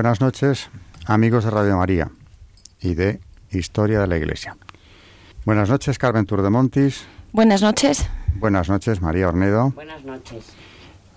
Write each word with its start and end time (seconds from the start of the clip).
Buenas 0.00 0.22
noches, 0.22 0.70
amigos 1.04 1.44
de 1.44 1.50
Radio 1.50 1.76
María 1.76 2.10
y 2.80 2.94
de 2.94 3.20
Historia 3.50 4.00
de 4.00 4.06
la 4.06 4.16
Iglesia. 4.16 4.56
Buenas 5.44 5.68
noches, 5.68 5.98
Carmen 5.98 6.24
Turdemontis. 6.24 7.04
Buenas 7.32 7.60
noches. 7.60 8.08
Buenas 8.36 8.70
noches, 8.70 9.02
María 9.02 9.28
Ornedo. 9.28 9.72
Buenas 9.72 10.02
noches. 10.02 10.54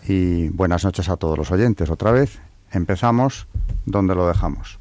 Y 0.06 0.50
buenas 0.50 0.84
noches 0.84 1.08
a 1.08 1.16
todos 1.16 1.38
los 1.38 1.50
oyentes. 1.50 1.90
Otra 1.90 2.12
vez 2.12 2.42
empezamos 2.74 3.48
donde 3.86 4.16
lo 4.16 4.28
dejamos. 4.28 4.80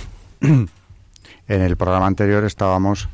en 0.42 0.68
el 1.48 1.78
programa 1.78 2.08
anterior 2.08 2.44
estábamos 2.44 3.08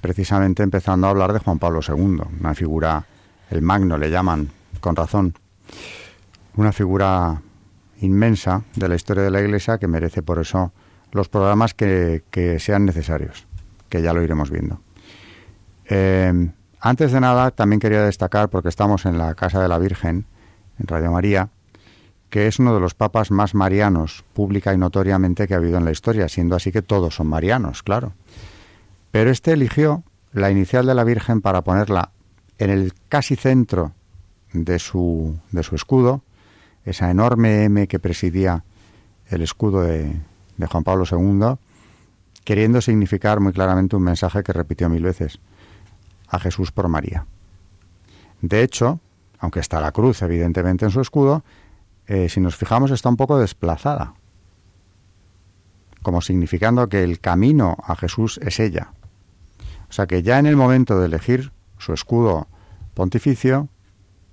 precisamente 0.00 0.62
empezando 0.62 1.08
a 1.08 1.10
hablar 1.10 1.32
de 1.32 1.40
Juan 1.40 1.58
Pablo 1.58 1.80
II, 1.80 2.20
una 2.38 2.54
figura, 2.54 3.06
el 3.50 3.62
magno 3.62 3.98
le 3.98 4.08
llaman, 4.08 4.52
con 4.78 4.94
razón, 4.94 5.34
una 6.54 6.70
figura 6.70 7.42
inmensa 8.00 8.64
de 8.76 8.88
la 8.88 8.94
historia 8.94 9.24
de 9.24 9.30
la 9.30 9.40
Iglesia 9.40 9.78
que 9.78 9.88
merece 9.88 10.22
por 10.22 10.38
eso 10.38 10.72
los 11.12 11.28
programas 11.28 11.74
que, 11.74 12.22
sean 12.60 12.84
necesarios, 12.84 13.46
que 13.88 14.02
ya 14.02 14.12
lo 14.12 14.22
iremos 14.22 14.50
viendo. 14.50 14.80
Eh, 15.86 16.50
antes 16.80 17.12
de 17.12 17.20
nada, 17.20 17.50
también 17.50 17.80
quería 17.80 18.02
destacar, 18.02 18.50
porque 18.50 18.68
estamos 18.68 19.06
en 19.06 19.18
la 19.18 19.34
Casa 19.34 19.60
de 19.60 19.68
la 19.68 19.78
Virgen, 19.78 20.26
en 20.78 20.86
Radio 20.86 21.10
María, 21.10 21.48
que 22.30 22.46
es 22.46 22.58
uno 22.58 22.74
de 22.74 22.80
los 22.80 22.94
papas 22.94 23.30
más 23.30 23.54
marianos, 23.54 24.24
pública 24.34 24.74
y 24.74 24.78
notoriamente, 24.78 25.48
que 25.48 25.54
ha 25.54 25.56
habido 25.56 25.78
en 25.78 25.84
la 25.84 25.90
historia, 25.90 26.28
siendo 26.28 26.56
así 26.56 26.70
que 26.70 26.82
todos 26.82 27.16
son 27.16 27.26
marianos, 27.26 27.82
claro. 27.82 28.12
Pero 29.10 29.30
este 29.30 29.52
eligió 29.52 30.04
la 30.32 30.50
inicial 30.50 30.86
de 30.86 30.94
la 30.94 31.04
Virgen 31.04 31.40
para 31.40 31.62
ponerla 31.62 32.10
en 32.58 32.70
el 32.70 32.92
casi 33.08 33.34
centro 33.34 33.92
de 34.52 34.78
su, 34.78 35.38
de 35.50 35.62
su 35.62 35.74
escudo, 35.74 36.22
esa 36.88 37.10
enorme 37.10 37.64
M 37.64 37.86
que 37.86 37.98
presidía 37.98 38.64
el 39.28 39.42
escudo 39.42 39.82
de, 39.82 40.16
Juan 40.66 40.84
Pablo 40.84 41.04
II, 41.10 41.56
queriendo 42.44 42.80
significar 42.80 43.40
muy 43.40 43.52
claramente 43.52 43.94
un 43.94 44.02
mensaje 44.02 44.42
que 44.42 44.52
repitió 44.52 44.88
mil 44.88 45.02
veces, 45.02 45.38
a 46.28 46.38
Jesús 46.38 46.72
por 46.72 46.88
María. 46.88 47.26
De 48.40 48.62
hecho, 48.62 49.00
aunque 49.38 49.60
está 49.60 49.80
la 49.80 49.92
cruz 49.92 50.22
evidentemente 50.22 50.84
en 50.84 50.90
su 50.90 51.00
escudo, 51.00 51.44
eh, 52.06 52.28
si 52.28 52.40
nos 52.40 52.56
fijamos 52.56 52.90
está 52.90 53.08
un 53.08 53.16
poco 53.16 53.38
desplazada, 53.38 54.14
como 56.02 56.20
significando 56.22 56.88
que 56.88 57.02
el 57.02 57.20
camino 57.20 57.76
a 57.84 57.96
Jesús 57.96 58.40
es 58.42 58.60
ella. 58.60 58.92
O 59.90 59.92
sea 59.92 60.06
que 60.06 60.22
ya 60.22 60.38
en 60.38 60.46
el 60.46 60.56
momento 60.56 60.98
de 60.98 61.06
elegir 61.06 61.52
su 61.78 61.92
escudo 61.92 62.48
pontificio, 62.94 63.68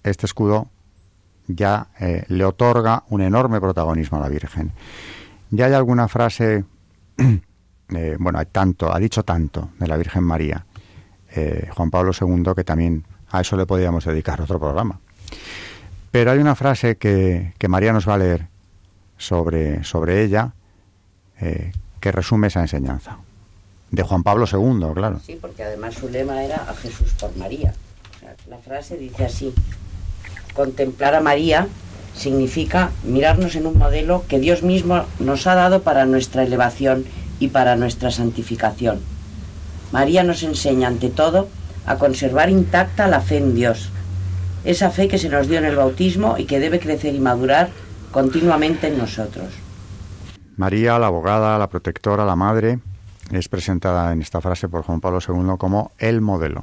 este 0.04 0.26
escudo 0.26 0.70
ya 1.48 1.88
eh, 2.00 2.24
le 2.28 2.46
otorga 2.46 3.04
un 3.10 3.22
enorme 3.22 3.60
protagonismo 3.60 4.18
a 4.18 4.22
la 4.22 4.30
Virgen. 4.30 4.72
Ya 5.52 5.66
hay 5.66 5.74
alguna 5.74 6.08
frase, 6.08 6.66
eh, 7.18 8.18
bueno, 8.20 8.40
hay 8.40 8.46
tanto, 8.48 8.94
ha 8.94 9.00
dicho 9.00 9.24
tanto 9.24 9.70
de 9.80 9.88
la 9.88 9.98
Virgen 9.98 10.24
María, 10.24 10.66
eh, 11.36 11.70
Juan 11.74 11.92
Pablo 11.92 12.12
II, 12.20 12.54
que 12.56 12.64
también 12.64 13.04
a 13.30 13.42
eso 13.42 13.58
le 13.58 13.66
podíamos 13.66 14.06
dedicar 14.06 14.42
otro 14.42 14.60
programa. 14.60 15.00
Pero 16.12 16.32
hay 16.32 16.40
una 16.40 16.56
frase 16.56 16.98
que, 16.98 17.54
que 17.58 17.68
María 17.68 17.92
nos 17.92 18.08
va 18.08 18.16
a 18.16 18.18
leer 18.18 18.48
sobre, 19.18 19.84
sobre 19.84 20.24
ella, 20.24 20.54
que 22.00 22.12
resume 22.12 22.48
esa 22.48 22.62
enseñanza. 22.62 23.18
De 23.92 24.02
Juan 24.02 24.24
Pablo 24.24 24.46
II, 24.52 24.94
claro. 24.94 25.20
Sí, 25.20 25.38
porque 25.40 25.64
además 25.64 25.96
su 25.96 26.08
lema 26.08 26.42
era 26.44 26.56
a 26.70 26.74
Jesús 26.74 27.14
por 27.20 27.36
María. 27.36 27.74
la 28.50 28.58
frase 28.58 28.98
dice 28.98 29.26
así, 29.26 29.54
Contemplar 30.56 31.16
a 31.16 31.22
María 31.22 31.68
significa 32.16 32.92
mirarnos 33.04 33.56
en 33.56 33.68
un 33.68 33.78
modelo 33.78 34.24
que 34.30 34.40
Dios 34.40 34.64
mismo 34.64 35.04
nos 35.20 35.48
ha 35.48 35.56
dado 35.56 35.82
para 35.82 36.06
nuestra 36.06 36.44
elevación 36.44 37.06
y 37.40 37.50
para 37.50 37.76
nuestra 37.76 38.10
santificación. 38.10 39.02
María 39.92 40.24
nos 40.24 40.44
enseña 40.44 40.88
ante 40.88 41.10
todo 41.10 41.50
a 41.86 41.98
conservar 41.98 42.50
intacta 42.50 43.08
la 43.08 43.20
fe 43.20 43.38
en 43.38 43.54
Dios, 43.54 43.92
esa 44.64 44.90
fe 44.92 45.10
que 45.10 45.18
se 45.18 45.30
nos 45.30 45.48
dio 45.48 45.60
en 45.60 45.66
el 45.66 45.76
bautismo 45.76 46.38
y 46.38 46.46
que 46.46 46.60
debe 46.60 46.80
crecer 46.80 47.14
y 47.14 47.20
madurar 47.20 47.70
continuamente 48.12 48.88
en 48.88 48.98
nosotros. 48.98 49.54
María, 50.56 50.98
la 50.98 51.08
abogada, 51.08 51.60
la 51.60 51.70
protectora, 51.70 52.24
la 52.24 52.38
madre, 52.38 52.80
es 53.30 53.50
presentada 53.50 54.14
en 54.14 54.22
esta 54.22 54.40
frase 54.40 54.70
por 54.70 54.84
Juan 54.84 55.02
Pablo 55.02 55.20
II 55.20 55.58
como 55.58 55.92
el 55.98 56.22
modelo. 56.22 56.62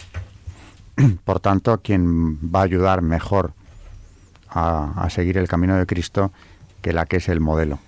Por 1.24 1.40
tanto, 1.40 1.80
quien 1.82 2.38
va 2.38 2.60
a 2.60 2.64
ayudar 2.64 3.02
mejor 3.02 3.52
a, 4.54 5.08
seguir 5.10 5.38
el 5.38 5.48
camino 5.48 5.76
de 5.76 5.86
Cristo 5.86 6.32
que 6.80 6.92
la 6.92 7.06
que 7.06 7.16
es 7.16 7.28
el 7.28 7.40
modelo. 7.40 7.78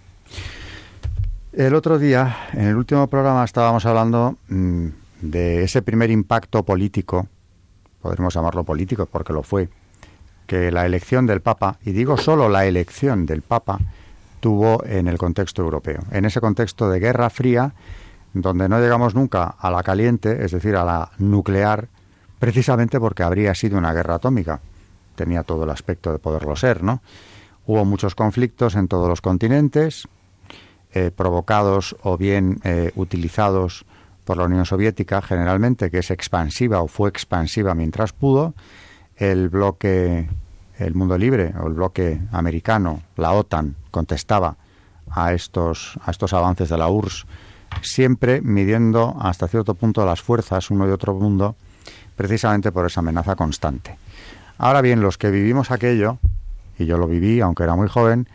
El 1.52 1.74
otro 1.74 1.98
día, 1.98 2.36
en 2.52 2.66
el 2.66 2.76
último 2.76 3.06
programa, 3.06 3.44
estábamos 3.44 3.86
hablando 3.86 4.36
mm, 4.48 4.86
de 5.20 5.62
ese 5.62 5.82
primer 5.82 6.10
impacto 6.10 6.64
político, 6.64 7.28
podremos 8.02 8.34
llamarlo 8.34 8.64
político 8.64 9.06
porque 9.06 9.32
lo 9.32 9.42
fue, 9.42 9.68
que 10.46 10.70
la 10.70 10.84
elección 10.84 11.26
del 11.26 11.40
Papa, 11.40 11.78
y 11.84 11.92
digo 11.92 12.16
solo 12.16 12.48
la 12.48 12.66
elección 12.66 13.24
del 13.26 13.42
Papa, 13.42 13.78
tuvo 14.40 14.84
en 14.84 15.08
el 15.08 15.16
contexto 15.16 15.62
europeo. 15.62 16.00
En 16.10 16.24
ese 16.24 16.40
contexto 16.40 16.90
de 16.90 17.00
Guerra 17.00 17.30
Fría, 17.30 17.72
donde 18.34 18.68
no 18.68 18.80
llegamos 18.80 19.14
nunca 19.14 19.54
a 19.58 19.70
la 19.70 19.82
caliente, 19.82 20.44
es 20.44 20.50
decir, 20.50 20.76
a 20.76 20.84
la 20.84 21.10
nuclear, 21.18 21.88
precisamente 22.38 23.00
porque 23.00 23.22
habría 23.22 23.54
sido 23.54 23.78
una 23.78 23.94
guerra 23.94 24.16
atómica 24.16 24.60
tenía 25.14 25.42
todo 25.42 25.64
el 25.64 25.70
aspecto 25.70 26.12
de 26.12 26.18
poderlo 26.18 26.56
ser, 26.56 26.82
¿no? 26.82 27.02
Hubo 27.66 27.84
muchos 27.84 28.14
conflictos 28.14 28.74
en 28.74 28.88
todos 28.88 29.08
los 29.08 29.20
continentes, 29.20 30.06
eh, 30.92 31.10
provocados 31.10 31.96
o 32.02 32.16
bien 32.16 32.60
eh, 32.62 32.92
utilizados 32.94 33.84
por 34.24 34.36
la 34.36 34.44
Unión 34.44 34.64
Soviética, 34.64 35.22
generalmente, 35.22 35.90
que 35.90 35.98
es 35.98 36.10
expansiva 36.10 36.82
o 36.82 36.88
fue 36.88 37.08
expansiva 37.08 37.74
mientras 37.74 38.12
pudo. 38.12 38.54
El 39.16 39.48
bloque, 39.48 40.28
el 40.78 40.94
mundo 40.94 41.18
libre 41.18 41.52
o 41.60 41.66
el 41.66 41.74
bloque 41.74 42.20
americano, 42.32 43.02
la 43.16 43.32
OTAN, 43.32 43.76
contestaba 43.90 44.56
a 45.10 45.32
estos, 45.32 45.98
a 46.04 46.10
estos 46.10 46.32
avances 46.32 46.68
de 46.68 46.78
la 46.78 46.88
URSS, 46.88 47.26
siempre 47.82 48.40
midiendo 48.40 49.16
hasta 49.20 49.48
cierto 49.48 49.74
punto 49.74 50.04
las 50.04 50.22
fuerzas 50.22 50.70
uno 50.70 50.88
y 50.88 50.90
otro 50.90 51.14
mundo, 51.14 51.56
precisamente 52.16 52.72
por 52.72 52.86
esa 52.86 53.00
amenaza 53.00 53.36
constante. 53.36 53.98
Ahora 54.58 54.82
bien, 54.82 55.00
los 55.00 55.18
que 55.18 55.30
vivimos 55.30 55.70
aquello, 55.70 56.18
y 56.78 56.86
yo 56.86 56.98
lo 56.98 57.06
viví, 57.06 57.40
aunque 57.40 57.64
era 57.64 57.74
muy 57.74 57.88
joven, 57.88 58.28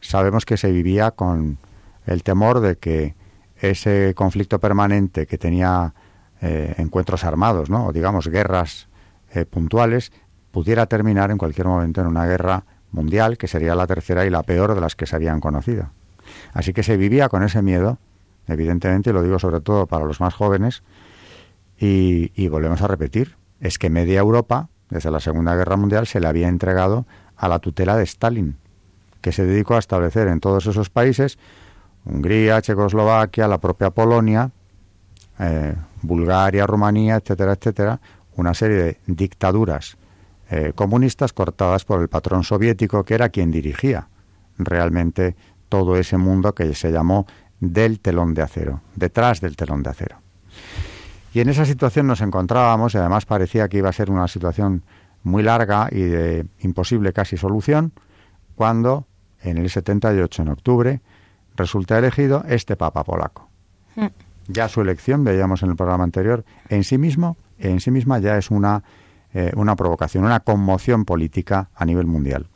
sabemos 0.00 0.44
que 0.44 0.56
se 0.56 0.70
vivía 0.70 1.10
con 1.10 1.58
el 2.06 2.22
temor 2.22 2.60
de 2.60 2.76
que 2.76 3.14
ese 3.56 4.14
conflicto 4.14 4.60
permanente 4.60 5.26
que 5.26 5.38
tenía 5.38 5.94
eh, 6.40 6.74
encuentros 6.78 7.24
armados, 7.24 7.70
¿no? 7.70 7.86
o 7.86 7.92
digamos 7.92 8.28
guerras 8.28 8.88
eh, 9.32 9.44
puntuales, 9.46 10.12
pudiera 10.50 10.86
terminar 10.86 11.30
en 11.30 11.38
cualquier 11.38 11.66
momento 11.66 12.00
en 12.00 12.06
una 12.06 12.26
guerra 12.26 12.64
mundial, 12.92 13.36
que 13.38 13.48
sería 13.48 13.74
la 13.74 13.86
tercera 13.86 14.24
y 14.24 14.30
la 14.30 14.42
peor 14.42 14.74
de 14.74 14.80
las 14.80 14.94
que 14.94 15.06
se 15.06 15.16
habían 15.16 15.40
conocido. 15.40 15.90
Así 16.52 16.72
que 16.72 16.84
se 16.84 16.96
vivía 16.96 17.28
con 17.28 17.42
ese 17.42 17.62
miedo, 17.62 17.98
evidentemente, 18.46 19.10
y 19.10 19.12
lo 19.12 19.22
digo 19.22 19.38
sobre 19.38 19.60
todo 19.60 19.86
para 19.86 20.04
los 20.04 20.20
más 20.20 20.34
jóvenes, 20.34 20.82
y, 21.78 22.30
y 22.40 22.48
volvemos 22.48 22.82
a 22.82 22.86
repetir, 22.86 23.36
es 23.60 23.78
que 23.78 23.90
media 23.90 24.20
Europa 24.20 24.68
desde 24.90 25.10
la 25.10 25.20
Segunda 25.20 25.54
Guerra 25.54 25.76
Mundial 25.76 26.06
se 26.06 26.20
le 26.20 26.26
había 26.26 26.48
entregado 26.48 27.06
a 27.36 27.48
la 27.48 27.58
tutela 27.58 27.96
de 27.96 28.04
Stalin, 28.04 28.56
que 29.20 29.32
se 29.32 29.44
dedicó 29.44 29.74
a 29.76 29.78
establecer 29.78 30.28
en 30.28 30.40
todos 30.40 30.66
esos 30.66 30.90
países, 30.90 31.38
Hungría, 32.04 32.60
Checoslovaquia, 32.60 33.48
la 33.48 33.58
propia 33.58 33.90
Polonia, 33.90 34.50
eh, 35.38 35.74
Bulgaria, 36.02 36.66
Rumanía, 36.66 37.16
etcétera, 37.16 37.52
etcétera, 37.52 38.00
una 38.36 38.52
serie 38.54 38.76
de 38.76 38.98
dictaduras 39.06 39.96
eh, 40.50 40.72
comunistas 40.74 41.32
cortadas 41.32 41.84
por 41.84 42.00
el 42.00 42.08
patrón 42.08 42.44
soviético, 42.44 43.04
que 43.04 43.14
era 43.14 43.30
quien 43.30 43.50
dirigía 43.50 44.08
realmente 44.58 45.34
todo 45.68 45.96
ese 45.96 46.18
mundo 46.18 46.54
que 46.54 46.74
se 46.74 46.92
llamó 46.92 47.26
del 47.60 48.00
telón 48.00 48.34
de 48.34 48.42
acero, 48.42 48.82
detrás 48.94 49.40
del 49.40 49.56
telón 49.56 49.82
de 49.82 49.90
acero. 49.90 50.16
Y 51.34 51.40
en 51.40 51.48
esa 51.48 51.64
situación 51.64 52.06
nos 52.06 52.20
encontrábamos 52.20 52.94
y 52.94 52.98
además 52.98 53.26
parecía 53.26 53.68
que 53.68 53.78
iba 53.78 53.88
a 53.88 53.92
ser 53.92 54.08
una 54.08 54.28
situación 54.28 54.84
muy 55.24 55.42
larga 55.42 55.88
y 55.90 56.00
de 56.02 56.46
imposible 56.60 57.12
casi 57.12 57.36
solución, 57.36 57.92
cuando 58.54 59.06
en 59.42 59.58
el 59.58 59.68
78, 59.68 60.42
en 60.42 60.48
octubre, 60.48 61.00
resulta 61.56 61.98
elegido 61.98 62.44
este 62.48 62.76
Papa 62.76 63.02
polaco. 63.02 63.48
Mm. 63.96 64.06
Ya 64.46 64.68
su 64.68 64.80
elección, 64.80 65.24
veíamos 65.24 65.64
en 65.64 65.70
el 65.70 65.76
programa 65.76 66.04
anterior, 66.04 66.44
en 66.68 66.84
sí 66.84 66.98
mismo, 66.98 67.36
en 67.58 67.80
sí 67.80 67.90
misma 67.90 68.20
ya 68.20 68.38
es 68.38 68.52
una, 68.52 68.84
eh, 69.32 69.50
una 69.56 69.74
provocación, 69.74 70.24
una 70.24 70.40
conmoción 70.40 71.04
política 71.04 71.68
a 71.74 71.84
nivel 71.84 72.06
mundial. 72.06 72.46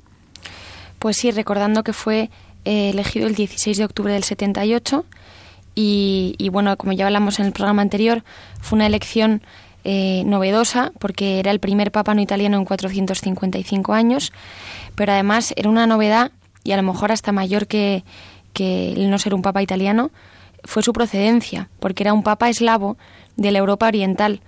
Pues 1.01 1.17
sí, 1.17 1.33
recordando 1.33 1.83
que 1.83 1.93
fue 1.93 2.31
eh, 2.65 2.91
elegido 2.91 3.27
el 3.27 3.35
16 3.35 3.79
de 3.79 3.85
octubre 3.85 4.13
del 4.13 4.23
78 4.23 5.05
y, 5.75 6.35
y, 6.39 6.49
bueno, 6.49 6.77
como 6.77 6.93
ya 6.93 7.07
hablamos 7.07 7.39
en 7.39 7.47
el 7.47 7.53
programa 7.53 7.83
anterior, 7.83 8.25
fue 8.61 8.77
una 8.77 8.87
elección 8.87 9.43
eh, 9.85 10.23
novedosa 10.27 10.93
porque 10.99 11.39
era 11.39 11.51
el 11.51 11.61
primer 11.61 11.93
papa 11.93 12.13
no 12.15 12.21
italiano 12.21 12.57
en 12.59 12.65
455 12.65 13.95
años, 13.95 14.33
pero 14.97 15.13
además 15.13 15.55
era 15.57 15.71
una 15.71 15.87
novedad 15.87 16.33
y 16.65 16.73
a 16.73 16.77
lo 16.77 16.83
mejor 16.83 17.13
hasta 17.13 17.33
mayor 17.33 17.67
que, 17.67 18.05
que 18.53 18.93
el 18.93 19.09
no 19.09 19.19
ser 19.19 19.35
un 19.35 19.43
papa 19.43 19.63
italiano, 19.63 20.11
fue 20.65 20.83
su 20.83 20.93
procedencia, 20.93 21.69
porque 21.79 22.03
era 22.03 22.13
un 22.13 22.23
papa 22.23 22.49
eslavo 22.49 22.99
de 23.37 23.53
la 23.53 23.59
Europa 23.59 23.87
oriental, 23.87 24.41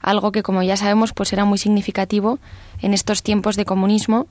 algo 0.00 0.32
que 0.32 0.42
como 0.42 0.62
ya 0.62 0.76
sabemos 0.76 1.12
pues 1.12 1.32
era 1.32 1.44
muy 1.44 1.58
significativo 1.58 2.38
en 2.80 2.92
estos 2.92 3.22
tiempos 3.22 3.56
de 3.56 3.64
comunismo 3.64 4.26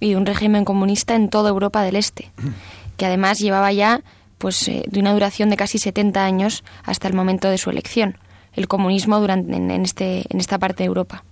y 0.00 0.10
de 0.10 0.16
un 0.16 0.26
régimen 0.26 0.64
comunista 0.64 1.14
en 1.14 1.30
toda 1.30 1.48
Europa 1.48 1.82
del 1.82 1.96
Este, 1.96 2.30
que 2.96 3.06
además 3.06 3.38
llevaba 3.38 3.72
ya 3.72 4.02
pues 4.44 4.68
eh, 4.68 4.84
de 4.86 5.00
una 5.00 5.14
duración 5.14 5.48
de 5.48 5.56
casi 5.56 5.78
70 5.78 6.22
años 6.22 6.64
hasta 6.82 7.08
el 7.08 7.14
momento 7.14 7.48
de 7.48 7.56
su 7.56 7.70
elección, 7.70 8.18
el 8.52 8.68
comunismo 8.68 9.18
durante, 9.18 9.56
en, 9.56 9.70
este, 9.70 10.26
en 10.28 10.38
esta 10.38 10.58
parte 10.58 10.82
de 10.82 10.88
Europa. 10.88 11.24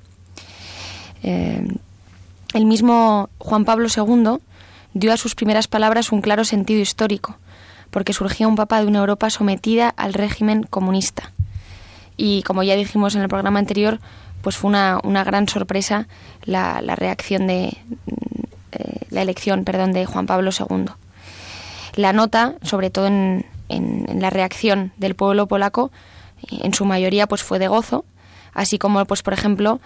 Eh, 1.23 1.63
el 2.55 2.65
mismo 2.65 3.29
Juan 3.37 3.67
Pablo 3.67 3.89
II 3.95 4.39
dio 4.95 5.13
a 5.13 5.19
sus 5.19 5.35
primeras 5.35 5.69
palabras 5.69 6.11
un 6.11 6.23
claro 6.23 6.47
sentido 6.47 6.81
histórico, 6.81 7.37
porque 7.91 8.15
surgía 8.15 8.49
un 8.49 8.57
papa 8.57 8.81
de 8.81 8.87
una 8.87 9.01
Europa 9.01 9.29
sometida 9.29 9.91
al 9.91 10.15
régimen 10.15 10.63
comunista. 10.63 11.35
Y 12.17 12.43
como 12.45 12.63
ya 12.63 12.77
dijimos 12.77 13.15
en 13.15 13.21
el 13.21 13.29
programa 13.29 13.59
anterior, 13.59 14.01
pues 14.41 14.57
fue 14.57 14.71
una, 14.71 15.01
una 15.05 15.23
gran 15.23 15.49
sorpresa 15.49 16.09
la, 16.45 16.81
la 16.81 16.97
reacción 16.97 17.47
de 17.47 17.77
eh, 18.73 19.01
la 19.11 19.21
elección, 19.21 19.65
perdón, 19.65 19.93
de 19.93 20.07
Juan 20.07 20.25
Pablo 20.25 20.49
II. 20.59 20.87
La 21.95 22.13
nota, 22.13 22.55
sobre 22.63 22.91
todo 22.91 23.07
en, 23.07 23.45
la 23.69 24.31
reacción 24.31 24.93
del 24.97 25.15
pueblo 25.15 25.47
polaco, 25.47 25.91
en 26.51 26.75
su 26.75 26.85
mayoría 26.85 27.27
pues 27.27 27.43
fue 27.43 27.59
de 27.59 27.69
gozo, 27.69 28.05
así 28.53 28.79
como 28.79 29.05
pues 29.07 29.23
por 29.23 29.33
ejemplo 29.33 29.81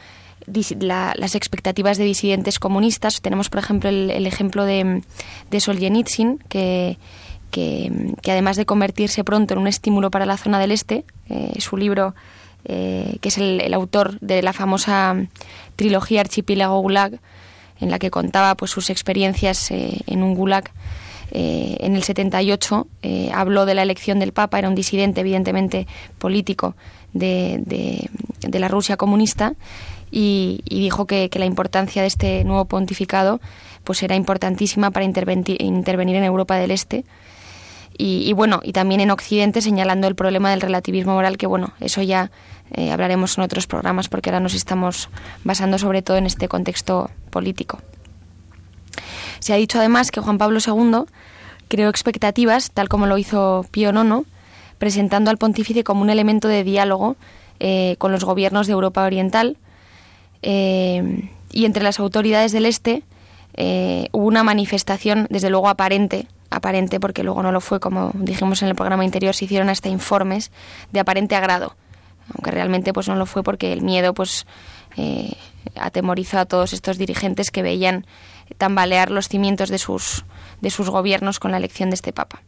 las 0.78 1.34
expectativas 1.34 1.98
de 1.98 2.04
disidentes 2.04 2.58
comunistas. 2.58 3.20
Tenemos, 3.20 3.48
por 3.48 3.58
ejemplo, 3.58 3.88
el, 3.88 4.26
ejemplo 4.26 4.64
de, 4.64 5.02
de 5.50 5.60
Solzhenitsyn, 5.60 6.38
que, 6.48 6.98
que, 7.50 7.90
además 8.30 8.56
de 8.56 8.66
convertirse 8.66 9.24
pronto 9.24 9.54
en 9.54 9.60
un 9.60 9.66
estímulo 9.66 10.10
para 10.10 10.26
la 10.26 10.36
zona 10.36 10.58
del 10.58 10.72
este, 10.72 11.04
eh, 11.28 11.54
su 11.58 11.76
libro, 11.76 12.14
eh, 12.64 13.16
que 13.20 13.28
es 13.28 13.38
el, 13.38 13.72
autor 13.74 14.18
de 14.20 14.42
la 14.42 14.52
famosa 14.52 15.16
trilogía 15.76 16.20
Archipiélago 16.20 16.80
Gulag, 16.80 17.18
en 17.80 17.90
la 17.90 17.98
que 17.98 18.10
contaba 18.10 18.54
pues 18.56 18.70
sus 18.70 18.90
experiencias 18.90 19.70
eh, 19.70 20.00
en 20.06 20.22
un 20.22 20.34
Gulag, 20.34 20.70
en 21.30 21.96
el 21.96 22.02
78 22.02 22.86
habló 23.32 23.66
de 23.66 23.74
la 23.74 23.82
elección 23.82 24.18
del 24.18 24.32
Papa, 24.32 24.58
era 24.58 24.68
un 24.68 24.74
disidente 24.74 25.20
evidentemente 25.20 25.86
político 26.18 26.76
de, 27.12 27.60
de 28.40 28.58
la 28.58 28.68
Rusia 28.68 28.96
comunista, 28.96 29.54
y, 30.10 30.62
dijo 30.68 31.06
que, 31.06 31.28
la 31.34 31.46
importancia 31.46 32.02
de 32.02 32.08
este 32.08 32.44
nuevo 32.44 32.64
pontificado 32.66 33.40
pues 33.84 34.02
era 34.02 34.16
importantísima 34.16 34.90
para 34.90 35.04
intervenir, 35.04 35.56
en 35.60 36.24
Europa 36.24 36.56
del 36.56 36.70
Este. 36.72 37.04
Y, 37.98 38.32
bueno, 38.34 38.60
y 38.62 38.72
también 38.72 39.00
en 39.00 39.10
Occidente 39.10 39.62
señalando 39.62 40.06
el 40.06 40.14
problema 40.14 40.50
del 40.50 40.60
relativismo 40.60 41.14
moral, 41.14 41.38
que 41.38 41.46
bueno, 41.46 41.72
eso 41.80 42.02
ya 42.02 42.30
eh, 42.72 42.90
hablaremos 42.90 43.38
en 43.38 43.44
otros 43.44 43.66
programas 43.66 44.08
porque 44.08 44.28
ahora 44.28 44.40
nos 44.40 44.54
estamos 44.54 45.08
basando 45.44 45.78
sobre 45.78 46.02
todo 46.02 46.16
en 46.16 46.26
este 46.26 46.48
contexto 46.48 47.10
político. 47.30 47.78
Se 49.38 49.52
ha 49.52 49.56
dicho 49.56 49.78
además 49.78 50.10
que 50.10 50.20
Juan 50.20 50.38
Pablo 50.38 50.58
II 50.64 51.06
creó 51.68 51.88
expectativas, 51.88 52.70
tal 52.70 52.88
como 52.88 53.06
lo 53.06 53.18
hizo 53.18 53.66
Pío 53.70 53.90
IX, 53.90 54.26
presentando 54.78 55.30
al 55.30 55.38
pontífice 55.38 55.84
como 55.84 56.02
un 56.02 56.10
elemento 56.10 56.48
de 56.48 56.64
diálogo 56.64 57.16
eh, 57.58 57.96
con 57.98 58.12
los 58.12 58.24
gobiernos 58.24 58.66
de 58.66 58.74
Europa 58.74 59.04
Oriental, 59.04 59.56
eh, 60.42 61.30
y 61.50 61.64
entre 61.64 61.82
las 61.82 61.98
autoridades 61.98 62.52
del 62.52 62.66
Este 62.66 63.02
eh, 63.54 64.08
hubo 64.12 64.26
una 64.26 64.42
manifestación, 64.42 65.26
desde 65.30 65.48
luego 65.48 65.68
aparente, 65.68 66.26
aparente 66.50 67.00
porque 67.00 67.22
luego 67.22 67.42
no 67.42 67.52
lo 67.52 67.60
fue, 67.60 67.80
como 67.80 68.10
dijimos 68.14 68.62
en 68.62 68.68
el 68.68 68.74
programa 68.74 69.04
interior, 69.04 69.34
se 69.34 69.46
hicieron 69.46 69.70
hasta 69.70 69.88
informes 69.88 70.52
de 70.92 71.00
aparente 71.00 71.34
agrado, 71.34 71.74
aunque 72.34 72.50
realmente 72.50 72.92
pues 72.92 73.08
no 73.08 73.16
lo 73.16 73.26
fue 73.26 73.42
porque 73.42 73.72
el 73.72 73.82
miedo 73.82 74.14
pues 74.14 74.46
atemorizó 75.74 76.38
a 76.38 76.46
todos 76.46 76.72
estos 76.72 76.96
dirigentes 76.96 77.50
que 77.50 77.62
veían 77.62 78.06
tambalear 78.58 79.10
los 79.10 79.28
cimientos 79.28 79.68
de 79.68 79.78
sus, 79.78 80.24
de 80.60 80.70
sus 80.70 80.90
gobiernos 80.90 81.38
con 81.38 81.50
la 81.50 81.56
elección 81.56 81.90
de 81.90 81.94
este 81.94 82.12
Papa. 82.12 82.42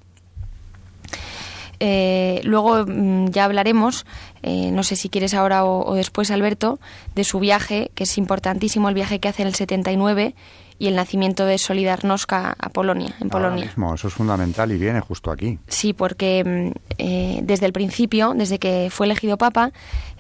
Eh, 1.81 2.41
luego 2.45 2.85
mm, 2.87 3.29
ya 3.29 3.45
hablaremos, 3.45 4.05
eh, 4.43 4.71
no 4.73 4.83
sé 4.83 4.97
si 4.97 5.09
quieres 5.09 5.35
ahora 5.35 5.65
o, 5.65 5.95
después, 5.95 6.31
Alberto, 6.31 6.81
de 7.15 7.25
su 7.25 7.39
viaje, 7.39 7.91
que 7.95 8.05
es 8.05 8.19
importantísimo, 8.19 8.89
el 8.89 8.95
viaje 8.95 9.21
que 9.21 9.29
hace 9.29 9.43
en 9.43 9.49
el 9.49 9.55
79 9.55 10.35
y 10.81 10.87
el 10.87 10.97
nacimiento 10.97 11.45
de 11.45 11.59
Solidarnosc 11.59 12.33
a, 12.33 12.55
Polonia, 12.73 13.15
en 13.21 13.31
Polonia. 13.31 13.65
Mismo, 13.65 13.95
eso 13.95 14.09
es 14.09 14.15
fundamental 14.15 14.71
y 14.73 14.79
viene 14.79 15.01
justo 15.01 15.31
aquí. 15.31 15.59
Sí, 15.69 15.93
porque 15.93 16.45
mm, 16.45 16.79
eh, 16.99 17.41
desde 17.43 17.67
el 17.67 17.73
principio, 17.73 18.35
desde 18.35 18.59
que 18.59 18.89
fue 18.91 19.07
elegido 19.07 19.39
Papa, 19.39 19.73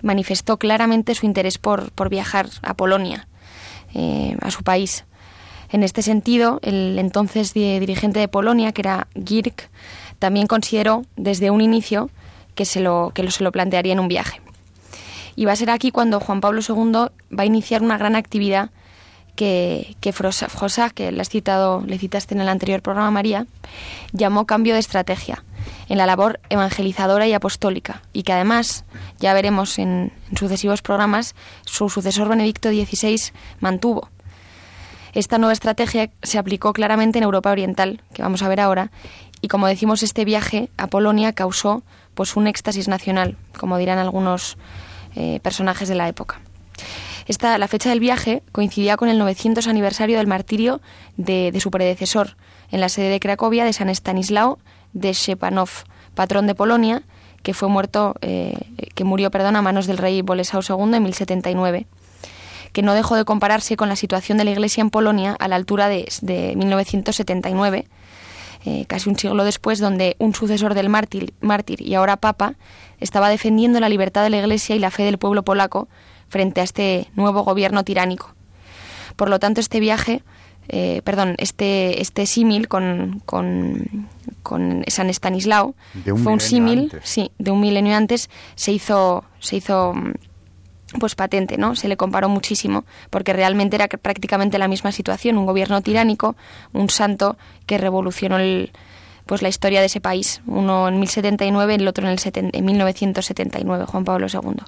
manifestó 0.02 0.58
claramente 0.58 1.14
su 1.14 1.26
interés 1.26 1.58
por, 1.58 1.90
por 1.92 2.08
viajar 2.08 2.49
a 2.62 2.75
Polonia, 2.75 3.26
a 4.42 4.50
su 4.50 4.62
país. 4.62 5.06
En 5.70 5.82
este 5.82 6.02
sentido, 6.02 6.60
el 6.62 6.98
entonces 6.98 7.52
dirigente 7.52 8.20
de 8.20 8.28
Polonia, 8.28 8.72
que 8.72 8.82
era 8.82 9.06
Girk, 9.14 9.68
también 10.18 10.46
consideró 10.46 11.04
desde 11.16 11.50
un 11.50 11.60
inicio 11.60 12.10
que 12.54 12.64
se 12.64 12.80
lo, 12.80 13.12
que 13.14 13.30
se 13.30 13.44
lo 13.44 13.52
plantearía 13.52 13.92
en 13.92 14.00
un 14.00 14.08
viaje. 14.08 14.40
Y 15.37 15.44
va 15.44 15.52
a 15.52 15.56
ser 15.56 15.70
aquí 15.70 15.90
cuando 15.90 16.18
Juan 16.18 16.40
Pablo 16.40 16.60
II 16.66 17.10
va 17.37 17.42
a 17.42 17.46
iniciar 17.46 17.82
una 17.82 17.98
gran 17.98 18.16
actividad 18.16 18.70
que, 19.37 19.94
que 20.00 20.12
que 20.12 21.12
le, 21.12 21.20
has 21.20 21.28
citado, 21.28 21.84
le 21.87 21.96
citaste 21.96 22.34
en 22.34 22.40
el 22.40 22.48
anterior 22.48 22.82
programa, 22.82 23.12
María, 23.12 23.46
llamó 24.12 24.46
cambio 24.46 24.75
de 24.75 24.80
estrategia 24.80 25.44
en 25.88 25.98
la 25.98 26.06
labor 26.06 26.40
evangelizadora 26.48 27.28
y 27.28 27.34
apostólica, 27.34 28.02
y 28.12 28.25
que 28.25 28.32
además, 28.32 28.84
ya 29.20 29.32
veremos 29.34 29.78
en, 29.78 30.12
en 30.28 30.37
sucesivos 30.37 30.82
programas, 30.82 31.37
su 31.64 31.88
sucesor 31.88 32.28
Benedicto 32.28 32.70
XVI 32.70 33.32
mantuvo. 33.60 34.08
Esta 35.18 35.37
nueva 35.37 35.52
estrategia 35.52 36.12
se 36.22 36.38
aplicó 36.38 36.72
claramente 36.72 37.18
en 37.18 37.25
Europa 37.25 37.50
Oriental, 37.50 38.02
que 38.14 38.22
vamos 38.22 38.40
a 38.44 38.48
ver 38.48 38.60
ahora, 38.60 38.92
y 39.40 39.48
como 39.48 39.66
decimos, 39.66 40.04
este 40.04 40.25
viaje 40.25 40.70
a 40.76 40.87
Polonia 40.87 41.32
causó 41.32 41.82
pues 42.14 42.37
un 42.37 42.46
éxtasis 42.46 42.87
nacional, 42.87 43.37
como 43.58 43.78
dirán 43.78 43.98
algunos 43.98 44.58
eh, 45.16 45.40
personajes 45.42 45.88
de 45.88 45.96
la 45.96 46.06
época. 46.06 46.40
Esta, 47.26 47.58
la 47.58 47.66
fecha 47.66 47.90
del 47.90 47.98
viaje 47.98 48.44
coincidía 48.52 48.96
con 48.96 49.08
el 49.08 49.18
900 49.18 49.66
aniversario 49.66 50.18
del 50.18 50.28
martirio 50.28 50.80
de, 51.16 51.52
su 51.58 51.72
predecesor 51.72 52.37
en 52.70 52.80
la 52.80 52.88
sede 52.88 53.08
de 53.08 53.18
Cracovia 53.18 53.64
de 53.64 53.72
San 53.72 53.88
Estanislao 53.88 54.60
de 54.92 55.14
Shepanov, 55.14 55.70
patrón 56.14 56.46
de 56.46 56.54
Polonia, 56.54 57.02
que 57.42 57.54
fue 57.54 57.68
muerto, 57.68 58.14
eh, 58.20 58.56
que 58.94 59.02
murió, 59.02 59.32
perdón, 59.32 59.56
a 59.56 59.62
manos 59.62 59.88
del 59.88 59.98
rey 59.98 60.22
Bolesao 60.22 60.60
II 60.62 60.94
en 60.94 61.02
1079 61.02 61.88
que 62.72 62.82
no 62.82 62.94
dejó 62.94 63.16
de 63.16 63.25
compararse 63.25 63.76
con 63.76 63.88
la 63.88 63.96
situación 63.96 64.38
de 64.38 64.44
la 64.44 64.50
Iglesia 64.50 64.80
en 64.80 64.90
Polonia 64.90 65.37
a 65.38 65.48
la 65.48 65.56
altura 65.56 65.88
de, 65.88 66.08
de 66.22 66.54
1979, 66.56 67.87
eh, 68.64 68.84
casi 68.87 69.08
un 69.08 69.16
siglo 69.16 69.44
después, 69.44 69.78
donde 69.78 70.16
un 70.18 70.34
sucesor 70.34 70.75
del 70.75 70.88
mártir, 70.88 71.32
mártir 71.40 71.80
y 71.80 71.94
ahora 71.94 72.16
papa 72.16 72.54
estaba 73.00 73.28
defendiendo 73.28 73.78
la 73.80 73.88
libertad 73.88 74.22
de 74.22 74.30
la 74.30 74.38
Iglesia 74.38 74.75
y 74.75 74.78
la 74.78 74.90
fe 74.90 75.04
del 75.04 75.18
pueblo 75.18 75.42
polaco 75.44 75.88
frente 76.28 76.60
a 76.60 76.64
este 76.64 77.08
nuevo 77.14 77.44
gobierno 77.44 77.84
tiránico. 77.84 78.34
Por 79.16 79.30
lo 79.30 79.38
tanto, 79.38 79.60
este 79.60 79.80
viaje, 79.80 80.22
eh, 80.68 81.02
perdón, 81.04 81.34
este, 81.38 82.02
este 82.02 82.26
símil 82.26 82.68
con, 82.68 83.22
con, 83.25 84.08
con, 84.42 84.84
San 84.88 85.08
Estanislao 85.08 85.75
fue 86.04 86.32
un 86.32 86.40
símil, 86.40 86.92
sí, 87.02 87.30
de 87.38 87.50
un 87.50 87.60
milenio 87.60 87.96
antes, 87.96 88.28
se 88.54 88.72
hizo, 88.72 89.25
se 89.40 89.56
hizo 89.56 89.94
pues 90.99 91.14
patente, 91.14 91.59
¿no? 91.59 91.76
Se 91.76 91.88
le 91.88 91.97
comparó 91.97 92.28
muchísimo, 92.28 92.85
porque 93.11 93.33
realmente 93.33 93.76
era 93.76 93.88
prácticamente 93.88 94.59
la 94.59 94.68
misma 94.68 94.92
situación, 94.92 95.37
un 95.37 95.47
gobierno 95.47 95.83
tiránico, 95.83 96.37
un 96.73 96.88
santo 96.88 97.37
que 97.66 97.78
revolucionó 97.78 98.38
el, 98.38 98.73
pues 99.26 99.42
la 99.42 99.49
historia 99.49 99.80
de 99.80 99.87
ese 99.87 100.00
país, 100.00 100.40
uno 100.47 100.88
en 100.88 100.99
1079 100.99 101.75
y 101.75 101.76
el 101.76 101.88
otro 101.88 102.09
en, 102.09 102.12
el 102.12 102.50
en 102.52 102.64
1979, 102.64 103.85
Juan 103.87 104.04
Pablo 104.04 104.26
II. 104.33 104.62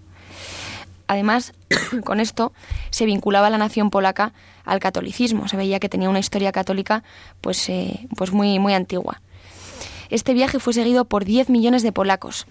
Además, 1.06 1.54
con 2.04 2.20
esto 2.20 2.52
se 2.90 3.06
vinculaba 3.06 3.50
la 3.50 3.58
nación 3.58 3.90
polaca 3.90 4.32
al 4.64 4.78
catolicismo. 4.78 5.48
Se 5.48 5.56
veía 5.56 5.80
que 5.80 5.88
tenía 5.88 6.08
una 6.08 6.20
historia 6.20 6.52
católica 6.52 7.02
pues, 7.40 7.68
eh, 7.68 8.06
pues 8.16 8.32
muy, 8.32 8.58
muy 8.58 8.74
antigua. 8.74 9.20
Este 10.10 10.34
viaje 10.34 10.58
fue 10.58 10.72
seguido 10.72 11.06
por 11.06 11.24
10 11.24 11.50
millones 11.50 11.82
de 11.82 11.92
polacos, 11.92 12.46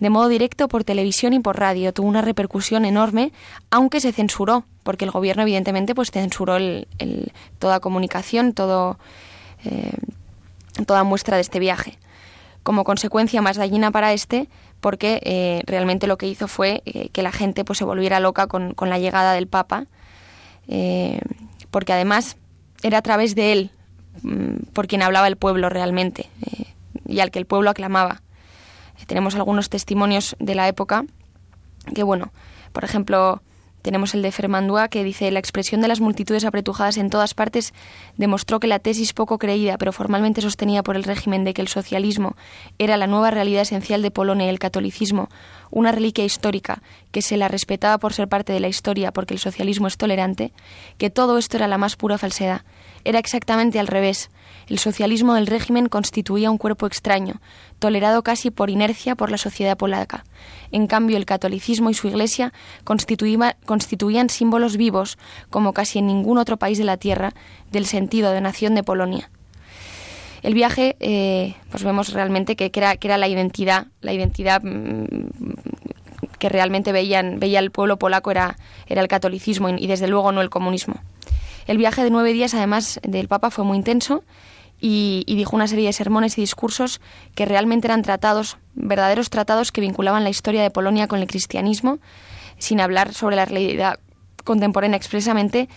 de 0.00 0.10
modo 0.10 0.28
directo 0.28 0.68
por 0.68 0.84
televisión 0.84 1.32
y 1.32 1.40
por 1.40 1.58
radio. 1.58 1.92
Tuvo 1.92 2.08
una 2.08 2.22
repercusión 2.22 2.84
enorme, 2.84 3.32
aunque 3.70 4.00
se 4.00 4.12
censuró, 4.12 4.64
porque 4.82 5.04
el 5.04 5.10
gobierno 5.10 5.42
evidentemente 5.42 5.94
pues 5.94 6.10
censuró 6.10 6.56
el, 6.56 6.86
toda 7.58 7.80
comunicación, 7.80 8.52
todo, 8.52 8.98
eh, 9.64 9.92
toda 10.86 11.04
muestra 11.04 11.36
de 11.36 11.42
este 11.42 11.58
viaje. 11.58 11.98
Como 12.62 12.84
consecuencia 12.84 13.42
más 13.42 13.56
dañina 13.56 13.90
para 13.90 14.12
este, 14.12 14.48
porque 14.80 15.20
eh, 15.24 15.62
realmente 15.66 16.06
lo 16.06 16.18
que 16.18 16.26
hizo 16.26 16.48
fue 16.48 16.82
eh, 16.84 17.08
que 17.12 17.22
la 17.22 17.32
gente 17.32 17.64
pues 17.64 17.78
se 17.78 17.84
volviera 17.84 18.20
loca 18.20 18.46
con, 18.48 18.74
con 18.74 18.90
la 18.90 18.98
llegada 18.98 19.32
del 19.32 19.46
Papa, 19.46 19.86
porque 21.70 21.92
además 21.92 22.36
era 22.82 22.98
a 22.98 23.02
través 23.02 23.36
de 23.36 23.52
él 23.52 23.70
mm, 24.22 24.72
por 24.72 24.88
quien 24.88 25.00
hablaba 25.02 25.28
el 25.28 25.36
pueblo 25.36 25.68
realmente 25.68 26.28
y 27.06 27.20
al 27.20 27.30
que 27.30 27.38
el 27.38 27.46
pueblo 27.46 27.70
aclamaba. 27.70 28.20
Tenemos 29.06 29.34
algunos 29.34 29.68
testimonios 29.68 30.36
de 30.38 30.54
la 30.54 30.68
época 30.68 31.04
que, 31.94 32.02
bueno, 32.02 32.32
por 32.72 32.84
ejemplo, 32.84 33.40
tenemos 33.86 34.14
el 34.14 34.22
de 34.22 34.32
Fermandua 34.32 34.88
que 34.88 35.04
dice 35.04 35.30
la 35.30 35.38
expresión 35.38 35.80
de 35.80 35.86
las 35.86 36.00
multitudes 36.00 36.44
apretujadas 36.44 36.96
en 36.96 37.08
todas 37.08 37.34
partes 37.34 37.72
demostró 38.16 38.58
que 38.58 38.66
la 38.66 38.80
tesis 38.80 39.12
poco 39.12 39.38
creída 39.38 39.78
pero 39.78 39.92
formalmente 39.92 40.40
sostenida 40.40 40.82
por 40.82 40.96
el 40.96 41.04
régimen 41.04 41.44
de 41.44 41.54
que 41.54 41.62
el 41.62 41.68
socialismo 41.68 42.34
era 42.80 42.96
la 42.96 43.06
nueva 43.06 43.30
realidad 43.30 43.62
esencial 43.62 44.02
de 44.02 44.10
Polonia 44.10 44.46
y 44.46 44.48
el 44.48 44.58
catolicismo, 44.58 45.28
una 45.70 45.92
reliquia 45.92 46.24
histórica 46.24 46.82
que 47.12 47.22
se 47.22 47.36
la 47.36 47.46
respetaba 47.46 47.98
por 47.98 48.12
ser 48.12 48.26
parte 48.26 48.52
de 48.52 48.58
la 48.58 48.66
historia 48.66 49.12
porque 49.12 49.34
el 49.34 49.40
socialismo 49.40 49.86
es 49.86 49.96
tolerante, 49.96 50.52
que 50.98 51.08
todo 51.08 51.38
esto 51.38 51.56
era 51.56 51.68
la 51.68 51.78
más 51.78 51.94
pura 51.94 52.18
falsedad. 52.18 52.62
Era 53.04 53.20
exactamente 53.20 53.78
al 53.78 53.86
revés. 53.86 54.30
El 54.68 54.80
socialismo 54.80 55.34
del 55.34 55.46
régimen 55.46 55.88
constituía 55.88 56.50
un 56.50 56.58
cuerpo 56.58 56.86
extraño, 56.86 57.40
tolerado 57.78 58.22
casi 58.22 58.50
por 58.50 58.68
inercia 58.68 59.14
por 59.14 59.30
la 59.30 59.38
sociedad 59.38 59.76
polaca. 59.76 60.24
En 60.72 60.88
cambio, 60.88 61.16
el 61.16 61.24
catolicismo 61.24 61.88
y 61.90 61.94
su 61.94 62.08
iglesia 62.08 62.52
constituían 62.84 64.28
símbolos 64.28 64.76
vivos, 64.76 65.18
como 65.50 65.72
casi 65.72 66.00
en 66.00 66.08
ningún 66.08 66.38
otro 66.38 66.56
país 66.56 66.78
de 66.78 66.84
la 66.84 66.96
tierra, 66.96 67.32
del 67.70 67.86
sentido 67.86 68.32
de 68.32 68.40
nación 68.40 68.74
de 68.74 68.82
Polonia. 68.82 69.30
El 70.42 70.54
viaje, 70.54 70.96
eh, 71.00 71.54
pues 71.70 71.84
vemos 71.84 72.12
realmente 72.12 72.56
que, 72.56 72.70
era, 72.74 73.18
la 73.18 73.28
identidad, 73.28 73.86
la 74.00 74.12
identidad 74.12 74.62
mm, 74.62 75.28
que 76.38 76.48
realmente 76.48 76.92
veían, 76.92 77.38
veía 77.38 77.60
el 77.60 77.70
pueblo 77.70 77.98
polaco 77.98 78.30
era, 78.30 78.56
era 78.86 79.00
el 79.00 79.08
catolicismo 79.08 79.68
y 79.70 79.86
desde 79.86 80.08
luego 80.08 80.32
no 80.32 80.40
el 80.42 80.50
comunismo. 80.50 80.96
El 81.66 81.78
viaje 81.78 82.04
de 82.04 82.10
nueve 82.10 82.32
días, 82.32 82.54
además 82.54 83.00
del 83.02 83.26
Papa, 83.28 83.50
fue 83.50 83.64
muy 83.64 83.76
intenso 83.76 84.22
y, 84.80 85.24
dijo 85.26 85.56
una 85.56 85.66
serie 85.66 85.86
de 85.86 85.92
sermones 85.92 86.38
y 86.38 86.40
discursos 86.40 87.00
que 87.34 87.44
realmente 87.44 87.88
eran 87.88 88.02
tratados, 88.02 88.58
verdaderos 88.74 89.30
tratados 89.30 89.72
que 89.72 89.80
vinculaban 89.80 90.22
la 90.22 90.30
historia 90.30 90.62
de 90.62 90.70
Polonia 90.70 91.08
con 91.08 91.20
el 91.20 91.26
cristianismo, 91.26 91.98
sin 92.58 92.80
hablar 92.80 93.14
sobre 93.14 93.36
la 93.36 93.46
realidad 93.46 93.98
contemporánea 94.44 94.96
expresamente, 94.96 95.68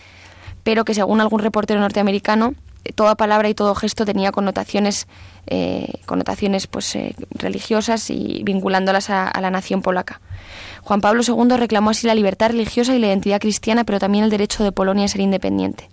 pero 0.62 0.84
que 0.84 0.94
según 0.94 1.20
algún 1.20 1.40
reportero 1.40 1.80
norteamericano, 1.80 2.54
toda 2.94 3.16
palabra 3.16 3.48
y 3.48 3.54
todo 3.54 3.74
gesto 3.74 4.04
tenía 4.04 4.32
connotaciones, 4.32 5.08
eh, 5.46 5.94
connotaciones 6.06 6.66
pues, 6.66 6.94
eh, 6.94 7.16
religiosas 7.30 8.10
y 8.10 8.42
vinculándolas 8.44 9.10
a 9.10 9.38
la 9.40 9.50
nación 9.50 9.82
polaca. 9.82 10.20
Juan 10.82 11.00
Pablo 11.00 11.22
II 11.26 11.56
reclamó 11.56 11.90
así 11.90 12.06
la 12.06 12.14
libertad 12.14 12.50
religiosa 12.50 12.94
y 12.94 12.98
la 12.98 13.08
identidad 13.08 13.40
cristiana, 13.40 13.84
pero 13.84 13.98
también 13.98 14.24
el 14.24 14.30
derecho 14.30 14.64
de 14.64 14.72
Polonia 14.72 15.04
a 15.04 15.08
ser 15.08 15.20
independiente. 15.20 15.88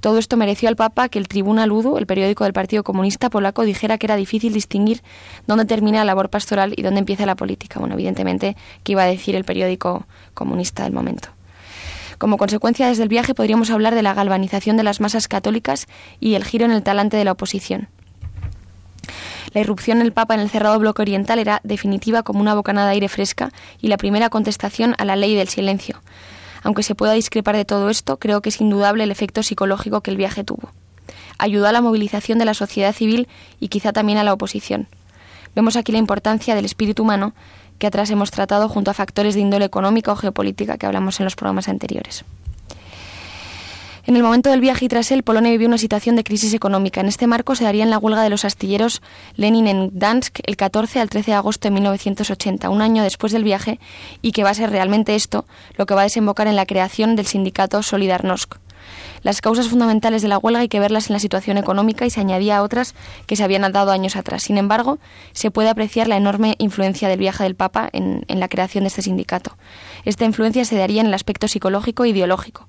Todo 0.00 0.18
esto 0.18 0.36
mereció 0.36 0.68
al 0.68 0.76
Papa 0.76 1.08
que 1.08 1.18
el 1.18 1.26
Tribuna 1.26 1.66
Ludu, 1.66 1.96
el 1.96 2.06
periódico 2.06 2.44
del 2.44 2.52
Partido 2.52 2.84
Comunista 2.84 3.30
Polaco, 3.30 3.62
dijera 3.62 3.98
que 3.98 4.06
era 4.06 4.16
difícil 4.16 4.52
distinguir 4.52 5.02
dónde 5.46 5.64
termina 5.64 5.98
la 5.98 6.04
labor 6.04 6.28
pastoral 6.28 6.74
y 6.76 6.82
dónde 6.82 7.00
empieza 7.00 7.26
la 7.26 7.34
política. 7.34 7.80
Bueno, 7.80 7.94
evidentemente, 7.94 8.56
¿qué 8.84 8.92
iba 8.92 9.02
a 9.02 9.06
decir 9.06 9.34
el 9.34 9.44
periódico 9.44 10.06
comunista 10.34 10.84
del 10.84 10.92
momento? 10.92 11.30
Como 12.18 12.38
consecuencia, 12.38 12.88
desde 12.88 13.02
el 13.02 13.08
viaje 13.08 13.34
podríamos 13.34 13.70
hablar 13.70 13.94
de 13.94 14.02
la 14.02 14.14
galvanización 14.14 14.76
de 14.76 14.82
las 14.82 15.00
masas 15.00 15.28
católicas 15.28 15.86
y 16.20 16.34
el 16.34 16.44
giro 16.44 16.64
en 16.64 16.70
el 16.70 16.82
talante 16.82 17.16
de 17.16 17.24
la 17.24 17.32
oposición. 17.32 17.88
La 19.56 19.60
irrupción 19.60 20.00
del 20.00 20.12
Papa 20.12 20.34
en 20.34 20.40
el 20.40 20.50
cerrado 20.50 20.78
bloque 20.78 21.00
oriental 21.00 21.38
era 21.38 21.62
definitiva 21.64 22.22
como 22.22 22.42
una 22.42 22.54
bocanada 22.54 22.88
de 22.88 22.92
aire 22.92 23.08
fresca 23.08 23.52
y 23.80 23.88
la 23.88 23.96
primera 23.96 24.28
contestación 24.28 24.94
a 24.98 25.06
la 25.06 25.16
ley 25.16 25.34
del 25.34 25.48
silencio, 25.48 26.02
aunque 26.62 26.82
se 26.82 26.94
pueda 26.94 27.14
discrepar 27.14 27.56
de 27.56 27.64
todo 27.64 27.88
esto, 27.88 28.18
creo 28.18 28.42
que 28.42 28.50
es 28.50 28.60
indudable 28.60 29.04
el 29.04 29.10
efecto 29.10 29.42
psicológico 29.42 30.02
que 30.02 30.10
el 30.10 30.18
viaje 30.18 30.44
tuvo. 30.44 30.72
Ayudó 31.38 31.68
a 31.68 31.72
la 31.72 31.80
movilización 31.80 32.38
de 32.38 32.44
la 32.44 32.52
sociedad 32.52 32.94
civil 32.94 33.28
y 33.58 33.68
quizá 33.68 33.94
también 33.94 34.18
a 34.18 34.24
la 34.24 34.34
oposición. 34.34 34.88
Vemos 35.54 35.76
aquí 35.76 35.90
la 35.90 35.96
importancia 35.96 36.54
del 36.54 36.66
espíritu 36.66 37.02
humano 37.04 37.32
que 37.78 37.86
atrás 37.86 38.10
hemos 38.10 38.30
tratado 38.30 38.68
junto 38.68 38.90
a 38.90 38.94
factores 38.94 39.36
de 39.36 39.40
índole 39.40 39.64
económica 39.64 40.12
o 40.12 40.16
geopolítica 40.16 40.76
que 40.76 40.84
hablamos 40.84 41.18
en 41.18 41.24
los 41.24 41.34
programas 41.34 41.70
anteriores. 41.70 42.26
En 44.06 44.14
el 44.14 44.22
momento 44.22 44.50
del 44.50 44.60
viaje 44.60 44.84
y 44.84 44.88
tras 44.88 45.10
él, 45.10 45.24
Polonia 45.24 45.50
vivió 45.50 45.66
una 45.66 45.78
situación 45.78 46.14
de 46.14 46.22
crisis 46.22 46.54
económica. 46.54 47.00
En 47.00 47.08
este 47.08 47.26
marco 47.26 47.56
se 47.56 47.64
daría 47.64 47.82
en 47.82 47.90
la 47.90 47.98
huelga 47.98 48.22
de 48.22 48.30
los 48.30 48.44
astilleros 48.44 49.02
Lenin 49.34 49.66
en 49.66 49.90
Gdansk 49.90 50.38
el 50.44 50.56
14 50.56 51.00
al 51.00 51.10
13 51.10 51.32
de 51.32 51.36
agosto 51.36 51.66
de 51.66 51.72
1980, 51.72 52.70
un 52.70 52.82
año 52.82 53.02
después 53.02 53.32
del 53.32 53.42
viaje, 53.42 53.80
y 54.22 54.30
que 54.30 54.44
va 54.44 54.50
a 54.50 54.54
ser 54.54 54.70
realmente 54.70 55.16
esto 55.16 55.44
lo 55.76 55.86
que 55.86 55.94
va 55.94 56.02
a 56.02 56.04
desembocar 56.04 56.46
en 56.46 56.54
la 56.54 56.66
creación 56.66 57.16
del 57.16 57.26
sindicato 57.26 57.82
Solidarnosc. 57.82 58.54
Las 59.22 59.40
causas 59.40 59.66
fundamentales 59.66 60.22
de 60.22 60.28
la 60.28 60.38
huelga 60.38 60.60
hay 60.60 60.68
que 60.68 60.78
verlas 60.78 61.10
en 61.10 61.14
la 61.14 61.18
situación 61.18 61.58
económica 61.58 62.06
y 62.06 62.10
se 62.10 62.20
añadía 62.20 62.58
a 62.58 62.62
otras 62.62 62.94
que 63.26 63.34
se 63.34 63.42
habían 63.42 63.72
dado 63.72 63.90
años 63.90 64.14
atrás. 64.14 64.44
Sin 64.44 64.56
embargo, 64.56 65.00
se 65.32 65.50
puede 65.50 65.68
apreciar 65.68 66.06
la 66.06 66.16
enorme 66.16 66.54
influencia 66.58 67.08
del 67.08 67.18
viaje 67.18 67.42
del 67.42 67.56
Papa 67.56 67.88
en, 67.92 68.24
en 68.28 68.38
la 68.38 68.46
creación 68.46 68.84
de 68.84 68.88
este 68.88 69.02
sindicato. 69.02 69.56
Esta 70.04 70.24
influencia 70.24 70.64
se 70.64 70.76
daría 70.76 71.00
en 71.00 71.08
el 71.08 71.14
aspecto 71.14 71.48
psicológico 71.48 72.04
e 72.04 72.10
ideológico. 72.10 72.68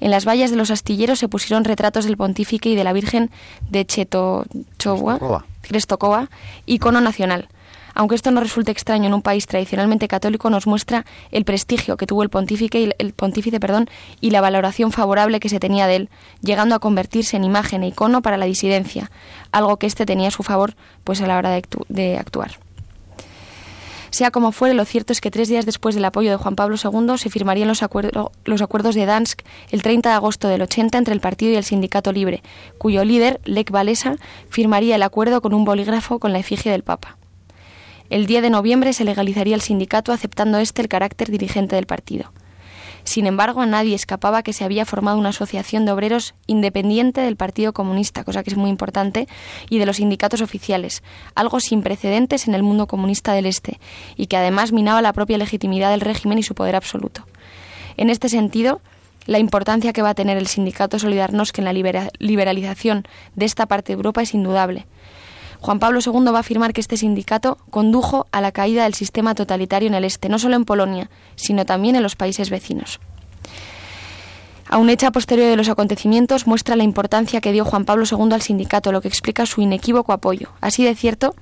En 0.00 0.10
las 0.10 0.26
vallas 0.26 0.50
de 0.50 0.56
los 0.56 0.70
astilleros 0.70 1.18
se 1.18 1.28
pusieron 1.28 1.64
retratos 1.64 2.04
del 2.04 2.16
pontífice 2.16 2.68
y 2.68 2.74
de 2.74 2.84
la 2.84 2.92
Virgen 2.92 3.30
de 3.70 3.84
Chetochova, 3.84 5.44
Crestokova, 5.62 6.28
icono 6.66 7.00
nacional. 7.00 7.48
Aunque 7.94 8.16
esto 8.16 8.32
no 8.32 8.40
resulte 8.40 8.72
extraño 8.72 9.06
en 9.06 9.14
un 9.14 9.22
país 9.22 9.46
tradicionalmente 9.46 10.08
católico, 10.08 10.50
nos 10.50 10.66
muestra 10.66 11.06
el 11.30 11.44
prestigio 11.44 11.96
que 11.96 12.06
tuvo 12.06 12.24
el 12.24 12.28
pontífice, 12.28 12.78
y, 12.78 12.90
el 12.98 13.12
pontífice 13.12 13.60
perdón, 13.60 13.88
y 14.20 14.30
la 14.30 14.40
valoración 14.40 14.90
favorable 14.90 15.38
que 15.38 15.48
se 15.48 15.60
tenía 15.60 15.86
de 15.86 15.96
él, 15.96 16.08
llegando 16.42 16.74
a 16.74 16.80
convertirse 16.80 17.36
en 17.36 17.44
imagen 17.44 17.84
e 17.84 17.88
icono 17.88 18.20
para 18.20 18.36
la 18.36 18.46
disidencia, 18.46 19.10
algo 19.52 19.76
que 19.76 19.86
éste 19.86 20.06
tenía 20.06 20.28
a 20.28 20.32
su 20.32 20.42
favor 20.42 20.74
pues 21.04 21.20
a 21.20 21.26
la 21.26 21.38
hora 21.38 21.60
de 21.88 22.18
actuar. 22.18 22.58
Sea 24.14 24.30
como 24.30 24.52
fuere, 24.52 24.74
lo 24.74 24.84
cierto 24.84 25.12
es 25.12 25.20
que 25.20 25.32
tres 25.32 25.48
días 25.48 25.66
después 25.66 25.96
del 25.96 26.04
apoyo 26.04 26.30
de 26.30 26.36
Juan 26.36 26.54
Pablo 26.54 26.76
II 26.76 27.18
se 27.18 27.30
firmarían 27.30 27.66
los, 27.66 27.80
los 28.44 28.62
acuerdos 28.62 28.94
de 28.94 29.06
Dansk 29.06 29.40
el 29.72 29.82
30 29.82 30.08
de 30.08 30.14
agosto 30.14 30.46
del 30.46 30.62
80 30.62 30.98
entre 30.98 31.14
el 31.14 31.18
partido 31.18 31.50
y 31.50 31.56
el 31.56 31.64
sindicato 31.64 32.12
libre, 32.12 32.40
cuyo 32.78 33.04
líder, 33.04 33.40
Lech 33.44 33.72
Walesa, 33.72 34.14
firmaría 34.48 34.94
el 34.94 35.02
acuerdo 35.02 35.40
con 35.40 35.52
un 35.52 35.64
bolígrafo 35.64 36.20
con 36.20 36.32
la 36.32 36.38
efigie 36.38 36.70
del 36.70 36.84
Papa. 36.84 37.16
El 38.08 38.26
10 38.26 38.42
de 38.42 38.50
noviembre 38.50 38.92
se 38.92 39.02
legalizaría 39.02 39.56
el 39.56 39.62
sindicato 39.62 40.12
aceptando 40.12 40.58
este 40.58 40.82
el 40.82 40.88
carácter 40.88 41.32
dirigente 41.32 41.74
del 41.74 41.86
partido. 41.86 42.30
Sin 43.04 43.26
embargo, 43.26 43.60
a 43.60 43.66
nadie 43.66 43.94
escapaba 43.94 44.42
que 44.42 44.52
se 44.52 44.64
había 44.64 44.86
formado 44.86 45.18
una 45.18 45.28
asociación 45.28 45.84
de 45.84 45.92
obreros 45.92 46.34
independiente 46.46 47.20
del 47.20 47.36
Partido 47.36 47.72
Comunista, 47.72 48.24
cosa 48.24 48.42
que 48.42 48.50
es 48.50 48.56
muy 48.56 48.70
importante, 48.70 49.28
y 49.68 49.78
de 49.78 49.86
los 49.86 49.96
sindicatos 49.96 50.40
oficiales, 50.40 51.02
algo 51.34 51.60
sin 51.60 51.82
precedentes 51.82 52.48
en 52.48 52.54
el 52.54 52.62
mundo 52.62 52.86
comunista 52.86 53.34
del 53.34 53.46
Este, 53.46 53.78
y 54.16 54.26
que 54.26 54.36
además 54.36 54.72
minaba 54.72 55.02
la 55.02 55.12
propia 55.12 55.38
legitimidad 55.38 55.90
del 55.90 56.00
régimen 56.00 56.38
y 56.38 56.42
su 56.42 56.54
poder 56.54 56.76
absoluto. 56.76 57.26
En 57.96 58.10
este 58.10 58.28
sentido, 58.28 58.80
la 59.26 59.38
importancia 59.38 59.92
que 59.92 60.02
va 60.02 60.10
a 60.10 60.14
tener 60.14 60.36
el 60.36 60.46
sindicato 60.46 60.98
Solidarnosc 60.98 61.58
en 61.58 61.64
la 61.64 61.72
liberalización 62.18 63.04
de 63.34 63.44
esta 63.46 63.66
parte 63.66 63.92
de 63.92 63.96
Europa 63.96 64.22
es 64.22 64.34
indudable. 64.34 64.86
Juan 65.64 65.78
Pablo 65.78 66.00
II 66.04 66.26
va 66.26 66.36
a 66.36 66.40
afirmar 66.40 66.74
que 66.74 66.82
este 66.82 66.98
sindicato 66.98 67.56
condujo 67.70 68.26
a 68.32 68.42
la 68.42 68.52
caída 68.52 68.82
del 68.82 68.92
sistema 68.92 69.34
totalitario 69.34 69.88
en 69.88 69.94
el 69.94 70.04
este, 70.04 70.28
no 70.28 70.38
solo 70.38 70.56
en 70.56 70.66
Polonia, 70.66 71.08
sino 71.36 71.64
también 71.64 71.96
en 71.96 72.02
los 72.02 72.16
países 72.16 72.50
vecinos. 72.50 73.00
A 74.68 74.76
un 74.76 74.90
hecha 74.90 75.10
posterior 75.10 75.48
de 75.48 75.56
los 75.56 75.70
acontecimientos 75.70 76.46
muestra 76.46 76.76
la 76.76 76.82
importancia 76.82 77.40
que 77.40 77.50
dio 77.50 77.64
Juan 77.64 77.86
Pablo 77.86 78.04
II 78.04 78.34
al 78.34 78.42
sindicato, 78.42 78.92
lo 78.92 79.00
que 79.00 79.08
explica 79.08 79.46
su 79.46 79.62
inequívoco 79.62 80.12
apoyo. 80.12 80.50
Así 80.60 80.84
de 80.84 80.94
cierto, 80.94 81.34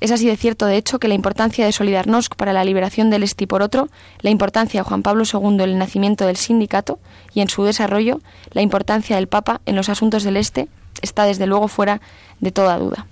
es 0.00 0.12
así 0.12 0.28
de 0.28 0.36
cierto, 0.36 0.66
de 0.66 0.76
hecho, 0.76 1.00
que 1.00 1.08
la 1.08 1.14
importancia 1.14 1.66
de 1.66 1.72
Solidarnosc 1.72 2.36
para 2.36 2.52
la 2.52 2.62
liberación 2.62 3.10
del 3.10 3.24
Este 3.24 3.42
y 3.42 3.46
por 3.48 3.62
otro, 3.62 3.88
la 4.20 4.30
importancia 4.30 4.82
de 4.82 4.88
Juan 4.88 5.02
Pablo 5.02 5.24
II 5.24 5.54
en 5.54 5.60
el 5.62 5.78
nacimiento 5.78 6.28
del 6.28 6.36
sindicato 6.36 7.00
y 7.34 7.40
en 7.40 7.48
su 7.48 7.64
desarrollo, 7.64 8.20
la 8.52 8.62
importancia 8.62 9.16
del 9.16 9.26
Papa 9.26 9.60
en 9.66 9.74
los 9.74 9.88
asuntos 9.88 10.22
del 10.22 10.36
Este, 10.36 10.68
está 11.00 11.24
desde 11.24 11.48
luego 11.48 11.66
fuera 11.66 12.00
de 12.38 12.52
toda 12.52 12.78
duda 12.78 13.08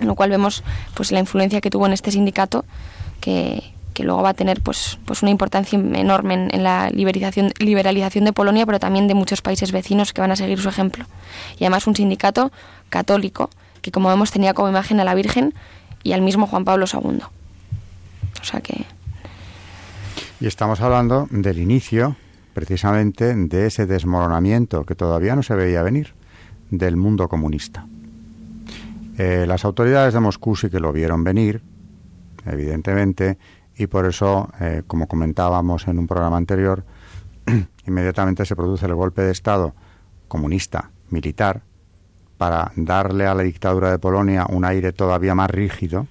en 0.00 0.06
lo 0.06 0.14
cual 0.14 0.30
vemos 0.30 0.62
pues 0.94 1.12
la 1.12 1.20
influencia 1.20 1.60
que 1.60 1.70
tuvo 1.70 1.86
en 1.86 1.92
este 1.92 2.10
sindicato 2.10 2.64
que, 3.20 3.72
que 3.94 4.04
luego 4.04 4.22
va 4.22 4.30
a 4.30 4.34
tener 4.34 4.60
pues, 4.62 4.98
pues 5.04 5.22
una 5.22 5.30
importancia 5.30 5.78
enorme 5.78 6.48
en, 6.50 6.62
la 6.62 6.90
liberalización, 6.90 7.52
liberalización 7.58 8.24
de 8.24 8.32
Polonia, 8.32 8.66
pero 8.66 8.78
también 8.78 9.08
de 9.08 9.14
muchos 9.14 9.42
países 9.42 9.72
vecinos 9.72 10.12
que 10.12 10.20
van 10.20 10.30
a 10.30 10.36
seguir 10.36 10.58
su 10.60 10.68
ejemplo. 10.68 11.04
Y 11.58 11.64
además 11.64 11.86
un 11.86 11.96
sindicato 11.96 12.50
católico 12.88 13.50
que, 13.82 13.90
como 13.90 14.08
vemos, 14.08 14.30
tenía 14.30 14.54
como 14.54 14.68
imagen 14.68 15.00
a 15.00 15.04
la 15.04 15.14
Virgen 15.14 15.54
y 16.02 16.12
al 16.12 16.22
mismo 16.22 16.46
Juan 16.46 16.64
Pablo 16.64 16.86
II. 16.90 17.20
O 18.40 18.44
sea 18.44 18.60
que... 18.60 18.84
Y 20.40 20.46
estamos 20.46 20.80
hablando 20.80 21.28
del 21.30 21.58
inicio, 21.58 22.16
precisamente, 22.54 23.34
de 23.34 23.66
ese 23.66 23.84
desmoronamiento 23.84 24.84
que 24.84 24.94
todavía 24.94 25.36
no 25.36 25.42
se 25.42 25.54
veía 25.54 25.82
venir 25.82 26.14
del 26.70 26.96
mundo 26.96 27.28
comunista. 27.28 27.86
Eh, 29.22 29.44
las 29.46 29.66
autoridades 29.66 30.14
de 30.14 30.20
Moscú 30.20 30.56
sí 30.56 30.70
que 30.70 30.80
lo 30.80 30.94
vieron 30.94 31.22
venir, 31.22 31.60
evidentemente, 32.46 33.36
y 33.76 33.86
por 33.86 34.06
eso, 34.06 34.48
eh, 34.58 34.82
como 34.86 35.08
comentábamos 35.08 35.86
en 35.88 35.98
un 35.98 36.06
programa 36.06 36.38
anterior, 36.38 36.86
inmediatamente 37.86 38.46
se 38.46 38.56
produce 38.56 38.86
el 38.86 38.94
golpe 38.94 39.20
de 39.20 39.32
Estado 39.32 39.74
comunista, 40.26 40.90
militar, 41.10 41.60
para 42.38 42.72
darle 42.76 43.26
a 43.26 43.34
la 43.34 43.42
dictadura 43.42 43.90
de 43.90 43.98
Polonia 43.98 44.46
un 44.48 44.64
aire 44.64 44.92
todavía 44.92 45.34
más 45.34 45.50
rígido 45.50 46.06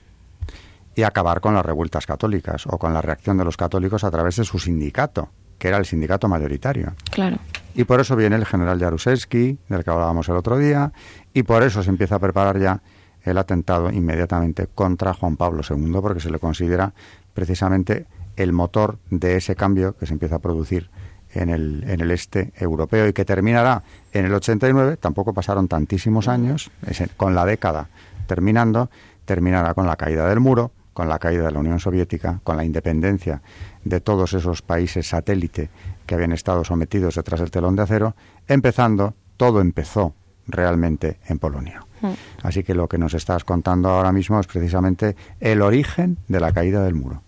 y 0.94 1.02
acabar 1.02 1.42
con 1.42 1.56
las 1.56 1.66
revueltas 1.66 2.06
católicas 2.06 2.68
o 2.68 2.78
con 2.78 2.94
la 2.94 3.02
reacción 3.02 3.40
de 3.40 3.46
los 3.46 3.58
católicos 3.58 4.04
a 4.04 4.12
través 4.12 4.36
de 4.36 4.44
su 4.44 4.60
sindicato, 4.60 5.30
que 5.58 5.70
era 5.70 5.78
el 5.78 5.86
sindicato 5.88 6.28
mayoritario. 6.28 6.94
Claro. 7.10 7.40
Y 7.74 7.86
por 7.86 8.02
eso 8.02 8.16
viene 8.16 8.36
el 8.36 8.46
general 8.46 8.80
Jaruzelski, 8.80 9.58
del 9.68 9.84
que 9.84 9.90
hablábamos 9.90 10.30
el 10.30 10.36
otro 10.36 10.60
día, 10.60 10.92
y 11.34 11.42
por 11.42 11.64
eso 11.64 11.82
se 11.82 11.90
empieza 11.90 12.18
a 12.18 12.20
preparar 12.20 12.60
ya 12.60 12.84
el 13.24 13.38
atentado 13.38 13.92
inmediatamente 13.92 14.68
contra 14.68 15.14
Juan 15.14 15.36
Pablo 15.36 15.62
II, 15.68 16.00
porque 16.02 16.20
se 16.20 16.32
le 16.32 16.40
considera 16.40 16.94
precisamente 17.34 18.06
el 18.36 18.54
motor 18.54 18.98
de 19.10 19.38
ese 19.38 19.56
cambio 19.56 19.96
que 19.98 20.06
se 20.06 20.14
empieza 20.14 20.36
a 20.36 20.40
producir 20.40 20.90
en 21.34 21.50
el, 21.50 21.84
en 21.88 22.02
el 22.02 22.12
este 22.12 22.54
europeo 22.58 23.08
y 23.08 23.14
que 23.14 23.26
terminará 23.26 23.84
en 24.14 24.26
el 24.26 24.34
89, 24.34 24.98
tampoco 24.98 25.34
pasaron 25.34 25.68
tantísimos 25.68 26.28
años, 26.28 26.72
con 27.18 27.36
la 27.36 27.46
década 27.46 27.90
terminando, 28.26 28.90
terminará 29.26 29.74
con 29.74 29.88
la 29.88 29.96
caída 29.96 30.28
del 30.28 30.40
muro, 30.40 30.72
con 30.94 31.10
la 31.10 31.20
caída 31.20 31.46
de 31.46 31.52
la 31.52 31.60
Unión 31.60 31.80
Soviética, 31.80 32.40
con 32.44 32.58
la 32.58 32.64
independencia 32.64 33.42
de 33.84 34.02
todos 34.02 34.34
esos 34.34 34.62
países 34.62 35.08
satélite 35.08 35.70
que 36.06 36.16
habían 36.16 36.32
estado 36.32 36.64
sometidos 36.64 37.16
detrás 37.16 37.40
del 37.40 37.52
telón 37.52 37.76
de 37.76 37.84
acero, 37.84 38.16
empezando, 38.48 39.14
todo 39.38 39.62
empezó 39.62 40.14
realmente 40.48 41.20
en 41.28 41.40
Polonia. 41.40 41.86
Mm. 42.02 42.08
Así 42.44 42.64
que 42.64 42.74
lo 42.74 42.88
que 42.88 42.98
nos 42.98 43.14
estás 43.14 43.44
contando 43.44 43.90
ahora 43.90 44.12
mismo 44.12 44.40
es 44.40 44.48
precisamente 44.48 45.16
el 45.40 45.62
origen 45.62 46.18
de 46.28 46.40
la 46.40 46.52
caída 46.52 46.84
del 46.84 46.96
muro. 46.96 47.22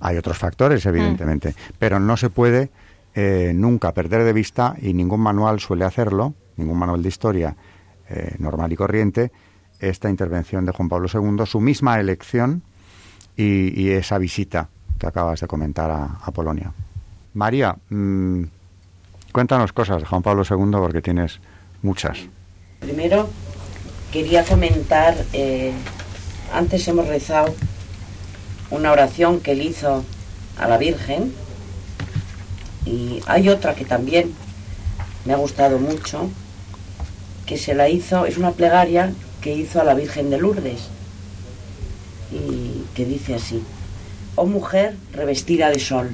Hay 0.00 0.16
otros 0.16 0.38
factores, 0.38 0.84
mm. 0.84 0.88
evidentemente, 0.88 1.54
pero 1.78 1.98
no 2.00 2.16
se 2.16 2.30
puede 2.30 2.70
eh, 3.14 3.52
nunca 3.54 3.92
perder 3.92 4.24
de 4.24 4.32
vista, 4.32 4.76
y 4.80 4.92
ningún 4.92 5.20
manual 5.20 5.58
suele 5.58 5.84
hacerlo, 5.84 6.34
ningún 6.56 6.78
manual 6.78 7.02
de 7.02 7.08
historia 7.08 7.56
eh, 8.10 8.34
normal 8.38 8.72
y 8.72 8.76
corriente, 8.76 9.32
esta 9.80 10.10
intervención 10.10 10.64
de 10.64 10.72
Juan 10.72 10.88
Pablo 10.88 11.08
II, 11.12 11.46
su 11.46 11.60
misma 11.60 11.98
elección 11.98 12.62
y, 13.36 13.90
esa 13.90 14.18
visita 14.18 14.68
que 14.98 15.06
acabas 15.06 15.40
de 15.40 15.46
comentar 15.46 15.90
a, 15.90 16.30
Polonia. 16.30 16.72
María, 17.34 17.76
mm, 17.90 18.42
cuéntanos 19.32 19.72
cosas 19.72 20.00
de 20.00 20.06
Juan 20.06 20.22
Pablo 20.22 20.42
II 20.48 20.72
porque 20.72 21.02
tienes 21.02 21.40
muchas. 21.82 22.18
Primero, 22.80 23.28
quería 24.12 24.44
comentar, 24.44 25.14
eh, 25.32 25.72
antes 26.52 26.86
hemos 26.88 27.08
rezado 27.08 27.54
una 28.70 28.92
oración 28.92 29.40
que 29.40 29.52
él 29.52 29.62
hizo 29.62 30.04
a 30.58 30.68
la 30.68 30.78
Virgen 30.78 31.32
y 32.84 33.20
hay 33.26 33.48
otra 33.48 33.74
que 33.74 33.84
también 33.84 34.32
me 35.24 35.32
ha 35.32 35.36
gustado 35.36 35.78
mucho, 35.78 36.30
que 37.46 37.58
se 37.58 37.74
la 37.74 37.88
hizo, 37.88 38.26
es 38.26 38.38
una 38.38 38.52
plegaria 38.52 39.12
que 39.40 39.54
hizo 39.54 39.80
a 39.80 39.84
la 39.84 39.94
Virgen 39.94 40.30
de 40.30 40.38
Lourdes 40.38 40.88
y 42.32 42.84
que 42.94 43.04
dice 43.04 43.34
así, 43.34 43.62
oh 44.36 44.46
mujer 44.46 44.96
revestida 45.12 45.70
de 45.70 45.78
sol, 45.78 46.10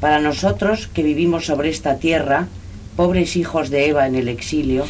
para 0.00 0.20
nosotros 0.20 0.88
que 0.92 1.02
vivimos 1.02 1.46
sobre 1.46 1.70
esta 1.70 1.96
tierra, 1.96 2.48
pobres 2.96 3.36
hijos 3.36 3.70
de 3.70 3.88
Eva 3.88 4.06
en 4.06 4.14
el 4.14 4.28
exilio, 4.28 4.84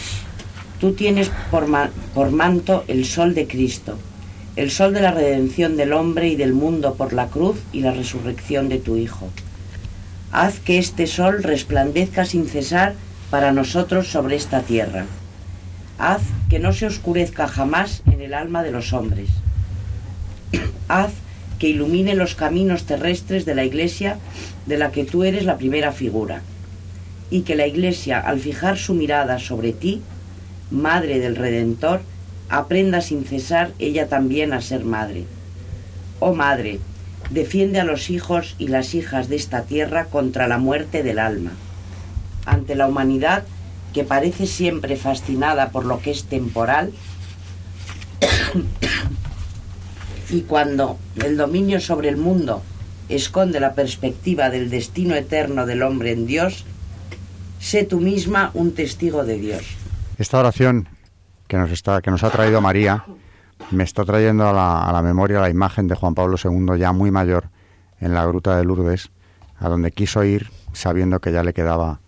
Tú 0.81 0.93
tienes 0.93 1.31
por, 1.51 1.67
por 2.15 2.31
manto 2.31 2.85
el 2.87 3.05
sol 3.05 3.35
de 3.35 3.47
Cristo, 3.49 3.99
el 4.55 4.71
sol 4.71 4.95
de 4.95 5.01
la 5.01 5.11
redención 5.11 5.77
del 5.77 5.93
hombre 5.93 6.29
y 6.29 6.37
del 6.37 6.53
mundo 6.53 6.95
por 6.95 7.13
la 7.13 7.27
cruz 7.27 7.57
y 7.73 7.81
la 7.81 7.93
resurrección 7.93 8.69
de 8.69 8.79
tu 8.79 8.97
Hijo. 8.97 9.29
Haz 10.31 10.61
que 10.61 10.79
este 10.79 11.07
sol 11.07 11.43
resplandezca 11.43 12.25
sin 12.25 12.47
cesar 12.47 12.95
para 13.31 13.53
nosotros 13.53 14.09
sobre 14.09 14.37
esta 14.37 14.61
tierra. 14.61 15.07
Haz 15.99 16.23
que 16.49 16.59
no 16.59 16.73
se 16.73 16.87
oscurezca 16.87 17.49
jamás 17.49 18.03
en 18.07 18.21
el 18.21 18.35
alma 18.35 18.63
de 18.63 18.71
los 18.71 18.93
hombres. 18.93 19.31
Haz 20.89 21.13
que 21.59 21.69
ilumine 21.69 22.15
los 22.15 22.35
caminos 22.35 22.85
terrestres 22.85 23.45
de 23.45 23.55
la 23.55 23.65
Iglesia 23.65 24.19
de 24.67 24.79
la 24.79 24.93
que 24.93 25.05
tú 25.05 25.25
eres 25.25 25.45
la 25.45 25.57
primera 25.57 25.93
figura. 25.93 26.43
Y 27.31 27.43
que 27.43 27.57
la 27.57 27.67
Iglesia, 27.67 28.21
al 28.21 28.39
fijar 28.39 28.79
su 28.79 28.95
mirada 28.95 29.39
sobre 29.39 29.73
ti, 29.73 30.03
Madre 30.71 31.19
del 31.19 31.37
Redentor, 31.37 32.01
aprenda 32.49 33.01
sin 33.01 33.25
cesar 33.25 33.73
ella 33.79 34.09
también 34.09 34.53
a 34.53 34.61
ser 34.61 34.85
madre. 34.85 35.25
Oh 36.21 36.35
Madre, 36.35 36.81
defiende 37.31 37.81
a 37.81 37.85
los 37.85 38.11
hijos 38.11 38.55
y 38.59 38.69
las 38.69 38.95
hijas 38.95 39.29
de 39.29 39.37
esta 39.37 39.63
tierra 39.63 40.07
contra 40.07 40.49
la 40.49 40.59
muerte 40.59 41.03
del 41.03 41.19
alma. 41.19 41.53
Ante 42.45 42.75
la 42.75 42.87
humanidad, 42.87 43.45
que 43.93 44.05
parece 44.05 44.47
siempre 44.47 44.97
fascinada 44.97 45.71
por 45.71 45.85
lo 45.85 46.01
que 46.01 46.11
es 46.11 46.25
temporal, 46.25 46.93
y 50.31 50.43
cuando 50.43 50.99
el 51.25 51.37
dominio 51.37 51.81
sobre 51.81 52.09
el 52.09 52.17
mundo 52.17 52.63
esconde 53.09 53.61
la 53.61 53.75
perspectiva 53.75 54.51
del 54.51 54.71
destino 54.71 55.15
eterno 55.15 55.67
del 55.67 55.83
hombre 55.83 56.13
en 56.13 56.27
Dios, 56.27 56.65
sé 57.59 57.85
tú 57.85 58.01
misma 58.01 58.51
un 58.55 58.73
testigo 58.73 59.25
de 59.25 59.39
Dios. 59.39 59.65
Esta 60.19 60.41
oración 60.41 60.89
que 61.47 61.57
nos, 61.59 61.71
está, 61.71 62.03
que 62.03 62.11
nos 62.11 62.25
ha 62.25 62.31
traído 62.31 62.61
María 62.61 63.05
me 63.71 63.85
está 63.85 64.05
trayendo 64.05 64.49
a 64.49 64.53
la, 64.53 64.83
a 64.83 64.93
la 64.93 65.01
memoria 65.01 65.39
la 65.41 65.49
imagen 65.49 65.87
de 65.87 65.95
Juan 65.95 66.17
Pablo 66.17 66.37
II 66.43 66.77
ya 66.77 66.91
muy 66.91 67.13
mayor 67.13 67.51
en 68.01 68.15
la 68.15 68.27
gruta 68.27 68.57
de 68.57 68.65
Lourdes, 68.65 69.11
a 69.61 69.69
donde 69.69 69.93
quiso 69.93 70.25
ir 70.25 70.51
sabiendo 70.73 71.21
que 71.21 71.31
ya 71.31 71.45
le 71.45 71.53
quedaba 71.53 72.01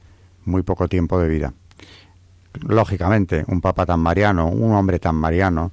muy 0.45 0.63
poco 0.63 0.89
tiempo 0.89 1.21
de 1.21 1.29
vida. 1.29 1.53
Lógicamente, 2.55 3.45
un 3.47 3.61
papa 3.61 3.87
tan 3.87 4.01
mariano, 4.01 4.49
un 4.49 4.75
hombre 4.75 4.99
tan 4.99 5.15
mariano, 5.15 5.71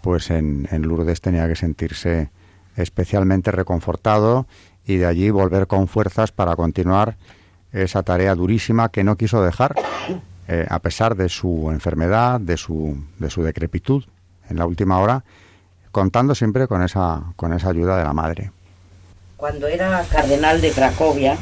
pues 0.00 0.30
en, 0.30 0.66
en 0.70 0.82
Lourdes 0.88 1.20
tenía 1.20 1.46
que 1.48 1.54
sentirse 1.54 2.30
especialmente 2.76 3.50
reconfortado 3.50 4.46
y 4.86 4.96
de 4.96 5.04
allí 5.04 5.28
volver 5.28 5.66
con 5.66 5.86
fuerzas 5.88 6.32
para 6.32 6.56
continuar 6.56 7.18
esa 7.72 8.02
tarea 8.02 8.34
durísima 8.34 8.88
que 8.88 9.04
no 9.04 9.16
quiso 9.16 9.42
dejar 9.42 9.74
eh, 10.48 10.66
a 10.68 10.78
pesar 10.80 11.16
de 11.16 11.28
su 11.28 11.70
enfermedad, 11.70 12.40
de 12.40 12.56
su, 12.56 12.96
de 13.18 13.30
su 13.30 13.42
decrepitud 13.42 14.04
en 14.50 14.58
la 14.58 14.66
última 14.66 14.98
hora, 14.98 15.24
contando 15.90 16.34
siempre 16.34 16.66
con 16.68 16.82
esa, 16.82 17.22
con 17.36 17.52
esa 17.52 17.70
ayuda 17.70 17.96
de 17.96 18.04
la 18.04 18.12
madre. 18.12 18.50
Cuando 19.36 19.66
era 19.68 20.04
cardenal 20.10 20.60
de 20.60 20.70
Cracovia, 20.72 21.36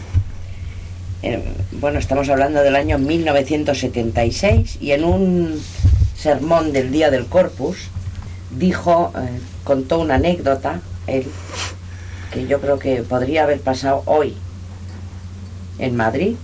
eh, 1.23 1.43
bueno, 1.73 1.99
estamos 1.99 2.29
hablando 2.29 2.63
del 2.63 2.77
año 2.77 2.99
1976, 2.99 4.79
y 4.81 4.93
en 4.93 5.05
un 5.05 5.61
sermón 6.17 6.73
del 6.73 6.93
Día 6.93 7.11
del 7.11 7.27
Corpus, 7.27 7.89
dijo, 8.51 9.13
eh, 9.17 9.41
contó 9.65 10.01
una 10.01 10.15
anécdota, 10.15 10.81
él, 11.07 11.27
que 12.33 12.47
yo 12.47 12.61
creo 12.61 12.79
que 12.79 13.03
podría 13.03 13.45
haber 13.45 13.61
pasado 13.61 14.03
hoy 14.07 14.37
en 15.79 15.97
Madrid, 15.97 16.37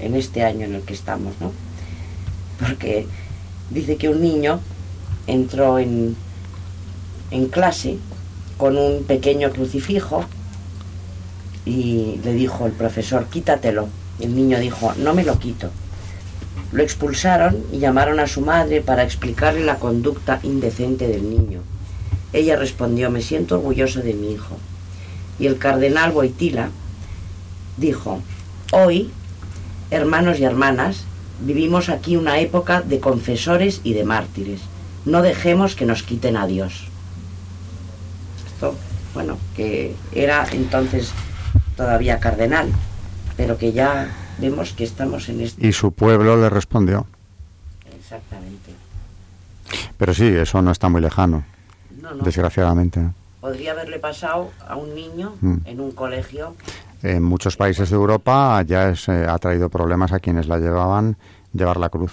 en 0.00 0.14
este 0.14 0.44
año 0.44 0.66
en 0.66 0.74
el 0.74 0.82
que 0.82 0.94
estamos, 0.94 1.34
¿no? 1.40 1.52
Porque 2.58 3.06
dice 3.70 3.96
que 3.96 4.08
un 4.08 4.20
niño 4.20 4.60
entró 5.26 5.78
en, 5.78 6.16
en 7.30 7.46
clase 7.46 7.98
con 8.56 8.76
un 8.76 9.04
pequeño 9.04 9.50
crucifijo 9.50 10.24
y 11.64 12.20
le 12.24 12.32
dijo 12.32 12.66
el 12.66 12.72
profesor, 12.72 13.26
quítatelo. 13.26 13.88
El 14.18 14.34
niño 14.34 14.58
dijo, 14.58 14.92
no 14.98 15.14
me 15.14 15.24
lo 15.24 15.38
quito. 15.38 15.70
Lo 16.72 16.82
expulsaron 16.82 17.64
y 17.72 17.78
llamaron 17.78 18.20
a 18.20 18.26
su 18.26 18.42
madre 18.42 18.80
para 18.80 19.02
explicarle 19.02 19.64
la 19.64 19.76
conducta 19.76 20.40
indecente 20.42 21.08
del 21.08 21.28
niño. 21.28 21.62
Ella 22.32 22.56
respondió, 22.56 23.10
me 23.10 23.22
siento 23.22 23.56
orgulloso 23.56 24.00
de 24.00 24.14
mi 24.14 24.32
hijo. 24.32 24.56
Y 25.38 25.46
el 25.46 25.58
cardenal 25.58 26.12
Boitila 26.12 26.70
dijo, 27.76 28.20
hoy 28.72 29.10
hermanos 29.90 30.38
y 30.38 30.44
hermanas, 30.44 31.04
vivimos 31.40 31.88
aquí 31.88 32.16
una 32.16 32.38
época 32.38 32.82
de 32.82 33.00
confesores 33.00 33.80
y 33.84 33.94
de 33.94 34.04
mártires. 34.04 34.60
No 35.04 35.22
dejemos 35.22 35.74
que 35.74 35.86
nos 35.86 36.02
quiten 36.02 36.36
a 36.36 36.46
Dios. 36.46 36.88
Esto 38.46 38.76
bueno, 39.14 39.38
que 39.56 39.94
era 40.12 40.46
entonces 40.52 41.12
todavía 41.76 42.20
cardenal, 42.20 42.70
pero 43.36 43.58
que 43.58 43.72
ya 43.72 44.08
vemos 44.38 44.72
que 44.72 44.84
estamos 44.84 45.28
en 45.28 45.40
este... 45.40 45.66
Y 45.66 45.72
su 45.72 45.92
pueblo 45.92 46.36
le 46.36 46.48
respondió. 46.48 47.06
Exactamente. 47.98 48.72
Pero 49.96 50.14
sí, 50.14 50.26
eso 50.26 50.62
no 50.62 50.70
está 50.70 50.88
muy 50.88 51.00
lejano, 51.00 51.44
desgraciadamente. 52.22 53.00
Podría 53.40 53.72
haberle 53.72 53.98
pasado 53.98 54.50
a 54.68 54.76
un 54.76 54.94
niño 54.94 55.34
mm. 55.40 55.56
en 55.64 55.80
un 55.80 55.92
colegio. 55.92 56.54
En 57.02 57.22
muchos 57.22 57.56
países 57.56 57.90
de 57.90 57.96
Europa 57.96 58.62
ya 58.66 58.94
se 58.94 59.26
ha 59.26 59.38
traído 59.38 59.70
problemas 59.70 60.12
a 60.12 60.20
quienes 60.20 60.48
la 60.48 60.58
llevaban 60.58 61.16
llevar 61.52 61.78
la 61.78 61.88
cruz, 61.88 62.12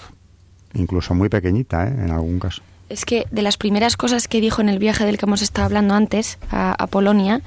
incluso 0.73 1.13
muy 1.13 1.29
pequeñita, 1.29 1.87
¿eh? 1.87 1.89
en 1.89 2.11
algún 2.11 2.39
caso. 2.39 2.61
Es 2.89 3.03
que 3.03 3.25
de 3.31 3.41
las 3.41 3.57
primeras 3.57 3.97
cosas 3.97 4.27
que 4.27 4.39
dijo 4.39 4.61
en 4.61 4.69
el 4.69 4.79
viaje 4.79 5.05
del 5.05 5.17
que 5.17 5.25
hemos 5.25 5.41
estado 5.41 5.65
hablando 5.65 5.93
antes, 5.93 6.39
a, 6.49 6.87
Polonia, 6.87 7.41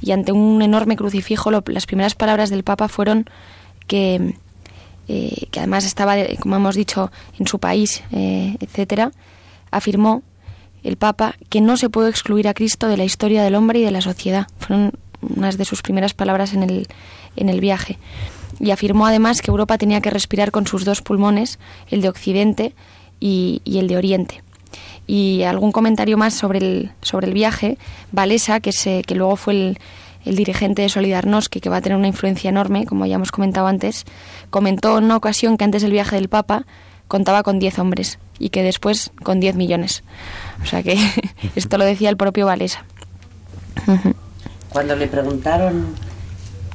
y 0.00 0.12
ante 0.12 0.32
un 0.32 0.62
enorme 0.62 0.96
crucifijo, 0.96 1.50
las 1.50 1.84
primeras 1.84 2.14
palabras 2.14 2.48
del 2.48 2.64
Papa 2.64 2.88
fueron 2.88 3.26
que, 3.86 4.34
eh, 5.08 5.46
que 5.50 5.60
además 5.60 5.84
estaba, 5.84 6.14
como 6.40 6.56
hemos 6.56 6.74
dicho, 6.74 7.12
en 7.38 7.46
su 7.46 7.58
país, 7.58 8.02
eh, 8.12 8.56
etcétera, 8.60 9.10
afirmó 9.70 10.22
el 10.82 10.96
Papa 10.96 11.34
que 11.50 11.60
no 11.60 11.76
se 11.76 11.90
puede 11.90 12.08
excluir 12.08 12.48
a 12.48 12.54
Cristo 12.54 12.88
de 12.88 12.96
la 12.96 13.04
historia 13.04 13.42
del 13.42 13.56
hombre 13.56 13.80
y 13.80 13.84
de 13.84 13.90
la 13.90 14.00
sociedad. 14.00 14.46
Fueron 14.58 14.92
unas 15.20 15.58
de 15.58 15.64
sus 15.64 15.82
primeras 15.82 16.14
palabras 16.14 16.54
en 16.54 16.62
el, 16.62 16.86
en 17.36 17.48
el 17.48 17.60
viaje. 17.60 17.98
Y 18.60 18.70
afirmó 18.70 19.06
además 19.06 19.42
que 19.42 19.50
Europa 19.50 19.78
tenía 19.78 20.00
que 20.00 20.10
respirar 20.10 20.50
con 20.50 20.66
sus 20.66 20.84
dos 20.84 21.02
pulmones, 21.02 21.58
el 21.90 22.00
de 22.00 22.08
Occidente 22.08 22.74
y, 23.20 23.62
y 23.64 23.78
el 23.78 23.88
de 23.88 23.96
Oriente. 23.96 24.42
Y 25.06 25.42
algún 25.44 25.72
comentario 25.72 26.18
más 26.18 26.34
sobre 26.34 26.58
el, 26.58 26.90
sobre 27.02 27.28
el 27.28 27.34
viaje, 27.34 27.78
Valesa, 28.12 28.60
que, 28.60 28.72
se, 28.72 29.02
que 29.02 29.14
luego 29.14 29.36
fue 29.36 29.54
el, 29.54 29.78
el 30.24 30.36
dirigente 30.36 30.82
de 30.82 30.88
Solidarnosc, 30.88 31.50
que 31.50 31.70
va 31.70 31.78
a 31.78 31.80
tener 31.80 31.96
una 31.96 32.08
influencia 32.08 32.50
enorme, 32.50 32.84
como 32.84 33.06
ya 33.06 33.14
hemos 33.14 33.32
comentado 33.32 33.66
antes, 33.66 34.04
comentó 34.50 34.98
en 34.98 35.04
una 35.04 35.16
ocasión 35.16 35.56
que 35.56 35.64
antes 35.64 35.82
del 35.82 35.92
viaje 35.92 36.16
del 36.16 36.28
Papa 36.28 36.66
contaba 37.08 37.42
con 37.42 37.58
10 37.58 37.78
hombres 37.78 38.18
y 38.38 38.50
que 38.50 38.62
después 38.62 39.10
con 39.22 39.40
10 39.40 39.56
millones. 39.56 40.04
O 40.62 40.66
sea 40.66 40.82
que 40.82 40.98
esto 41.56 41.78
lo 41.78 41.84
decía 41.84 42.10
el 42.10 42.16
propio 42.16 42.46
Valesa. 42.46 42.84
Cuando 44.72 44.96
le 44.96 45.08
preguntaron 45.08 45.94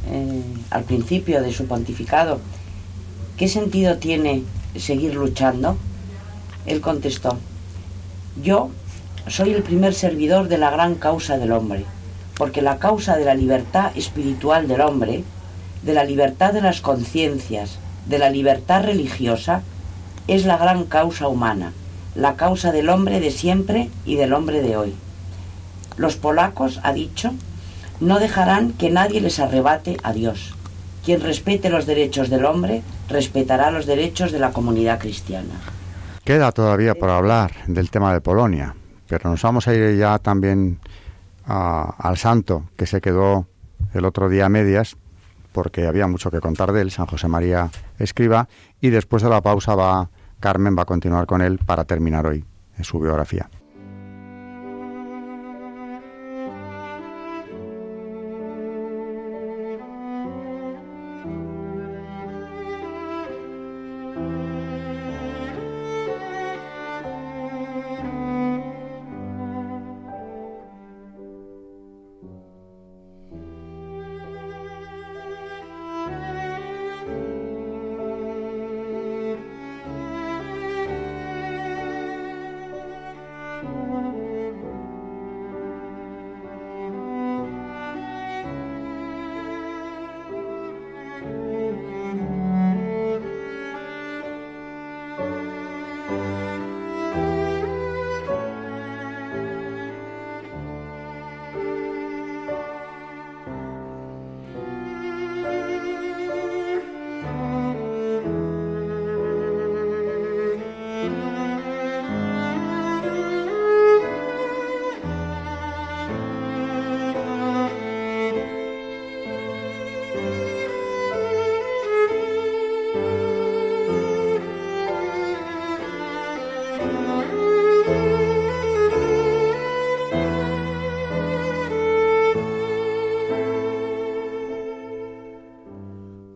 eh, 0.10 0.42
al 0.70 0.84
principio 0.84 1.42
de 1.42 1.54
su 1.54 1.66
pontificado 1.66 2.40
qué 3.38 3.48
sentido 3.48 3.98
tiene 3.98 4.44
seguir 4.76 5.16
luchando, 5.16 5.78
él 6.66 6.82
contestó, 6.82 7.38
yo 8.42 8.70
soy 9.28 9.54
el 9.54 9.64
primer 9.64 9.94
servidor 9.94 10.48
de 10.48 10.58
la 10.58 10.72
gran 10.72 10.96
causa 10.96 11.38
del 11.38 11.52
hombre 11.52 11.86
porque 12.38 12.62
la 12.62 12.80
causa 12.80 13.16
de 13.16 13.26
la 13.26 13.36
libertad 13.36 13.92
espiritual 13.96 14.68
del 14.68 14.82
hombre, 14.82 15.24
de 15.84 15.94
la 15.94 16.04
libertad 16.04 16.54
de 16.54 16.62
las 16.62 16.82
conciencias, 16.82 17.78
de 18.08 18.18
la 18.18 18.30
libertad 18.30 18.84
religiosa, 18.84 19.62
es 20.28 20.46
la 20.46 20.58
gran 20.58 20.86
causa 20.86 21.28
humana, 21.28 21.74
la 22.16 22.36
causa 22.36 22.72
del 22.72 22.90
hombre 22.90 23.20
de 23.20 23.32
siempre 23.32 23.90
y 24.06 24.16
del 24.16 24.34
hombre 24.34 24.62
de 24.62 24.78
hoy. 24.78 24.96
Los 25.98 26.16
polacos, 26.16 26.80
ha 26.84 26.94
dicho, 26.94 27.34
no 28.04 28.20
dejarán 28.20 28.74
que 28.74 28.90
nadie 28.90 29.22
les 29.22 29.40
arrebate 29.40 29.98
a 30.04 30.14
Dios. 30.14 30.54
Quien 31.06 31.22
respete 31.22 31.70
los 31.70 31.86
derechos 31.86 32.30
del 32.30 32.46
hombre, 32.46 32.82
respetará 33.10 33.72
los 33.72 33.86
derechos 33.86 34.32
de 34.32 34.40
la 34.40 34.52
comunidad 34.52 35.00
cristiana. 35.00 35.56
Queda 36.24 36.52
todavía 36.52 36.96
por 36.96 37.10
hablar 37.10 37.52
del 37.68 37.90
tema 37.90 38.14
de 38.14 38.22
Polonia, 38.22 38.76
pero 39.08 39.30
nos 39.30 39.42
vamos 39.42 39.68
a 39.68 39.74
ir 39.74 39.98
ya 39.98 40.20
también 40.20 40.80
al 41.46 42.18
santo 42.18 42.70
que 42.78 42.86
se 42.86 43.02
quedó 43.02 43.48
el 43.94 44.06
otro 44.06 44.30
día 44.30 44.46
a 44.46 44.50
medias, 44.50 44.96
porque 45.52 45.86
había 45.86 46.08
mucho 46.08 46.32
que 46.32 46.40
contar 46.40 46.72
de 46.72 46.82
él, 46.82 46.92
San 46.92 47.06
José 47.06 47.28
María 47.28 47.70
Escriba, 48.00 48.48
y 48.80 48.90
después 48.90 49.24
de 49.24 49.30
la 49.30 49.42
pausa 49.42 49.76
va 49.76 50.10
Carmen 50.40 50.76
va 50.78 50.82
a 50.82 50.86
continuar 50.86 51.26
con 51.26 51.42
él 51.42 51.58
para 51.66 51.86
terminar 51.86 52.26
hoy 52.26 52.44
en 52.78 52.84
su 52.84 53.00
biografía. 53.00 53.50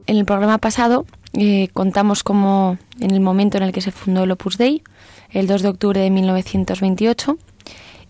En 0.07 0.15
el 0.15 0.23
programa 0.23 0.57
pasado 0.57 1.05
eh, 1.33 1.67
contamos 1.73 2.23
cómo 2.23 2.77
en 3.01 3.11
el 3.11 3.19
momento 3.19 3.57
en 3.57 3.63
el 3.63 3.73
que 3.73 3.81
se 3.81 3.91
fundó 3.91 4.23
el 4.23 4.31
Opus 4.31 4.57
Dei, 4.57 4.81
el 5.31 5.47
2 5.47 5.61
de 5.61 5.67
octubre 5.67 5.99
de 5.99 6.09
1928, 6.09 7.37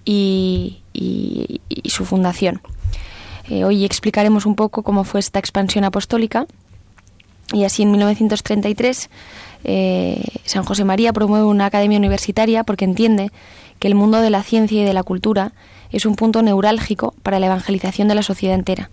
y, 0.06 0.84
su 1.86 2.06
fundación. 2.06 2.62
Eh, 3.50 3.64
hoy 3.64 3.84
explicaremos 3.84 4.46
un 4.46 4.56
poco 4.56 4.84
cómo 4.84 5.04
fue 5.04 5.20
esta 5.20 5.40
expansión 5.40 5.84
apostólica 5.84 6.46
y 7.52 7.64
así 7.64 7.82
en 7.82 7.92
1933 7.92 9.10
eh, 9.64 10.24
San 10.44 10.64
José 10.64 10.84
María 10.84 11.14
promueve 11.14 11.46
una 11.46 11.66
academia 11.66 11.98
universitaria 11.98 12.64
porque 12.64 12.86
entiende 12.86 13.32
que 13.80 13.88
el 13.88 13.96
mundo 13.96 14.22
de 14.22 14.30
la 14.30 14.44
ciencia 14.44 14.82
y 14.82 14.86
de 14.86 14.94
la 14.94 15.04
cultura 15.04 15.54
es 15.92 16.06
un 16.06 16.16
punto 16.16 16.42
neurálgico 16.42 17.16
para 17.24 17.40
la 17.40 17.48
evangelización 17.48 18.08
de 18.08 18.16
la 18.16 18.24
sociedad 18.24 18.56
entera. 18.56 18.90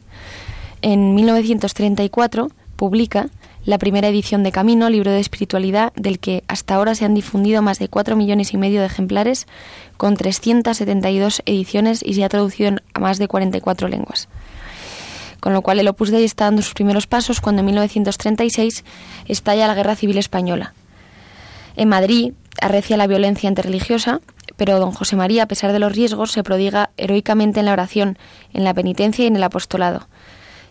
En 0.82 1.14
1934 1.14 2.50
publica 2.74 3.28
la 3.64 3.78
primera 3.78 4.08
edición 4.08 4.42
de 4.42 4.52
Camino, 4.52 4.90
libro 4.90 5.10
de 5.10 5.20
espiritualidad, 5.20 5.92
del 5.94 6.18
que 6.18 6.44
hasta 6.48 6.74
ahora 6.74 6.94
se 6.94 7.04
han 7.04 7.14
difundido 7.14 7.62
más 7.62 7.78
de 7.78 7.88
4 7.88 8.14
millones 8.14 8.52
y 8.52 8.58
medio 8.58 8.80
de 8.80 8.86
ejemplares, 8.86 9.46
con 9.96 10.16
372 10.16 11.42
ediciones 11.46 12.02
y 12.04 12.14
se 12.14 12.24
ha 12.24 12.28
traducido 12.28 12.76
a 12.92 13.00
más 13.00 13.18
de 13.18 13.28
44 13.28 13.88
lenguas. 13.88 14.28
Con 15.40 15.54
lo 15.54 15.62
cual 15.62 15.80
el 15.80 15.88
Opus 15.88 16.10
Dei 16.10 16.24
está 16.24 16.44
dando 16.44 16.62
sus 16.62 16.74
primeros 16.74 17.06
pasos 17.06 17.40
cuando 17.40 17.60
en 17.60 17.66
1936 17.66 18.84
estalla 19.26 19.66
la 19.66 19.74
Guerra 19.74 19.96
Civil 19.96 20.18
Española. 20.18 20.74
En 21.76 21.88
Madrid 21.88 22.32
arrecia 22.60 22.96
la 22.96 23.06
violencia 23.06 23.48
interreligiosa, 23.48 24.20
pero 24.56 24.78
don 24.78 24.92
José 24.92 25.16
María, 25.16 25.44
a 25.44 25.48
pesar 25.48 25.72
de 25.72 25.78
los 25.78 25.92
riesgos, 25.92 26.32
se 26.32 26.44
prodiga 26.44 26.90
heroicamente 26.96 27.60
en 27.60 27.66
la 27.66 27.72
oración, 27.72 28.18
en 28.52 28.64
la 28.64 28.74
penitencia 28.74 29.24
y 29.24 29.28
en 29.28 29.36
el 29.36 29.42
apostolado 29.42 30.06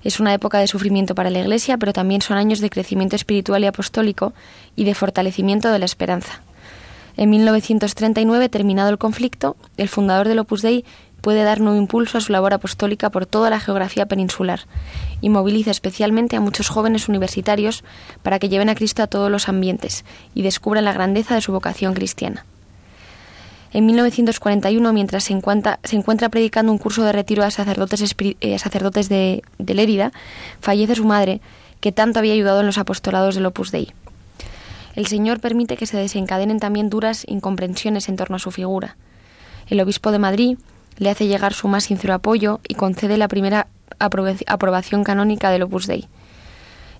es 0.03 0.19
una 0.19 0.33
época 0.33 0.59
de 0.59 0.67
sufrimiento 0.67 1.15
para 1.15 1.29
la 1.29 1.39
Iglesia, 1.39 1.77
pero 1.77 1.93
también 1.93 2.21
son 2.21 2.37
años 2.37 2.59
de 2.59 2.69
crecimiento 2.69 3.15
espiritual 3.15 3.63
y 3.63 3.67
apostólico 3.67 4.33
y 4.75 4.83
de 4.83 4.95
fortalecimiento 4.95 5.71
de 5.71 5.79
la 5.79 5.85
esperanza. 5.85 6.41
En 7.15 7.29
1939, 7.29 8.49
terminado 8.49 8.89
el 8.89 8.97
conflicto, 8.97 9.55
el 9.77 9.87
fundador 9.87 10.27
del 10.27 10.39
Opus 10.39 10.61
Dei 10.61 10.83
puede 11.21 11.43
dar 11.43 11.61
nuevo 11.61 11.77
impulso 11.77 12.17
a 12.17 12.21
su 12.21 12.33
labor 12.33 12.53
apostólica 12.53 13.09
por 13.09 13.25
toda 13.25 13.49
la 13.49 13.61
geografía 13.61 14.07
peninsular 14.07 14.61
y 15.21 15.29
moviliza 15.29 15.71
especialmente 15.71 16.35
a 16.35 16.41
muchos 16.41 16.67
jóvenes 16.67 17.07
universitarios 17.07 17.85
para 18.23 18.39
que 18.39 18.49
lleven 18.49 18.67
a 18.67 18.75
Cristo 18.75 19.03
a 19.03 19.07
todos 19.07 19.31
los 19.31 19.47
ambientes 19.47 20.03
y 20.33 20.41
descubran 20.41 20.83
la 20.83 20.91
grandeza 20.91 21.35
de 21.35 21.41
su 21.41 21.53
vocación 21.53 21.93
cristiana. 21.93 22.45
En 23.73 23.87
1941, 23.87 24.93
mientras 24.93 25.23
se 25.23 25.33
encuentra, 25.33 26.29
predicando 26.29 26.71
un 26.71 26.77
curso 26.77 27.03
de 27.03 27.11
retiro 27.11 27.43
a 27.43 27.49
sacerdotes, 27.49 28.15
eh, 28.19 28.59
sacerdotes 28.59 29.09
de, 29.09 29.41
de 29.57 29.73
Lérida, 29.73 30.11
fallece 30.61 30.93
su 30.93 31.05
madre, 31.05 31.41
que 31.79 31.91
tanto 31.91 32.19
había 32.19 32.33
ayudado 32.33 32.59
en 32.59 32.67
los 32.67 32.77
apostolados 32.77 33.33
del 33.33 33.47
Opus 33.47 33.71
Dei. 33.71 33.91
El 34.95 35.07
Señor 35.07 35.39
permite 35.39 35.75
que 35.75 35.87
se 35.87 35.97
desencadenen 35.97 36.59
también 36.59 36.91
duras 36.91 37.25
incomprensiones 37.27 38.09
en 38.09 38.15
torno 38.15 38.35
a 38.35 38.39
su 38.39 38.51
figura. 38.51 38.95
El 39.67 39.81
obispo 39.81 40.11
de 40.11 40.19
Madrid 40.19 40.57
le 40.99 41.09
hace 41.09 41.25
llegar 41.25 41.53
su 41.53 41.67
más 41.67 41.85
sincero 41.85 42.13
apoyo 42.13 42.59
y 42.67 42.75
concede 42.75 43.17
la 43.17 43.27
primera 43.27 43.65
aprobación 43.97 45.03
canónica 45.03 45.49
del 45.49 45.63
Opus 45.63 45.87
Dei. 45.87 46.07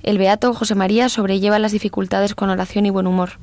El 0.01 0.17
beato 0.17 0.55
José 0.55 0.73
María 0.73 1.07
sobrelleva 1.07 1.59
las 1.59 1.71
dificultades 1.71 2.33
con 2.33 2.49
oración 2.49 2.87
y 2.87 2.89
buen 2.89 3.05
humor 3.05 3.37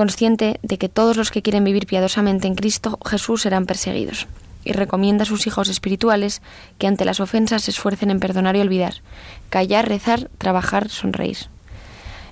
consciente 0.00 0.58
de 0.62 0.78
que 0.78 0.88
todos 0.88 1.18
los 1.18 1.30
que 1.30 1.42
quieren 1.42 1.62
vivir 1.62 1.84
piadosamente 1.84 2.46
en 2.46 2.54
Cristo 2.54 2.98
Jesús 3.04 3.42
serán 3.42 3.66
perseguidos, 3.66 4.28
y 4.64 4.72
recomienda 4.72 5.24
a 5.24 5.26
sus 5.26 5.46
hijos 5.46 5.68
espirituales 5.68 6.40
que 6.78 6.86
ante 6.86 7.04
las 7.04 7.20
ofensas 7.20 7.64
se 7.64 7.70
esfuercen 7.70 8.10
en 8.10 8.18
perdonar 8.18 8.56
y 8.56 8.62
olvidar, 8.62 8.94
callar, 9.50 9.90
rezar, 9.90 10.30
trabajar, 10.38 10.88
sonreír. 10.88 11.36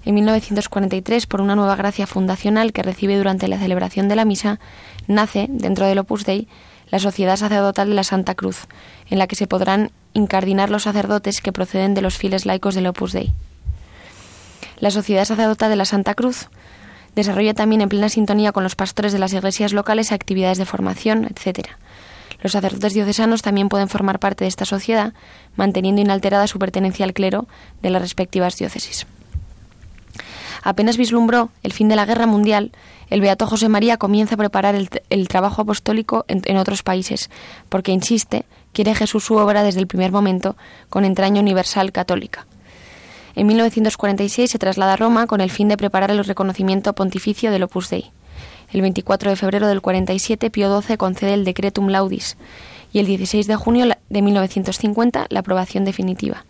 En 0.06 0.14
1943, 0.14 1.26
por 1.26 1.42
una 1.42 1.56
nueva 1.56 1.76
gracia 1.76 2.06
fundacional 2.06 2.72
que 2.72 2.82
recibe 2.82 3.18
durante 3.18 3.48
la 3.48 3.58
celebración 3.58 4.08
de 4.08 4.16
la 4.16 4.24
misa, 4.24 4.60
nace, 5.06 5.44
dentro 5.50 5.84
del 5.84 5.98
Opus 5.98 6.24
Dei, 6.24 6.48
la 6.90 6.98
Sociedad 6.98 7.36
Sacerdotal 7.36 7.90
de 7.90 7.96
la 7.96 8.04
Santa 8.04 8.34
Cruz, 8.34 8.66
en 9.10 9.18
la 9.18 9.26
que 9.26 9.36
se 9.36 9.46
podrán 9.46 9.90
incardinar 10.14 10.70
los 10.70 10.84
sacerdotes 10.84 11.42
que 11.42 11.52
proceden 11.52 11.92
de 11.92 12.00
los 12.00 12.16
fieles 12.16 12.46
laicos 12.46 12.74
del 12.74 12.86
Opus 12.86 13.12
Dei. 13.12 13.34
La 14.78 14.90
Sociedad 14.90 15.26
Sacerdotal 15.26 15.68
de 15.68 15.76
la 15.76 15.84
Santa 15.84 16.14
Cruz 16.14 16.48
Desarrolla 17.18 17.52
también 17.52 17.80
en 17.80 17.88
plena 17.88 18.08
sintonía 18.08 18.52
con 18.52 18.62
los 18.62 18.76
pastores 18.76 19.12
de 19.12 19.18
las 19.18 19.32
iglesias 19.32 19.72
locales 19.72 20.12
actividades 20.12 20.56
de 20.56 20.64
formación, 20.64 21.24
etc. 21.24 21.70
Los 22.40 22.52
sacerdotes 22.52 22.94
diocesanos 22.94 23.42
también 23.42 23.68
pueden 23.68 23.88
formar 23.88 24.20
parte 24.20 24.44
de 24.44 24.48
esta 24.48 24.64
sociedad, 24.64 25.14
manteniendo 25.56 26.00
inalterada 26.00 26.46
su 26.46 26.60
pertenencia 26.60 27.04
al 27.04 27.14
clero 27.14 27.48
de 27.82 27.90
las 27.90 28.02
respectivas 28.02 28.56
diócesis. 28.56 29.08
Apenas 30.62 30.96
vislumbró 30.96 31.50
el 31.64 31.72
fin 31.72 31.88
de 31.88 31.96
la 31.96 32.06
guerra 32.06 32.28
mundial, 32.28 32.70
el 33.10 33.20
Beato 33.20 33.48
José 33.48 33.68
María 33.68 33.96
comienza 33.96 34.36
a 34.36 34.38
preparar 34.38 34.76
el, 34.76 35.28
trabajo 35.28 35.62
apostólico 35.62 36.24
en, 36.28 36.56
otros 36.56 36.84
países, 36.84 37.30
porque 37.68 37.90
insiste, 37.90 38.44
quiere 38.72 38.94
Jesús 38.94 39.24
su 39.24 39.34
obra 39.34 39.64
desde 39.64 39.80
el 39.80 39.88
primer 39.88 40.12
momento 40.12 40.56
con 40.88 41.04
entraña 41.04 41.40
universal 41.40 41.90
católica. 41.90 42.46
En 43.38 43.46
1946 43.46 44.50
se 44.50 44.58
traslada 44.58 44.94
a 44.94 44.96
Roma 44.96 45.28
con 45.28 45.40
el 45.40 45.48
fin 45.48 45.68
de 45.68 45.76
preparar 45.76 46.10
el 46.10 46.24
reconocimiento 46.24 46.92
pontificio 46.92 47.52
del 47.52 47.62
Opus 47.62 47.88
Dei. 47.88 48.10
El 48.72 48.80
24 48.80 49.30
de 49.30 49.36
febrero 49.36 49.68
del 49.68 49.80
47 49.80 50.50
Pío 50.50 50.82
XII 50.82 50.96
concede 50.96 51.34
el 51.34 51.44
Decretum 51.44 51.86
Laudis 51.86 52.36
y 52.92 52.98
el 52.98 53.06
16 53.06 53.46
de 53.46 53.54
junio 53.54 53.86
de 54.08 54.22
1950 54.22 55.26
la 55.28 55.38
aprobación 55.38 55.84
definitiva. 55.84 56.46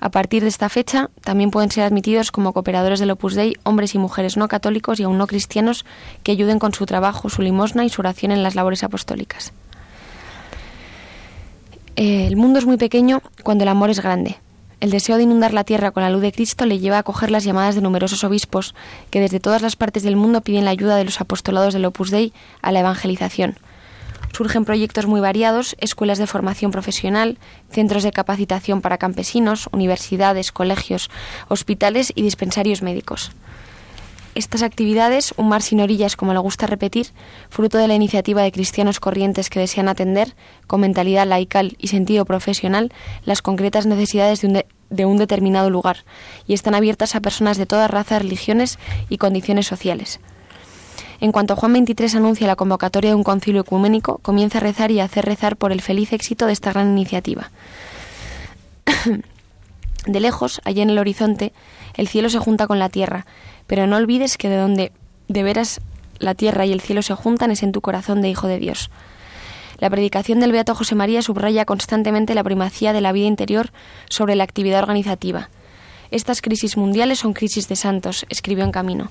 A 0.00 0.08
partir 0.08 0.40
de 0.40 0.48
esta 0.48 0.70
fecha 0.70 1.10
también 1.20 1.50
pueden 1.50 1.70
ser 1.70 1.84
admitidos 1.84 2.32
como 2.32 2.54
cooperadores 2.54 3.00
del 3.00 3.10
Opus 3.10 3.34
Dei 3.34 3.52
hombres 3.62 3.94
y 3.94 3.98
mujeres 3.98 4.38
no 4.38 4.48
católicos 4.48 5.00
y 5.00 5.02
aún 5.02 5.18
no 5.18 5.26
cristianos 5.26 5.84
que 6.22 6.32
ayuden 6.32 6.58
con 6.58 6.72
su 6.72 6.86
trabajo, 6.86 7.28
su 7.28 7.42
limosna 7.42 7.84
y 7.84 7.90
su 7.90 8.00
oración 8.00 8.32
en 8.32 8.42
las 8.42 8.54
labores 8.54 8.82
apostólicas. 8.82 9.52
El 11.96 12.36
mundo 12.38 12.60
es 12.60 12.64
muy 12.64 12.78
pequeño 12.78 13.20
cuando 13.42 13.64
el 13.64 13.68
amor 13.68 13.90
es 13.90 14.00
grande. 14.00 14.38
El 14.80 14.90
deseo 14.90 15.16
de 15.16 15.22
inundar 15.22 15.52
la 15.52 15.64
tierra 15.64 15.90
con 15.90 16.02
la 16.02 16.10
luz 16.10 16.22
de 16.22 16.32
Cristo 16.32 16.66
le 16.66 16.78
lleva 16.78 16.96
a 16.96 17.00
acoger 17.00 17.30
las 17.30 17.44
llamadas 17.44 17.74
de 17.74 17.80
numerosos 17.80 18.24
obispos 18.24 18.74
que 19.10 19.20
desde 19.20 19.40
todas 19.40 19.62
las 19.62 19.76
partes 19.76 20.02
del 20.02 20.16
mundo 20.16 20.40
piden 20.42 20.64
la 20.64 20.70
ayuda 20.70 20.96
de 20.96 21.04
los 21.04 21.20
apostolados 21.20 21.74
del 21.74 21.84
Opus 21.84 22.10
Dei 22.10 22.32
a 22.60 22.72
la 22.72 22.80
evangelización. 22.80 23.56
Surgen 24.32 24.64
proyectos 24.64 25.06
muy 25.06 25.20
variados, 25.20 25.76
escuelas 25.78 26.18
de 26.18 26.26
formación 26.26 26.72
profesional, 26.72 27.38
centros 27.70 28.02
de 28.02 28.10
capacitación 28.10 28.80
para 28.80 28.98
campesinos, 28.98 29.68
universidades, 29.70 30.50
colegios, 30.50 31.08
hospitales 31.48 32.12
y 32.16 32.22
dispensarios 32.22 32.82
médicos. 32.82 33.30
Estas 34.34 34.62
actividades, 34.62 35.32
un 35.36 35.48
mar 35.48 35.62
sin 35.62 35.80
orillas 35.80 36.16
como 36.16 36.32
le 36.32 36.40
gusta 36.40 36.66
repetir, 36.66 37.06
fruto 37.50 37.78
de 37.78 37.86
la 37.86 37.94
iniciativa 37.94 38.42
de 38.42 38.50
cristianos 38.50 38.98
corrientes 38.98 39.48
que 39.48 39.60
desean 39.60 39.88
atender, 39.88 40.34
con 40.66 40.80
mentalidad 40.80 41.26
laical 41.26 41.76
y 41.78 41.88
sentido 41.88 42.24
profesional, 42.24 42.92
las 43.24 43.42
concretas 43.42 43.86
necesidades 43.86 44.40
de 44.40 44.48
un, 44.48 44.62
de 44.90 45.06
un 45.06 45.18
determinado 45.18 45.70
lugar, 45.70 45.98
y 46.48 46.54
están 46.54 46.74
abiertas 46.74 47.14
a 47.14 47.20
personas 47.20 47.58
de 47.58 47.66
todas 47.66 47.88
razas, 47.88 48.22
religiones 48.22 48.78
y 49.08 49.18
condiciones 49.18 49.68
sociales. 49.68 50.18
En 51.20 51.30
cuanto 51.30 51.54
Juan 51.54 51.86
XXIII 51.86 52.18
anuncia 52.18 52.48
la 52.48 52.56
convocatoria 52.56 53.10
de 53.10 53.16
un 53.16 53.22
concilio 53.22 53.60
ecuménico, 53.60 54.18
comienza 54.18 54.58
a 54.58 54.62
rezar 54.62 54.90
y 54.90 54.98
a 54.98 55.04
hacer 55.04 55.24
rezar 55.24 55.56
por 55.56 55.70
el 55.70 55.80
feliz 55.80 56.12
éxito 56.12 56.46
de 56.46 56.52
esta 56.52 56.72
gran 56.72 56.90
iniciativa. 56.90 57.52
de 60.06 60.20
lejos, 60.20 60.60
allá 60.64 60.82
en 60.82 60.90
el 60.90 60.98
horizonte, 60.98 61.52
el 61.94 62.08
cielo 62.08 62.28
se 62.28 62.38
junta 62.38 62.66
con 62.66 62.78
la 62.78 62.88
tierra, 62.88 63.26
pero 63.66 63.86
no 63.86 63.96
olvides 63.96 64.36
que 64.36 64.48
de 64.48 64.56
donde 64.56 64.92
de 65.28 65.42
veras 65.42 65.80
la 66.18 66.34
tierra 66.34 66.66
y 66.66 66.72
el 66.72 66.80
cielo 66.80 67.02
se 67.02 67.14
juntan 67.14 67.50
es 67.50 67.62
en 67.62 67.72
tu 67.72 67.80
corazón 67.80 68.22
de 68.22 68.28
Hijo 68.28 68.46
de 68.46 68.58
Dios. 68.58 68.90
La 69.78 69.90
predicación 69.90 70.40
del 70.40 70.52
Beato 70.52 70.74
José 70.74 70.94
María 70.94 71.22
subraya 71.22 71.64
constantemente 71.64 72.34
la 72.34 72.44
primacía 72.44 72.92
de 72.92 73.00
la 73.00 73.12
vida 73.12 73.26
interior 73.26 73.72
sobre 74.08 74.36
la 74.36 74.44
actividad 74.44 74.80
organizativa. 74.80 75.50
Estas 76.10 76.42
crisis 76.42 76.76
mundiales 76.76 77.18
son 77.18 77.32
crisis 77.32 77.66
de 77.66 77.74
santos, 77.74 78.24
escribió 78.28 78.64
en 78.64 78.70
Camino, 78.70 79.10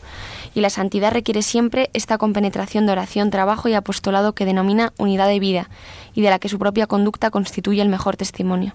y 0.56 0.62
la 0.62 0.70
santidad 0.70 1.12
requiere 1.12 1.42
siempre 1.42 1.90
esta 1.94 2.18
compenetración 2.18 2.86
de 2.86 2.94
oración, 2.94 3.30
trabajo 3.30 3.68
y 3.68 3.74
apostolado 3.74 4.34
que 4.34 4.46
denomina 4.46 4.94
unidad 4.98 5.28
de 5.28 5.40
vida, 5.40 5.70
y 6.14 6.22
de 6.22 6.30
la 6.30 6.40
que 6.40 6.50
su 6.50 6.60
propia 6.60 6.88
conducta 6.88 7.30
constituye 7.30 7.82
el 7.82 7.90
mejor 7.90 8.16
testimonio 8.16 8.74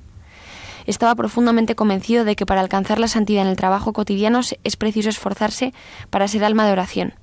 estaba 0.91 1.15
profundamente 1.15 1.75
convencido 1.75 2.25
de 2.25 2.35
que 2.35 2.47
para 2.47 2.63
alcanzar 2.63 2.99
la 2.99 3.09
santidad 3.09 3.43
en 3.43 3.49
el 3.49 3.57
trabajo 3.57 3.93
cotidiano 3.93 4.41
es 4.65 4.77
preciso 4.77 5.11
esforzarse 5.11 5.75
para 6.09 6.29
ser 6.29 6.45
alma 6.45 6.67
de 6.67 6.73
oración. 6.73 7.15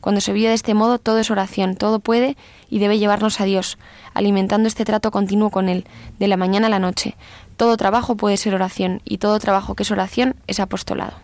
Cuando 0.00 0.20
se 0.20 0.32
vive 0.32 0.48
de 0.48 0.54
este 0.54 0.74
modo, 0.74 0.98
todo 0.98 1.18
es 1.18 1.30
oración, 1.30 1.74
todo 1.74 1.98
puede 1.98 2.36
y 2.70 2.78
debe 2.78 2.98
llevarnos 2.98 3.40
a 3.40 3.44
Dios, 3.44 3.78
alimentando 4.14 4.68
este 4.68 4.84
trato 4.84 5.10
continuo 5.10 5.50
con 5.50 5.68
Él, 5.68 5.86
de 6.18 6.28
la 6.28 6.36
mañana 6.36 6.68
a 6.68 6.70
la 6.70 6.78
noche. 6.78 7.16
Todo 7.56 7.76
trabajo 7.76 8.16
puede 8.16 8.36
ser 8.36 8.54
oración, 8.54 9.02
y 9.04 9.18
todo 9.18 9.38
trabajo 9.40 9.74
que 9.74 9.82
es 9.82 9.90
oración 9.90 10.36
es 10.46 10.60
apostolado. 10.60 11.14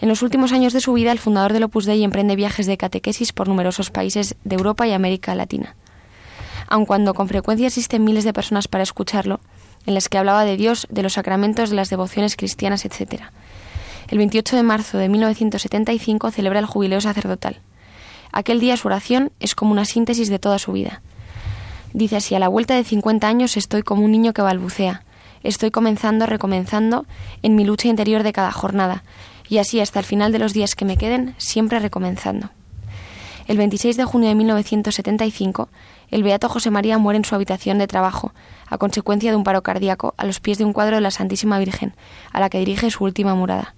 En 0.00 0.08
los 0.08 0.22
últimos 0.22 0.52
años 0.52 0.72
de 0.72 0.80
su 0.80 0.92
vida, 0.94 1.12
el 1.12 1.18
fundador 1.18 1.52
del 1.52 1.64
Opus 1.64 1.84
Dei 1.84 2.02
emprende 2.02 2.34
viajes 2.34 2.66
de 2.66 2.78
catequesis 2.78 3.32
por 3.32 3.46
numerosos 3.46 3.90
países 3.90 4.36
de 4.44 4.56
Europa 4.56 4.86
y 4.86 4.92
América 4.92 5.34
Latina. 5.34 5.76
Aun 6.66 6.86
cuando 6.86 7.14
con 7.14 7.28
frecuencia 7.28 7.66
asisten 7.66 8.04
miles 8.04 8.24
de 8.24 8.32
personas 8.32 8.68
para 8.68 8.82
escucharlo, 8.82 9.40
en 9.88 9.94
las 9.94 10.10
que 10.10 10.18
hablaba 10.18 10.44
de 10.44 10.58
Dios, 10.58 10.86
de 10.90 11.02
los 11.02 11.14
sacramentos, 11.14 11.70
de 11.70 11.76
las 11.76 11.88
devociones 11.88 12.36
cristianas, 12.36 12.84
etc. 12.84 13.22
El 14.08 14.18
28 14.18 14.54
de 14.54 14.62
marzo 14.62 14.98
de 14.98 15.08
1975 15.08 16.30
celebra 16.30 16.58
el 16.58 16.66
jubileo 16.66 17.00
sacerdotal. 17.00 17.62
Aquel 18.30 18.60
día 18.60 18.76
su 18.76 18.86
oración 18.86 19.32
es 19.40 19.54
como 19.54 19.72
una 19.72 19.86
síntesis 19.86 20.28
de 20.28 20.38
toda 20.38 20.58
su 20.58 20.72
vida. 20.72 21.00
Dice 21.94 22.16
así, 22.16 22.34
a 22.34 22.38
la 22.38 22.48
vuelta 22.48 22.74
de 22.74 22.84
50 22.84 23.26
años 23.26 23.56
estoy 23.56 23.82
como 23.82 24.04
un 24.04 24.12
niño 24.12 24.34
que 24.34 24.42
balbucea. 24.42 25.04
Estoy 25.42 25.70
comenzando, 25.70 26.26
recomenzando 26.26 27.06
en 27.42 27.56
mi 27.56 27.64
lucha 27.64 27.88
interior 27.88 28.24
de 28.24 28.34
cada 28.34 28.52
jornada, 28.52 29.04
y 29.48 29.56
así 29.56 29.80
hasta 29.80 30.00
el 30.00 30.04
final 30.04 30.32
de 30.32 30.38
los 30.38 30.52
días 30.52 30.74
que 30.74 30.84
me 30.84 30.98
queden, 30.98 31.34
siempre 31.38 31.78
recomenzando. 31.78 32.50
El 33.46 33.56
26 33.56 33.96
de 33.96 34.04
junio 34.04 34.28
de 34.28 34.34
1975, 34.34 35.70
el 36.10 36.22
beato 36.22 36.48
José 36.48 36.70
María 36.70 36.98
muere 36.98 37.18
en 37.18 37.24
su 37.24 37.34
habitación 37.34 37.78
de 37.78 37.86
trabajo, 37.86 38.32
a 38.66 38.78
consecuencia 38.78 39.30
de 39.30 39.36
un 39.36 39.44
paro 39.44 39.62
cardíaco, 39.62 40.14
a 40.16 40.26
los 40.26 40.40
pies 40.40 40.58
de 40.58 40.64
un 40.64 40.72
cuadro 40.72 40.96
de 40.96 41.02
la 41.02 41.10
Santísima 41.10 41.58
Virgen, 41.58 41.94
a 42.32 42.40
la 42.40 42.50
que 42.50 42.58
dirige 42.58 42.90
su 42.90 43.04
última 43.04 43.34
murada. 43.34 43.74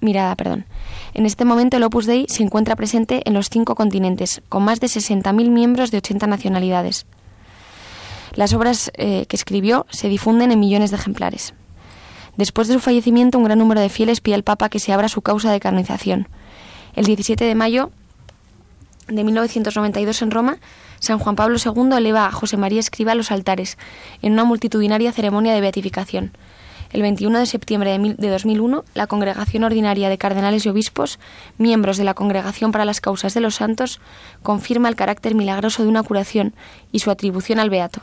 Mirada, 0.00 0.34
perdón. 0.36 0.66
En 1.14 1.26
este 1.26 1.44
momento 1.44 1.76
el 1.76 1.82
Opus 1.82 2.06
Dei 2.06 2.26
se 2.28 2.42
encuentra 2.42 2.76
presente 2.76 3.22
en 3.24 3.34
los 3.34 3.48
cinco 3.48 3.74
continentes, 3.74 4.42
con 4.48 4.62
más 4.62 4.80
de 4.80 4.88
60.000 4.88 5.50
miembros 5.50 5.90
de 5.90 5.98
80 5.98 6.26
nacionalidades. 6.26 7.06
Las 8.34 8.52
obras 8.52 8.92
eh, 8.94 9.24
que 9.26 9.36
escribió 9.36 9.86
se 9.90 10.08
difunden 10.08 10.52
en 10.52 10.60
millones 10.60 10.90
de 10.90 10.96
ejemplares. 10.96 11.54
Después 12.36 12.68
de 12.68 12.74
su 12.74 12.80
fallecimiento, 12.80 13.38
un 13.38 13.44
gran 13.44 13.58
número 13.58 13.80
de 13.80 13.88
fieles 13.88 14.20
pide 14.20 14.34
al 14.34 14.42
Papa 14.42 14.68
que 14.68 14.78
se 14.78 14.92
abra 14.92 15.08
su 15.08 15.22
causa 15.22 15.50
de 15.50 15.60
canonización. 15.60 16.28
El 16.94 17.06
17 17.06 17.44
de 17.44 17.54
mayo 17.54 17.90
de 19.08 19.24
1992 19.24 20.20
en 20.20 20.30
Roma, 20.30 20.58
San 20.98 21.18
Juan 21.18 21.36
Pablo 21.36 21.58
II 21.64 21.96
eleva 21.96 22.26
a 22.26 22.32
José 22.32 22.56
María 22.56 22.80
Escriba 22.80 23.12
a 23.12 23.14
los 23.14 23.30
altares 23.30 23.78
en 24.22 24.32
una 24.32 24.44
multitudinaria 24.44 25.12
ceremonia 25.12 25.54
de 25.54 25.60
beatificación. 25.60 26.32
El 26.92 27.02
21 27.02 27.40
de 27.40 27.46
septiembre 27.46 27.98
de 27.98 28.28
2001, 28.28 28.84
la 28.94 29.06
Congregación 29.06 29.64
Ordinaria 29.64 30.08
de 30.08 30.18
Cardenales 30.18 30.64
y 30.64 30.68
Obispos, 30.68 31.18
miembros 31.58 31.96
de 31.96 32.04
la 32.04 32.14
Congregación 32.14 32.70
para 32.72 32.84
las 32.84 33.00
Causas 33.00 33.34
de 33.34 33.40
los 33.40 33.56
Santos, 33.56 34.00
confirma 34.42 34.88
el 34.88 34.96
carácter 34.96 35.34
milagroso 35.34 35.82
de 35.82 35.88
una 35.88 36.04
curación 36.04 36.54
y 36.92 37.00
su 37.00 37.10
atribución 37.10 37.58
al 37.58 37.70
Beato. 37.70 38.02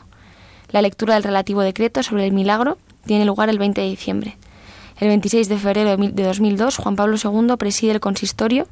La 0.70 0.82
lectura 0.82 1.14
del 1.14 1.22
relativo 1.22 1.62
decreto 1.62 2.02
sobre 2.02 2.26
el 2.26 2.32
milagro 2.32 2.78
tiene 3.06 3.24
lugar 3.24 3.48
el 3.48 3.58
20 3.58 3.80
de 3.80 3.88
diciembre. 3.88 4.36
El 5.00 5.08
26 5.08 5.48
de 5.48 5.58
febrero 5.58 5.96
de 5.96 6.22
2002, 6.22 6.76
Juan 6.76 6.96
Pablo 6.96 7.16
II 7.16 7.56
preside 7.58 7.92
el 7.92 8.00
consistorio 8.00 8.68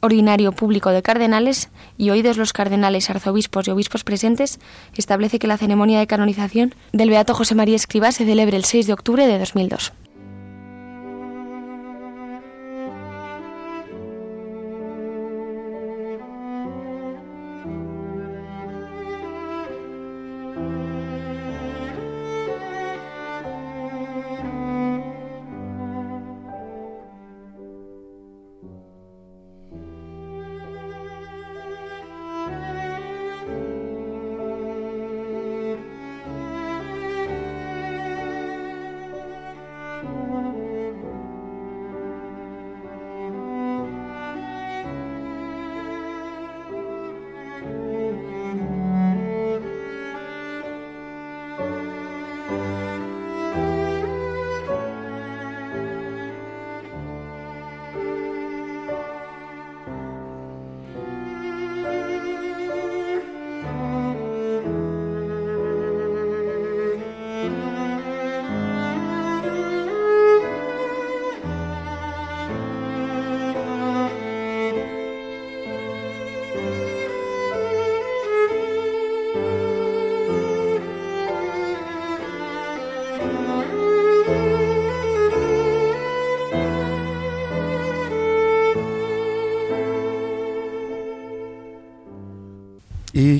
ordinario 0.00 0.52
público 0.52 0.90
de 0.90 1.02
cardenales 1.02 1.70
y 1.96 2.10
oídos 2.10 2.36
los 2.36 2.52
cardenales, 2.52 3.10
arzobispos 3.10 3.68
y 3.68 3.70
obispos 3.70 4.04
presentes, 4.04 4.58
establece 4.96 5.38
que 5.38 5.46
la 5.46 5.58
ceremonia 5.58 5.98
de 5.98 6.06
canonización 6.06 6.74
del 6.92 7.10
Beato 7.10 7.34
José 7.34 7.54
María 7.54 7.76
Escribá 7.76 8.12
se 8.12 8.24
celebre 8.24 8.56
el 8.56 8.64
6 8.64 8.86
de 8.86 8.92
octubre 8.92 9.26
de 9.26 9.38
2002. 9.38 9.92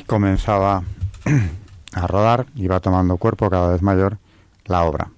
Comenzaba 0.09 0.83
a 1.93 2.07
rodar, 2.07 2.47
iba 2.57 2.81
tomando 2.81 3.19
cuerpo 3.19 3.51
cada 3.51 3.71
vez 3.71 3.83
mayor 3.83 4.17
la 4.65 4.83
obra, 4.85 5.11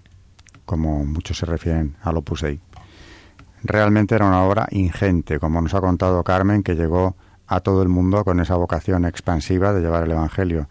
como 0.67 1.05
muchos 1.07 1.39
se 1.39 1.47
refieren 1.47 1.97
al 2.03 2.17
Opus 2.17 2.43
Dei. 2.43 2.61
Realmente 3.63 4.17
era 4.17 4.27
una 4.27 4.43
obra 4.43 4.67
ingente, 4.73 5.39
como 5.39 5.63
nos 5.63 5.75
ha 5.75 5.81
contado 5.81 6.25
Carmen, 6.25 6.65
que 6.65 6.75
llegó 6.75 7.15
a 7.47 7.61
todo 7.61 7.83
el 7.83 7.89
mundo 7.89 8.25
con 8.25 8.41
esa 8.41 8.57
vocación 8.57 9.05
expansiva 9.05 9.73
de 9.73 9.81
llevar 9.81 10.03
el 10.03 10.11
Evangelio 10.11 10.69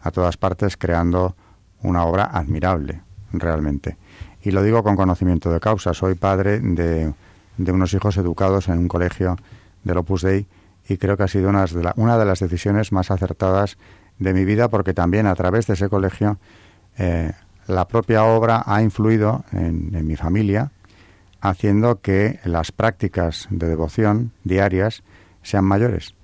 a 0.00 0.12
todas 0.12 0.36
partes, 0.36 0.76
creando 0.76 1.34
una 1.82 2.04
obra 2.04 2.24
admirable, 2.24 3.02
realmente. 3.32 3.96
Y 4.42 4.52
lo 4.52 4.62
digo 4.62 4.84
con 4.84 4.94
conocimiento 4.94 5.50
de 5.50 5.58
causa. 5.58 5.92
Soy 5.92 6.14
padre 6.14 6.60
de, 6.60 7.12
de 7.56 7.72
unos 7.72 7.92
hijos 7.94 8.16
educados 8.16 8.68
en 8.68 8.78
un 8.78 8.88
colegio 8.88 9.36
del 9.82 9.98
Opus 9.98 10.22
Dei 10.22 10.46
y 10.88 10.96
creo 10.98 11.16
que 11.16 11.24
ha 11.24 11.28
sido 11.28 11.50
una 11.50 12.18
de, 12.18 12.24
las 12.24 12.40
decisiones 12.40 12.92
más 12.92 13.10
acertadas 13.10 13.76
de 14.18 14.32
mi 14.32 14.44
vida 14.44 14.68
porque 14.68 14.94
también 14.94 15.26
a 15.26 15.34
través 15.34 15.66
de 15.66 15.74
ese 15.74 15.88
colegio 15.88 16.38
eh, 16.96 17.32
la 17.66 17.88
propia 17.88 18.24
obra 18.24 18.62
ha 18.64 18.82
influido 18.82 19.44
en, 19.52 20.06
mi 20.06 20.16
familia 20.16 20.70
haciendo 21.40 22.00
que 22.00 22.40
las 22.44 22.72
prácticas 22.72 23.48
de 23.50 23.68
devoción 23.68 24.32
diarias 24.44 25.02
sean 25.42 25.64
mayores. 25.64 26.14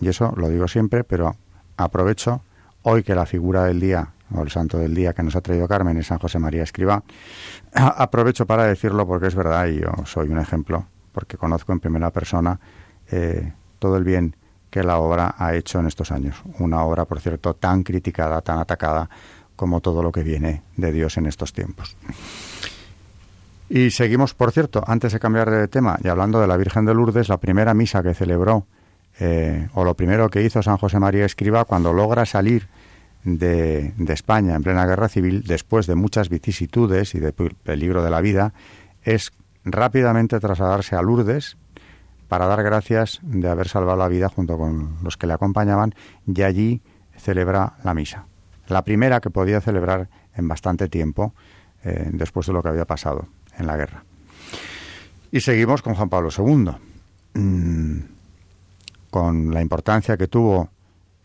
Y 0.00 0.08
eso 0.08 0.32
lo 0.36 0.48
digo 0.48 0.68
siempre, 0.68 1.04
pero 1.04 1.36
aprovecho 1.76 2.42
hoy 2.82 3.02
que 3.02 3.14
la 3.14 3.26
figura 3.26 3.64
del 3.64 3.80
día 3.80 4.12
o 4.34 4.42
el 4.42 4.50
santo 4.50 4.78
del 4.78 4.94
día 4.94 5.12
que 5.12 5.22
nos 5.22 5.36
ha 5.36 5.40
traído 5.40 5.68
Carmen 5.68 5.96
es 5.96 6.06
San 6.08 6.18
José 6.18 6.38
María 6.38 6.62
Escriba, 6.62 7.02
aprovecho 7.74 8.46
para 8.46 8.64
decirlo 8.64 9.06
porque 9.06 9.28
es 9.28 9.34
verdad 9.34 9.66
y 9.66 9.80
yo 9.80 9.90
soy 10.04 10.28
un 10.28 10.38
ejemplo, 10.38 10.86
porque 11.12 11.36
conozco 11.36 11.72
en 11.72 11.80
primera 11.80 12.10
persona 12.10 12.58
eh, 13.10 13.52
todo 13.78 13.96
el 13.96 14.04
bien 14.04 14.36
que 14.70 14.82
la 14.82 14.98
obra 14.98 15.34
ha 15.38 15.54
hecho 15.54 15.80
en 15.80 15.86
estos 15.86 16.12
años. 16.12 16.36
Una 16.58 16.82
obra, 16.82 17.04
por 17.04 17.20
cierto, 17.20 17.54
tan 17.54 17.82
criticada, 17.82 18.40
tan 18.42 18.58
atacada 18.58 19.08
como 19.56 19.80
todo 19.80 20.02
lo 20.02 20.12
que 20.12 20.22
viene 20.22 20.62
de 20.76 20.92
Dios 20.92 21.16
en 21.16 21.26
estos 21.26 21.52
tiempos. 21.52 21.96
Y 23.68 23.90
seguimos, 23.90 24.34
por 24.34 24.52
cierto, 24.52 24.82
antes 24.86 25.12
de 25.12 25.20
cambiar 25.20 25.50
de 25.50 25.68
tema 25.68 25.98
y 26.02 26.08
hablando 26.08 26.40
de 26.40 26.46
la 26.46 26.56
Virgen 26.56 26.84
de 26.84 26.94
Lourdes, 26.94 27.28
la 27.28 27.38
primera 27.38 27.74
misa 27.74 28.02
que 28.02 28.14
celebró, 28.14 28.66
eh, 29.20 29.68
o 29.74 29.84
lo 29.84 29.94
primero 29.94 30.30
que 30.30 30.42
hizo 30.42 30.62
San 30.62 30.76
José 30.76 30.98
María 30.98 31.26
Escriba 31.26 31.64
cuando 31.64 31.92
logra 31.92 32.24
salir 32.24 32.68
de, 33.24 33.92
de, 33.96 34.12
España 34.12 34.54
en 34.54 34.62
plena 34.62 34.86
guerra 34.86 35.08
civil, 35.08 35.42
después 35.44 35.86
de 35.86 35.96
muchas 35.96 36.28
vicisitudes 36.28 37.14
y 37.14 37.18
de 37.18 37.32
peligro 37.32 38.02
de 38.02 38.10
la 38.10 38.20
vida, 38.20 38.54
es 39.02 39.32
rápidamente 39.64 40.38
trasladarse 40.40 40.96
a 40.96 41.02
Lourdes, 41.02 41.56
para 42.28 42.46
dar 42.46 42.62
gracias 42.62 43.20
de 43.22 43.48
haber 43.48 43.68
salvado 43.68 43.98
la 43.98 44.08
vida 44.08 44.28
junto 44.28 44.58
con 44.58 44.98
los 45.02 45.16
que 45.16 45.26
le 45.26 45.32
acompañaban 45.32 45.94
y 46.26 46.42
allí 46.42 46.82
celebra 47.16 47.74
la 47.82 47.94
misa. 47.94 48.26
La 48.68 48.84
primera 48.84 49.20
que 49.20 49.30
podía 49.30 49.60
celebrar 49.60 50.08
en 50.34 50.46
bastante 50.46 50.88
tiempo 50.88 51.34
eh, 51.82 52.10
después 52.12 52.46
de 52.46 52.52
lo 52.52 52.62
que 52.62 52.68
había 52.68 52.84
pasado 52.84 53.28
en 53.56 53.66
la 53.66 53.76
guerra. 53.76 54.04
Y 55.32 55.40
seguimos 55.40 55.82
con 55.82 55.94
Juan 55.94 56.08
Pablo 56.08 56.28
II, 56.36 56.70
mm, 57.34 57.98
con 59.10 59.52
la 59.52 59.62
importancia 59.62 60.16
que 60.16 60.28
tuvo 60.28 60.70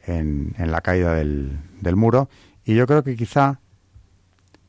en, 0.05 0.53
la 0.57 0.81
caída 0.81 1.13
del, 1.13 1.59
del 1.81 1.95
muro 1.95 2.29
y 2.65 2.75
yo 2.75 2.87
creo 2.87 3.03
que 3.03 3.15
quizá 3.15 3.59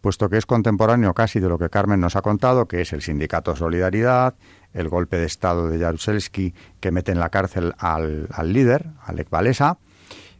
puesto 0.00 0.28
que 0.28 0.36
es 0.36 0.44
contemporáneo 0.46 1.14
casi 1.14 1.40
de 1.40 1.48
lo 1.48 1.58
que 1.58 1.70
Carmen 1.70 1.98
nos 1.98 2.14
ha 2.14 2.20
contado, 2.20 2.68
que 2.68 2.82
es 2.82 2.92
el 2.92 3.00
sindicato 3.00 3.56
Solidaridad, 3.56 4.34
el 4.74 4.88
golpe 4.88 5.16
de 5.16 5.24
Estado 5.24 5.68
de 5.68 5.78
Jaruzelski 5.78 6.52
que 6.80 6.90
mete 6.90 7.12
en 7.12 7.20
la 7.20 7.30
cárcel 7.30 7.74
al, 7.78 8.28
líder, 8.44 8.86
Alec 9.06 9.30
Valesa. 9.30 9.78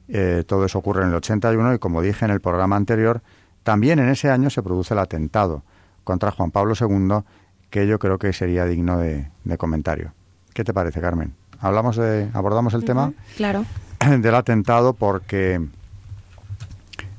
Eh, 0.09 0.45
todo 0.47 0.67
eso 0.67 0.79
ocurre 0.79 1.03
en 1.03 1.09
el 1.09 1.15
81 1.15 1.75
y, 1.75 1.79
como 1.79 2.03
dije 2.03 2.25
en 2.25 2.31
el 2.31 2.41
programa 2.41 2.77
anterior, 2.77 3.23
también 3.63 3.99
en 4.01 4.09
ese 4.11 4.31
año 4.31 4.51
se 4.51 4.63
produce 4.63 4.93
el 4.93 5.01
atentado 5.01 5.63
contra 6.03 6.31
Juan 6.33 6.51
Pablo 6.51 6.75
II, 6.79 7.25
que 7.71 7.87
yo 7.87 7.99
creo 7.99 8.19
que 8.19 8.33
sería 8.33 8.67
digno 8.67 8.99
de, 8.99 9.31
comentario. 9.57 10.13
¿Qué 10.53 10.65
te 10.65 10.75
parece, 10.75 11.01
Carmen? 11.01 11.33
Hablamos 11.61 11.97
de, 11.97 12.29
abordamos 12.35 12.75
el 12.75 12.85
tema 12.85 13.13
claro. 13.37 13.65
del 14.19 14.35
atentado 14.35 14.93
porque 14.93 15.65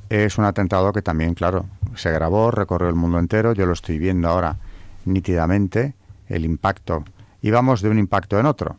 es 0.10 0.38
un 0.38 0.46
atentado 0.46 0.94
que 0.94 1.02
también, 1.02 1.34
claro, 1.34 1.66
se 1.96 2.12
grabó, 2.12 2.52
recorrió 2.52 2.90
el 2.90 2.96
mundo 2.96 3.18
entero. 3.18 3.54
Yo 3.54 3.66
lo 3.66 3.74
estoy 3.74 3.98
viendo 3.98 4.30
ahora 4.30 4.58
nítidamente 5.06 5.96
el 6.28 6.46
impacto. 6.46 7.04
Íbamos 7.42 7.82
de 7.82 7.90
un 7.90 8.00
impacto 8.00 8.40
en 8.40 8.46
otro, 8.46 8.78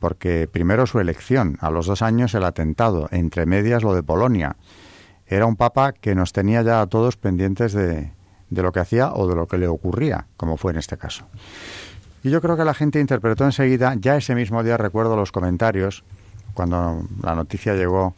porque 0.00 0.48
primero 0.50 0.86
su 0.86 0.98
elección, 0.98 1.56
a 1.60 1.70
los 1.70 1.86
dos 1.86 2.02
años 2.02 2.34
el 2.34 2.44
atentado, 2.44 3.08
entre 3.12 3.46
medias 3.46 3.82
lo 3.82 3.94
de 3.94 4.02
Polonia. 4.02 4.56
Era 5.26 5.46
un 5.46 5.56
papa 5.56 5.92
que 5.92 6.14
nos 6.14 6.32
tenía 6.32 6.62
ya 6.62 6.80
a 6.80 6.86
todos 6.88 7.16
pendientes 7.16 7.72
de, 7.72 8.12
de 8.50 8.62
lo 8.62 8.72
que 8.72 8.80
hacía 8.80 9.12
o 9.12 9.28
de 9.28 9.36
lo 9.36 9.46
que 9.46 9.58
le 9.58 9.68
ocurría, 9.68 10.26
como 10.36 10.56
fue 10.56 10.72
en 10.72 10.78
este 10.78 10.96
caso. 10.96 11.26
Y 12.24 12.30
yo 12.30 12.40
creo 12.40 12.56
que 12.56 12.64
la 12.64 12.74
gente 12.74 13.00
interpretó 13.00 13.44
enseguida, 13.44 13.94
ya 13.98 14.16
ese 14.16 14.34
mismo 14.34 14.62
día 14.62 14.76
recuerdo 14.76 15.16
los 15.16 15.32
comentarios, 15.32 16.04
cuando 16.54 17.02
la 17.22 17.34
noticia 17.34 17.74
llegó 17.74 18.14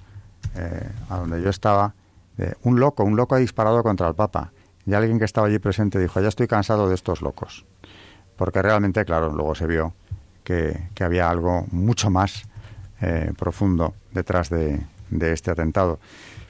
eh, 0.56 0.88
a 1.08 1.18
donde 1.18 1.42
yo 1.42 1.50
estaba, 1.50 1.94
de 2.36 2.56
un 2.62 2.80
loco, 2.80 3.04
un 3.04 3.16
loco 3.16 3.34
ha 3.34 3.38
disparado 3.38 3.82
contra 3.82 4.08
el 4.08 4.14
Papa. 4.14 4.52
Y 4.86 4.94
alguien 4.94 5.18
que 5.18 5.24
estaba 5.24 5.46
allí 5.46 5.58
presente 5.58 5.98
dijo, 5.98 6.20
ya 6.20 6.28
estoy 6.28 6.46
cansado 6.46 6.88
de 6.88 6.94
estos 6.94 7.22
locos 7.22 7.64
porque 8.36 8.62
realmente, 8.62 9.04
claro, 9.04 9.32
luego 9.32 9.54
se 9.54 9.66
vio 9.66 9.94
que, 10.42 10.88
había 11.00 11.28
algo 11.28 11.66
mucho 11.70 12.10
más 12.10 12.44
eh, 13.00 13.32
profundo 13.36 13.94
detrás 14.12 14.50
de, 14.50 14.80
este 15.10 15.50
atentado. 15.50 15.98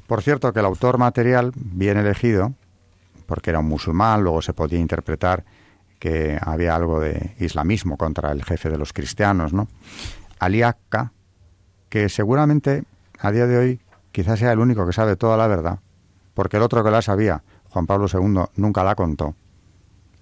Por 0.07 0.22
cierto, 0.22 0.53
que 0.53 0.61
el 0.61 0.66
autor 0.66 0.99
material, 0.99 1.53
bien 1.55 1.97
elegido, 1.97 2.53
porque 3.26 3.51
era 3.51 3.61
un 3.61 3.68
musulmán, 3.68 4.22
luego 4.22 4.43
se 4.43 4.53
podía 4.53 4.78
interpretar 4.78 5.45
que 5.99 6.39
había 6.41 6.74
algo 6.74 7.01
de 7.01 7.35
islamismo 7.39 7.97
contra 7.97 8.32
el 8.32 8.45
jefe 8.45 8.68
de 8.68 8.76
los 8.76 8.93
cristianos, 8.93 9.53
¿no? 9.53 9.68
Ali 10.39 10.62
Akka, 10.62 11.12
que 11.89 12.09
seguramente 12.09 12.85
a 13.18 13.30
día 13.30 13.47
de 13.47 13.57
hoy 13.57 13.80
quizás 14.12 14.39
sea 14.39 14.53
el 14.53 14.59
único 14.59 14.87
que 14.87 14.93
sabe 14.93 15.16
toda 15.16 15.37
la 15.37 15.47
verdad, 15.47 15.78
porque 16.35 16.59
el 16.59 16.62
otro 16.62 16.85
que 16.85 16.91
la 16.91 17.01
sabía, 17.01 17.43
Juan 17.70 17.87
Pablo 17.87 18.07
II, 18.12 18.45
nunca 18.57 18.85
la 18.85 18.95
contó. 18.95 19.35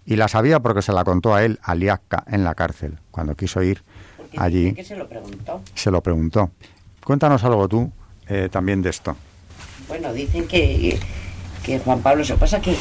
Y 0.04 0.16
la 0.16 0.28
sabía 0.28 0.60
porque 0.60 0.82
se 0.82 0.92
la 0.92 1.04
contó 1.04 1.34
a 1.34 1.44
él, 1.44 1.60
a 1.62 1.74
en 2.26 2.44
la 2.44 2.54
cárcel, 2.54 2.98
cuando 3.10 3.36
quiso 3.36 3.62
ir 3.62 3.82
allí. 4.36 4.74
se 4.82 4.96
lo 4.96 5.08
preguntó. 5.08 5.60
Se 5.74 5.90
lo 5.90 6.02
preguntó. 6.02 6.50
Cuéntanos 7.04 7.44
algo 7.44 7.68
tú 7.68 7.90
eh, 8.28 8.48
también 8.50 8.82
de 8.82 8.90
esto. 8.90 9.16
Bueno, 9.88 10.12
dicen 10.12 10.46
que, 10.48 10.98
que 11.62 11.78
Juan 11.78 12.00
Pablo, 12.00 12.24
se 12.24 12.34
pasa 12.34 12.60
que, 12.60 12.76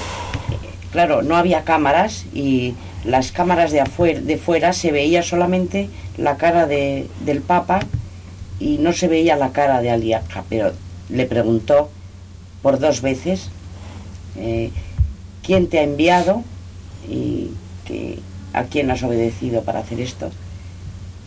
claro, 0.91 1.21
no 1.21 1.35
había 1.35 1.63
cámaras 1.63 2.25
y 2.33 2.75
las 3.03 3.31
cámaras 3.31 3.71
de, 3.71 3.81
afuera, 3.81 4.19
de 4.19 4.37
fuera 4.37 4.73
se 4.73 4.91
veía 4.91 5.23
solamente 5.23 5.89
la 6.17 6.37
cara 6.37 6.67
de, 6.67 7.07
del 7.25 7.41
Papa 7.41 7.79
y 8.59 8.77
no 8.77 8.93
se 8.93 9.07
veía 9.07 9.35
la 9.35 9.51
cara 9.51 9.81
de 9.81 9.89
Aliaja, 9.89 10.43
pero 10.49 10.71
le 11.09 11.25
preguntó 11.25 11.89
por 12.61 12.79
dos 12.79 13.01
veces 13.01 13.49
eh, 14.35 14.71
quién 15.43 15.67
te 15.67 15.79
ha 15.79 15.83
enviado 15.83 16.43
y 17.07 17.51
que, 17.85 18.19
a 18.53 18.63
quién 18.63 18.91
has 18.91 19.03
obedecido 19.03 19.63
para 19.63 19.79
hacer 19.79 19.99
esto. 19.99 20.29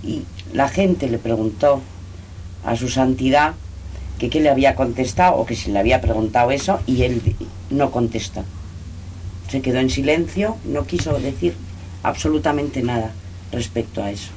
Y 0.03 0.25
la 0.53 0.69
gente 0.69 1.09
le 1.09 1.19
preguntó 1.19 1.81
a 2.65 2.77
su 2.77 2.89
santidad 2.89 3.55
que 4.19 4.31
qué 4.31 4.41
le 4.41 4.51
había 4.51 4.75
contestado 4.75 5.37
o 5.37 5.47
que 5.47 5.57
si 5.57 5.71
le 5.71 5.79
había 5.79 6.01
preguntado 6.01 6.51
eso 6.51 6.81
y 6.87 7.03
él 7.03 7.37
no 7.71 7.91
contestó. 7.91 8.45
Se 9.49 9.61
quedó 9.61 9.79
en 9.79 9.91
silencio, 9.91 10.57
no 10.65 10.87
quiso 10.87 11.19
decir 11.19 11.55
absolutamente 12.03 12.83
nada 12.83 13.13
respecto 13.53 14.03
a 14.03 14.11
eso. 14.11 14.31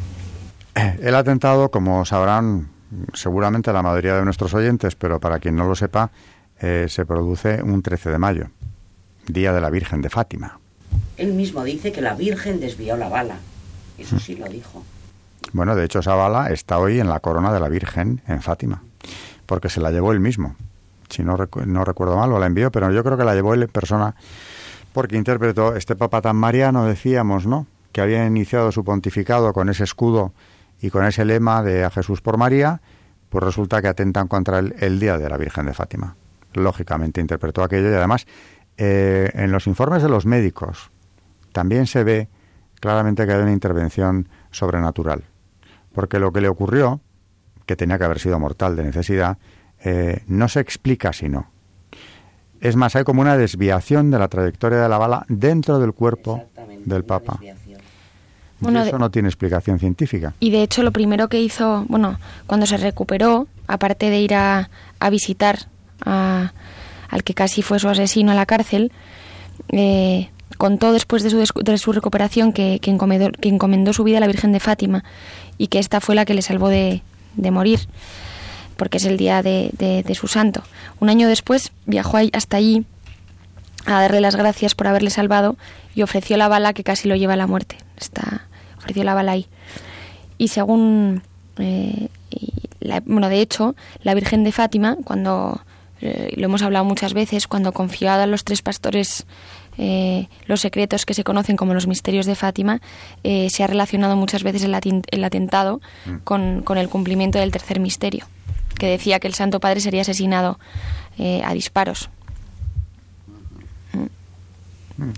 El 0.76 1.16
atentado, 1.16 1.70
como 1.70 2.06
sabrán 2.06 2.70
seguramente 3.14 3.74
la 3.74 3.82
mayoría 3.82 4.16
de 4.16 4.24
nuestros 4.24 4.54
oyentes, 4.54 4.96
pero 4.96 5.20
para 5.20 5.40
quien 5.40 5.56
no 5.56 5.68
lo 5.68 5.76
sepa, 5.76 6.12
eh, 6.60 6.86
se 6.88 7.06
produce 7.06 7.62
un 7.62 7.82
13 7.82 8.12
de 8.12 8.18
mayo, 8.18 8.50
Día 9.28 9.54
de 9.54 9.62
la 9.62 9.70
Virgen 9.70 10.02
de 10.02 10.10
Fátima. 10.10 10.60
Él 11.18 11.34
mismo 11.34 11.64
dice 11.64 11.92
que 11.92 12.02
la 12.02 12.14
Virgen 12.14 12.60
desvió 12.60 12.96
la 12.96 13.10
bala. 13.10 13.38
Eso 13.98 14.20
sí 14.20 14.36
lo 14.36 14.48
dijo. 14.48 14.84
Bueno, 15.54 15.76
de 15.76 15.86
hecho 15.86 16.00
esa 16.00 16.14
bala 16.14 16.52
está 16.52 16.78
hoy 16.78 17.00
en 17.00 17.10
la 17.10 17.20
corona 17.20 17.52
de 17.52 17.60
la 17.60 17.70
Virgen 17.70 18.22
en 18.28 18.42
Fátima, 18.42 18.84
porque 19.46 19.70
se 19.70 19.82
la 19.82 19.92
llevó 19.92 20.12
él 20.12 20.20
mismo. 20.20 20.56
Si 21.10 21.24
no, 21.24 21.38
no 21.66 21.86
recuerdo 21.86 22.18
mal, 22.18 22.32
o 22.34 22.40
la 22.40 22.46
envió, 22.46 22.72
pero 22.72 22.92
yo 22.92 23.04
creo 23.04 23.18
que 23.18 23.24
la 23.24 23.34
llevó 23.34 23.54
él 23.54 23.64
en 23.64 23.70
persona, 23.70 24.16
porque 24.94 25.16
interpretó 25.16 25.76
este 25.76 25.96
Papa 25.96 26.22
tan 26.22 26.36
mariano, 26.36 26.86
decíamos, 26.86 27.48
¿no? 27.48 27.66
Que 27.92 28.02
había 28.02 28.26
iniciado 28.26 28.72
su 28.72 28.84
pontificado 28.84 29.54
con 29.54 29.70
ese 29.70 29.86
escudo 29.86 30.34
y 30.82 30.90
con 30.90 31.06
ese 31.06 31.26
lema 31.26 31.64
de 31.64 31.86
a 31.86 31.90
Jesús 31.90 32.22
por 32.22 32.38
María, 32.38 32.82
pues 33.30 33.44
resulta 33.44 33.82
que 33.82 33.88
atentan 33.88 34.28
contra 34.28 34.60
el, 34.60 34.76
el 34.80 35.00
Día 35.00 35.18
de 35.18 35.30
la 35.30 35.38
Virgen 35.38 35.66
de 35.66 35.74
Fátima. 35.74 36.16
Lógicamente 36.54 37.22
interpretó 37.22 37.64
aquello 37.64 37.90
y 37.90 37.94
además 37.94 38.28
eh, 38.78 39.32
en 39.34 39.52
los 39.52 39.66
informes 39.66 40.04
de 40.04 40.10
los 40.10 40.26
médicos 40.26 40.92
también 41.58 41.88
se 41.88 42.04
ve 42.04 42.28
claramente 42.80 43.26
que 43.26 43.34
hay 43.34 43.42
una 43.42 43.52
intervención 43.52 44.30
sobrenatural, 44.52 45.24
porque 45.92 46.20
lo 46.20 46.32
que 46.32 46.40
le 46.40 46.50
ocurrió, 46.50 47.02
que 47.66 47.76
tenía 47.76 47.98
que 47.98 48.04
haber 48.04 48.20
sido 48.20 48.40
mortal 48.40 48.76
de 48.76 48.84
necesidad, 48.84 49.40
eh, 49.84 50.22
no 50.28 50.50
se 50.50 50.60
explica 50.60 51.14
sino. 51.14 51.50
Es 52.62 52.76
más, 52.76 52.96
hay 52.96 53.04
como 53.04 53.22
una 53.22 53.38
desviación 53.38 54.12
de 54.12 54.20
la 54.20 54.28
trayectoria 54.28 54.78
de 54.84 54.88
la 54.88 55.00
bala 55.00 55.26
dentro 55.30 55.80
del 55.80 55.94
cuerpo 55.94 56.44
del 56.86 57.04
Papa. 57.06 57.40
Bueno, 58.60 58.84
eso 58.84 59.00
no 59.00 59.10
tiene 59.10 59.28
explicación 59.28 59.80
científica. 59.80 60.36
Y 60.40 60.52
de 60.52 60.62
hecho 60.62 60.84
lo 60.84 60.92
primero 60.92 61.28
que 61.28 61.42
hizo, 61.42 61.86
bueno, 61.90 62.20
cuando 62.46 62.68
se 62.68 62.78
recuperó, 62.78 63.48
aparte 63.66 64.12
de 64.12 64.20
ir 64.20 64.36
a, 64.36 64.70
visitar 65.10 65.58
al 66.06 67.24
que 67.24 67.34
casi 67.34 67.64
fue 67.64 67.80
su 67.80 67.90
asesino 67.90 68.32
a 68.32 68.36
la 68.36 68.46
cárcel, 68.46 68.92
eh, 69.70 70.30
contó 70.58 70.92
después 70.92 71.24
de 71.24 71.30
su, 71.30 71.38
de 71.38 71.78
su 71.78 71.92
recuperación 71.92 72.54
que, 72.54 72.80
que, 72.82 72.92
encomendó, 72.92 73.32
que, 73.32 73.50
encomendó, 73.50 73.94
su 73.94 74.04
vida 74.04 74.18
a 74.18 74.22
la 74.22 74.28
Virgen 74.28 74.52
de 74.52 74.60
Fátima 74.60 75.04
y 75.58 75.68
que 75.68 75.80
esta 75.80 76.02
fue 76.02 76.16
la 76.16 76.26
que 76.26 76.34
le 76.34 76.42
salvó 76.42 76.70
de, 76.70 77.02
de 77.36 77.52
morir, 77.52 77.80
porque 78.76 78.98
es 78.98 79.06
el 79.06 79.18
día 79.18 79.42
de, 79.42 79.72
de, 79.74 80.16
su 80.16 80.28
santo. 80.28 80.64
Un 81.00 81.10
año 81.10 81.28
después 81.28 81.72
viajó 81.86 82.18
hasta 82.34 82.58
allí 82.58 82.86
a 83.86 84.02
darle 84.02 84.20
las 84.20 84.36
gracias 84.36 84.76
por 84.76 84.88
haberle 84.88 85.10
salvado 85.10 85.56
y 85.96 86.02
ofreció 86.02 86.36
la 86.38 86.48
bala 86.48 86.74
que 86.74 86.84
casi 86.84 87.08
lo 87.08 87.16
lleva 87.16 87.34
a 87.34 87.38
la 87.38 87.48
muerte. 87.48 87.78
Está, 87.98 88.48
ofreció 88.78 89.04
la 89.04 89.14
bala 89.14 89.32
ahí. 89.32 89.48
Y 90.38 90.50
según, 90.50 91.24
eh, 91.58 92.10
bueno, 93.06 93.30
de 93.30 93.42
hecho, 93.42 93.76
la 94.04 94.14
Virgen 94.14 94.44
de 94.44 94.52
Fátima, 94.52 94.98
cuando, 95.04 95.62
eh, 96.02 96.34
lo 96.36 96.46
hemos 96.46 96.62
hablado 96.62 96.86
muchas 96.86 97.14
veces, 97.14 97.48
cuando 97.48 97.72
confió 97.72 98.12
a 98.12 98.28
los 98.28 98.44
tres 98.44 98.62
pastores 98.62 99.26
eh, 99.78 100.28
los 100.46 100.62
secretos 100.62 101.06
que 101.06 101.14
se 101.14 101.24
conocen 101.24 101.56
como 101.56 101.74
los 101.74 101.88
misterios 101.88 102.26
de 102.26 102.36
Fátima, 102.36 102.82
eh, 103.24 103.50
se 103.50 103.64
ha 103.64 103.68
relacionado 103.68 104.16
muchas 104.16 104.44
veces 104.44 104.64
el, 104.64 104.76
el 105.12 105.24
atentado 105.24 105.82
mm. 106.06 106.16
con, 106.24 106.62
con, 106.64 106.78
el 106.78 106.90
cumplimiento 106.90 107.38
del 107.38 107.52
tercer 107.52 107.80
misterio, 107.80 108.26
que 108.78 108.88
decía 108.88 109.20
que 109.20 109.28
el 109.28 109.36
Santo 109.36 109.60
Padre 109.60 109.80
sería 109.80 110.02
asesinado 110.02 110.60
eh, 111.18 111.42
a 111.44 111.54
disparos. 111.54 112.10
Mm. 114.98 115.12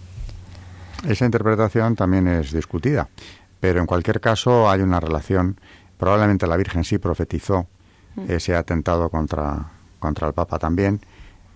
Esa 1.10 1.26
interpretación 1.26 1.96
también 1.96 2.28
es 2.28 2.52
discutida, 2.52 3.08
pero 3.62 3.80
en 3.80 3.86
cualquier 3.86 4.20
caso 4.20 4.70
hay 4.70 4.82
una 4.82 5.00
relación. 5.00 5.58
Probablemente 5.98 6.48
la 6.48 6.58
Virgen 6.58 6.84
sí 6.84 6.98
profetizó 6.98 7.68
mm. 8.16 8.32
ese 8.32 8.56
atentado 8.56 9.10
contra, 9.10 9.72
contra 10.00 10.28
el 10.28 10.34
Papa 10.34 10.60
también. 10.60 11.00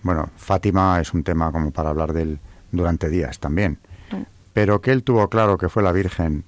Bueno, 0.02 0.30
Fátima 0.36 1.00
es 1.00 1.12
un 1.12 1.22
tema 1.22 1.50
como 1.52 1.70
para 1.70 1.90
hablar 1.90 2.12
del, 2.12 2.38
durante 2.76 3.08
días 3.08 3.38
también. 3.38 3.78
Mm. 4.10 4.22
Pero 4.52 4.80
que 4.80 4.92
él 4.92 5.02
tuvo 5.02 5.28
claro 5.28 5.58
que 5.58 5.68
fue 5.68 5.82
la 5.82 5.92
Virgen 5.92 6.44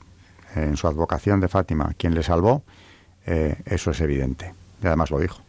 eh, 0.54 0.64
en 0.64 0.76
su 0.76 0.86
advocación 0.86 1.40
de 1.40 1.48
Fátima 1.48 1.94
quien 1.96 2.14
le 2.14 2.22
salvó, 2.22 2.62
eh, 3.26 3.56
eso 3.64 3.90
es 3.90 4.00
evidente. 4.00 4.54
Y 4.82 4.86
además 4.86 5.10
lo 5.10 5.18
dijo. 5.18 5.40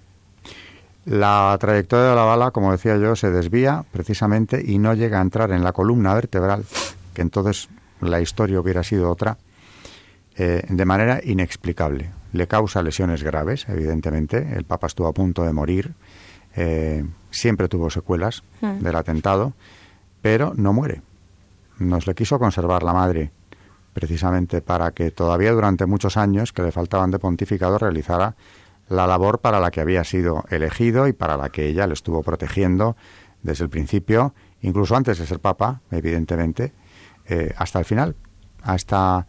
La 1.06 1.56
trayectoria 1.60 2.10
de 2.10 2.16
la 2.16 2.24
bala, 2.24 2.52
como 2.52 2.72
decía 2.72 2.98
yo, 2.98 3.16
se 3.16 3.32
desvía 3.32 3.86
precisamente 3.92 4.62
y 4.66 4.78
no 4.78 4.94
llega 4.94 5.20
a 5.20 5.22
entrar 5.22 5.52
en 5.52 5.64
la 5.64 5.72
columna 5.72 6.14
vertebral, 6.14 6.66
que 7.14 7.22
entonces 7.22 7.70
la 8.02 8.20
historia 8.20 8.60
hubiera 8.60 8.84
sido 8.84 9.10
otra, 9.10 9.38
eh, 10.36 10.64
de 10.68 10.86
manera 10.86 11.22
inexplicable. 11.24 12.12
Le 12.34 12.48
causa 12.48 12.84
lesiones 12.84 13.24
graves, 13.24 13.66
evidentemente. 13.70 14.56
El 14.56 14.66
Papa 14.66 14.88
estuvo 14.88 15.08
a 15.08 15.14
punto 15.14 15.44
de 15.44 15.54
morir. 15.54 15.94
siempre 17.30 17.68
tuvo 17.68 17.90
secuelas 17.92 18.44
mm. 18.62 18.80
del 18.80 18.96
atentado 18.96 19.54
pero 20.28 20.52
no 20.58 20.74
muere. 20.74 21.04
Nos 21.80 22.06
le 22.06 22.14
quiso 22.14 22.38
conservar 22.38 22.84
la 22.84 22.92
madre, 22.92 23.32
precisamente 23.94 24.62
para 24.62 24.92
que 24.92 25.10
todavía 25.10 25.54
durante 25.54 25.86
muchos 25.86 26.18
años 26.18 26.52
que 26.52 26.64
le 26.64 26.74
faltaban 26.74 27.12
de 27.12 27.18
pontificado 27.18 27.78
realizara 27.78 28.36
la 28.90 29.08
labor 29.08 29.40
para 29.40 29.62
la 29.62 29.72
que 29.72 29.80
había 29.80 30.04
sido 30.04 30.44
elegido 30.50 31.08
y 31.08 31.14
para 31.14 31.38
la 31.38 31.48
que 31.48 31.68
ella 31.68 31.88
le 31.88 31.94
estuvo 31.94 32.24
protegiendo 32.24 32.98
desde 33.42 33.64
el 33.64 33.70
principio, 33.70 34.34
incluso 34.60 34.98
antes 34.98 35.18
de 35.18 35.26
ser 35.26 35.40
papa, 35.40 35.80
evidentemente, 35.92 36.74
eh, 37.30 37.54
hasta 37.56 37.80
el 37.80 37.86
final. 37.86 38.18
Hasta 38.64 39.28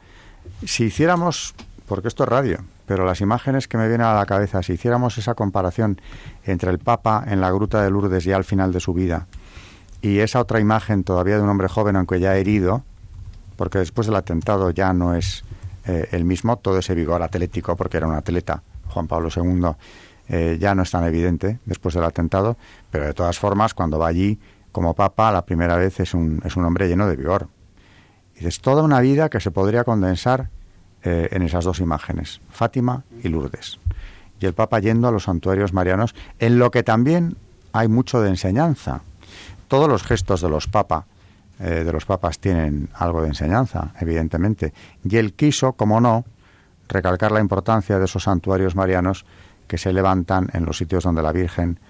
si 0.64 0.86
hiciéramos, 0.86 1.54
porque 1.86 2.08
esto 2.08 2.24
es 2.24 2.28
radio, 2.28 2.58
pero 2.86 3.04
las 3.04 3.20
imágenes 3.20 3.68
que 3.68 3.78
me 3.78 3.86
vienen 3.86 4.08
a 4.08 4.14
la 4.14 4.26
cabeza, 4.26 4.64
si 4.64 4.72
hiciéramos 4.72 5.16
esa 5.16 5.36
comparación 5.36 6.00
entre 6.42 6.72
el 6.72 6.80
papa 6.80 7.22
en 7.24 7.40
la 7.40 7.52
gruta 7.52 7.84
de 7.84 7.90
Lourdes 7.90 8.24
ya 8.24 8.34
al 8.34 8.42
final 8.42 8.72
de 8.72 8.80
su 8.80 8.94
vida 8.94 9.28
y 10.00 10.20
esa 10.20 10.40
otra 10.40 10.60
imagen 10.60 11.04
todavía 11.04 11.36
de 11.36 11.42
un 11.42 11.48
hombre 11.48 11.68
joven, 11.68 11.96
aunque 11.96 12.20
ya 12.20 12.36
herido, 12.36 12.84
porque 13.56 13.78
después 13.78 14.06
del 14.06 14.16
atentado 14.16 14.70
ya 14.70 14.92
no 14.92 15.14
es 15.14 15.44
eh, 15.86 16.08
el 16.12 16.24
mismo, 16.24 16.56
todo 16.56 16.78
ese 16.78 16.94
vigor 16.94 17.22
atlético, 17.22 17.76
porque 17.76 17.96
era 17.96 18.06
un 18.06 18.14
atleta, 18.14 18.62
Juan 18.88 19.08
Pablo 19.08 19.28
II, 19.34 19.70
eh, 20.28 20.58
ya 20.60 20.74
no 20.74 20.82
es 20.82 20.90
tan 20.90 21.04
evidente 21.04 21.58
después 21.64 21.94
del 21.94 22.04
atentado, 22.04 22.56
pero 22.90 23.06
de 23.06 23.14
todas 23.14 23.38
formas, 23.38 23.74
cuando 23.74 23.98
va 23.98 24.08
allí 24.08 24.38
como 24.70 24.94
papa, 24.94 25.32
la 25.32 25.44
primera 25.44 25.76
vez 25.76 25.98
es 26.00 26.14
un, 26.14 26.40
es 26.44 26.56
un 26.56 26.64
hombre 26.64 26.88
lleno 26.88 27.08
de 27.08 27.16
vigor. 27.16 27.48
Y 28.36 28.46
es 28.46 28.60
toda 28.60 28.82
una 28.82 29.00
vida 29.00 29.28
que 29.28 29.40
se 29.40 29.50
podría 29.50 29.82
condensar 29.82 30.50
eh, 31.02 31.28
en 31.32 31.42
esas 31.42 31.64
dos 31.64 31.80
imágenes, 31.80 32.40
Fátima 32.50 33.04
y 33.22 33.28
Lourdes. 33.28 33.78
Y 34.40 34.46
el 34.46 34.52
papa 34.52 34.78
yendo 34.78 35.08
a 35.08 35.10
los 35.10 35.24
santuarios 35.24 35.72
marianos, 35.72 36.14
en 36.38 36.58
lo 36.58 36.70
que 36.70 36.82
también 36.82 37.36
hay 37.72 37.88
mucho 37.88 38.20
de 38.20 38.28
enseñanza, 38.28 39.02
todos 39.68 39.88
los 39.88 40.02
gestos 40.02 40.40
de 40.40 40.48
los 40.48 40.66
papas 40.66 41.04
eh, 41.60 41.82
de 41.84 41.92
los 41.92 42.04
papas 42.04 42.38
tienen 42.38 42.88
algo 42.94 43.22
de 43.22 43.28
enseñanza, 43.28 43.92
evidentemente. 44.00 44.72
Y 45.02 45.16
él 45.16 45.32
quiso, 45.32 45.72
como 45.72 46.00
no, 46.00 46.24
recalcar 46.88 47.32
la 47.32 47.40
importancia 47.40 47.98
de 47.98 48.04
esos 48.04 48.22
santuarios 48.22 48.76
marianos 48.76 49.26
que 49.66 49.76
se 49.76 49.92
levantan 49.92 50.48
en 50.52 50.64
los 50.64 50.78
sitios 50.78 51.02
donde 51.02 51.22
la 51.22 51.32
Virgen 51.32 51.80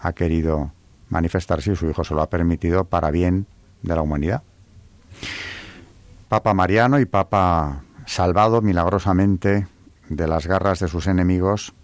ha 0.00 0.12
querido 0.12 0.72
manifestarse 1.10 1.72
y 1.72 1.76
su 1.76 1.88
Hijo 1.90 2.04
se 2.04 2.14
lo 2.14 2.22
ha 2.22 2.30
permitido 2.30 2.84
para 2.84 3.10
bien 3.10 3.46
de 3.82 3.94
la 3.94 4.00
humanidad. 4.00 4.42
Papa 6.28 6.54
Mariano 6.54 6.98
y 6.98 7.04
Papa 7.04 7.82
salvado 8.06 8.62
milagrosamente 8.62 9.66
de 10.08 10.26
las 10.26 10.46
garras 10.46 10.80
de 10.80 10.88
sus 10.88 11.06
enemigos 11.06 11.74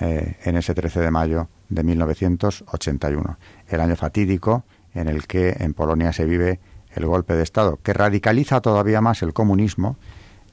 eh, 0.00 0.36
en 0.44 0.56
ese 0.56 0.74
13 0.74 1.00
de 1.00 1.10
mayo 1.10 1.48
de 1.70 1.82
1981, 1.82 3.38
el 3.68 3.80
año 3.80 3.96
fatídico 3.96 4.64
en 4.94 5.08
el 5.08 5.26
que 5.26 5.56
en 5.58 5.74
Polonia 5.74 6.12
se 6.12 6.24
vive 6.24 6.60
el 6.94 7.06
golpe 7.06 7.34
de 7.34 7.42
Estado, 7.42 7.78
que 7.82 7.92
radicaliza 7.92 8.60
todavía 8.60 9.00
más 9.00 9.22
el 9.22 9.32
comunismo 9.32 9.96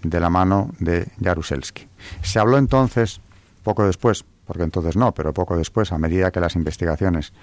de 0.03 0.19
la 0.19 0.29
mano 0.29 0.71
de 0.79 1.07
Jaruzelski. 1.21 1.87
Se 2.21 2.39
habló 2.39 2.57
entonces, 2.57 3.21
poco 3.63 3.85
después, 3.85 4.25
porque 4.45 4.63
entonces 4.63 4.95
no, 4.95 5.13
pero 5.13 5.33
poco 5.33 5.57
después, 5.57 5.91
a 5.91 5.97
medida 5.97 6.31
que 6.31 6.39
las 6.39 6.55
investigaciones 6.55 7.33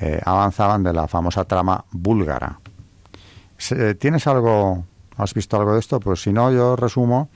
eh, 0.00 0.20
avanzaban, 0.24 0.82
de 0.82 0.92
la 0.92 1.08
famosa 1.08 1.44
trama 1.44 1.84
búlgara. 1.90 2.60
¿Tienes 3.98 4.26
algo, 4.26 4.84
has 5.16 5.32
visto 5.32 5.56
algo 5.56 5.72
de 5.72 5.80
esto? 5.80 6.00
Pues 6.00 6.20
si 6.22 6.32
no, 6.32 6.52
yo 6.52 6.76
resumo, 6.76 7.30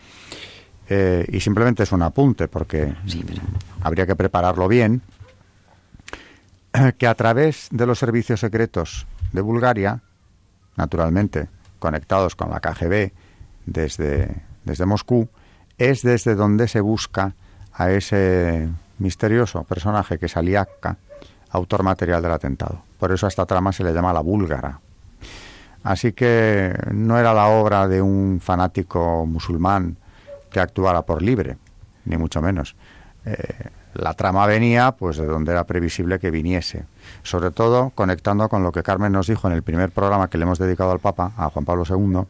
eh, 0.88 1.24
y 1.28 1.40
simplemente 1.40 1.84
es 1.84 1.92
un 1.92 2.02
apunte, 2.02 2.48
porque 2.48 2.94
habría 3.82 4.06
que 4.06 4.16
prepararlo 4.16 4.68
bien, 4.68 5.02
que 6.98 7.06
a 7.06 7.14
través 7.14 7.68
de 7.70 7.86
los 7.86 7.98
servicios 7.98 8.40
secretos 8.40 9.06
de 9.32 9.40
Bulgaria, 9.40 10.00
naturalmente 10.76 11.48
conectados 11.78 12.34
con 12.34 12.50
la 12.50 12.60
KGB 12.60 13.12
desde, 13.66 14.42
desde 14.64 14.86
Moscú, 14.86 15.28
es 15.76 16.02
desde 16.02 16.34
donde 16.34 16.68
se 16.68 16.80
busca 16.80 17.34
a 17.72 17.90
ese 17.90 18.68
misterioso 18.98 19.62
personaje 19.64 20.18
que 20.18 20.26
es 20.26 20.36
Aliakka, 20.36 20.96
autor 21.50 21.82
material 21.82 22.22
del 22.22 22.32
atentado. 22.32 22.82
Por 22.98 23.12
eso 23.12 23.26
a 23.26 23.28
esta 23.28 23.46
trama 23.46 23.72
se 23.72 23.84
le 23.84 23.92
llama 23.92 24.12
la 24.12 24.20
búlgara. 24.20 24.80
Así 25.84 26.12
que 26.12 26.76
no 26.90 27.18
era 27.18 27.32
la 27.32 27.46
obra 27.46 27.86
de 27.86 28.02
un 28.02 28.40
fanático 28.42 29.24
musulmán 29.24 29.96
que 30.50 30.60
actuara 30.60 31.02
por 31.02 31.22
libre, 31.22 31.56
ni 32.04 32.16
mucho 32.16 32.42
menos. 32.42 32.74
Eh, 33.24 33.70
la 33.94 34.14
trama 34.14 34.46
venía 34.46 34.92
pues 34.92 35.16
de 35.16 35.26
donde 35.26 35.52
era 35.52 35.64
previsible 35.64 36.18
que 36.18 36.30
viniese, 36.30 36.84
sobre 37.22 37.50
todo 37.50 37.90
conectando 37.94 38.48
con 38.48 38.62
lo 38.62 38.72
que 38.72 38.82
Carmen 38.82 39.12
nos 39.12 39.26
dijo 39.26 39.48
en 39.48 39.54
el 39.54 39.62
primer 39.62 39.90
programa 39.90 40.28
que 40.28 40.38
le 40.38 40.44
hemos 40.44 40.58
dedicado 40.58 40.92
al 40.92 41.00
Papa, 41.00 41.32
a 41.36 41.50
Juan 41.50 41.64
Pablo 41.64 41.84
II, 41.88 42.22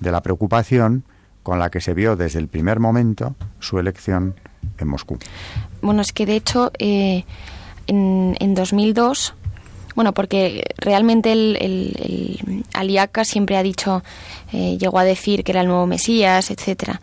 de 0.00 0.12
la 0.12 0.22
preocupación 0.22 1.04
con 1.42 1.58
la 1.58 1.70
que 1.70 1.80
se 1.80 1.94
vio 1.94 2.16
desde 2.16 2.38
el 2.38 2.48
primer 2.48 2.80
momento 2.80 3.34
su 3.58 3.78
elección 3.78 4.34
en 4.78 4.88
Moscú. 4.88 5.18
Bueno, 5.82 6.02
es 6.02 6.12
que 6.12 6.26
de 6.26 6.36
hecho 6.36 6.72
eh, 6.78 7.24
en, 7.86 8.36
en 8.40 8.54
2002 8.54 9.34
bueno, 9.94 10.14
porque 10.14 10.62
realmente 10.76 11.32
el, 11.32 11.58
el, 11.60 12.64
Aliaca 12.72 13.24
siempre 13.24 13.56
ha 13.56 13.64
dicho, 13.64 14.04
eh, 14.52 14.78
llegó 14.78 15.00
a 15.00 15.04
decir 15.04 15.42
que 15.42 15.50
era 15.50 15.62
el 15.62 15.66
nuevo 15.66 15.88
Mesías, 15.88 16.52
etcétera. 16.52 17.00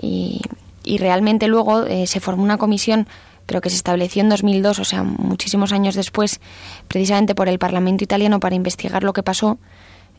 Y, 0.00 0.40
y 0.82 0.96
realmente 0.96 1.46
luego 1.46 1.84
eh, 1.84 2.06
se 2.06 2.20
formó 2.20 2.42
una 2.42 2.56
comisión 2.56 3.06
pero 3.48 3.62
que 3.62 3.70
se 3.70 3.76
estableció 3.76 4.20
en 4.20 4.28
2002, 4.28 4.78
o 4.78 4.84
sea, 4.84 5.02
muchísimos 5.02 5.72
años 5.72 5.94
después, 5.94 6.38
precisamente 6.86 7.34
por 7.34 7.48
el 7.48 7.58
Parlamento 7.58 8.04
italiano 8.04 8.40
para 8.40 8.54
investigar 8.54 9.02
lo 9.02 9.14
que 9.14 9.22
pasó 9.22 9.58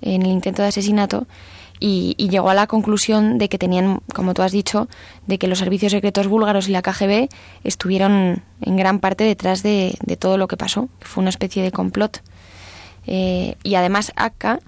en 0.02 0.24
el 0.24 0.30
intento 0.30 0.64
de 0.64 0.70
asesinato 0.70 1.28
y, 1.80 2.16
llegó 2.18 2.50
a 2.50 2.56
la 2.56 2.66
conclusión 2.66 3.38
de 3.38 3.48
que 3.48 3.60
tenían, 3.60 4.02
como 4.16 4.34
tú 4.34 4.42
has 4.42 4.52
dicho, 4.52 4.90
de 5.28 5.38
que 5.38 5.48
los 5.48 5.60
servicios 5.60 5.92
secretos 5.92 6.28
búlgaros 6.28 6.68
y 6.68 6.72
la 6.72 6.82
KGB 6.82 7.30
estuvieron 7.64 8.42
en 8.62 8.78
gran 8.78 9.00
parte 9.00 9.24
detrás 9.26 9.62
de, 9.62 9.96
todo 10.18 10.40
lo 10.40 10.48
que 10.48 10.58
pasó, 10.58 10.90
fue 11.00 11.22
una 11.22 11.30
especie 11.30 11.62
de 11.62 11.72
complot. 11.72 12.24
Eh, 13.06 13.58
y 13.62 13.76
además 13.76 14.12
ACA 14.16 14.60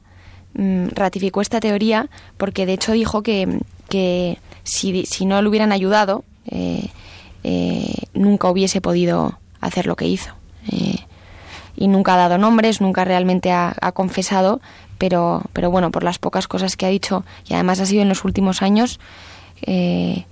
mm, 0.54 0.90
ratificó 0.94 1.42
esta 1.42 1.60
teoría 1.60 2.10
porque 2.38 2.68
de 2.68 2.74
hecho 2.74 2.92
dijo 2.92 3.24
que, 3.24 3.60
que 3.90 4.38
si, 4.64 5.08
si 5.08 5.26
no 5.26 5.42
le 5.42 5.50
hubieran 5.50 5.72
ayudado, 5.72 6.24
eh, 6.46 6.90
eh, 7.44 8.08
nunca 8.14 8.50
hubiese 8.50 8.82
podido 8.82 9.40
hacer 9.60 9.88
lo 9.88 9.96
que 9.96 10.08
hizo. 10.08 10.34
Eh, 10.72 11.00
y 11.76 11.88
nunca 11.88 12.14
ha 12.14 12.18
dado 12.18 12.38
nombres, 12.38 12.82
nunca 12.82 13.06
realmente 13.06 13.52
ha, 13.52 13.92
confesado, 13.94 14.62
pero, 14.98 15.44
pero 15.54 15.72
bueno, 15.72 15.90
por 15.90 16.04
las 16.04 16.20
pocas 16.20 16.48
cosas 16.48 16.78
que 16.78 16.86
ha 16.86 16.90
dicho, 16.90 17.24
y 17.48 17.54
además 17.56 17.80
ha 17.80 17.86
sido 17.86 18.04
en 18.04 18.10
los 18.10 18.24
últimos 18.24 18.62
años, 18.62 19.00
eh, 19.64 20.26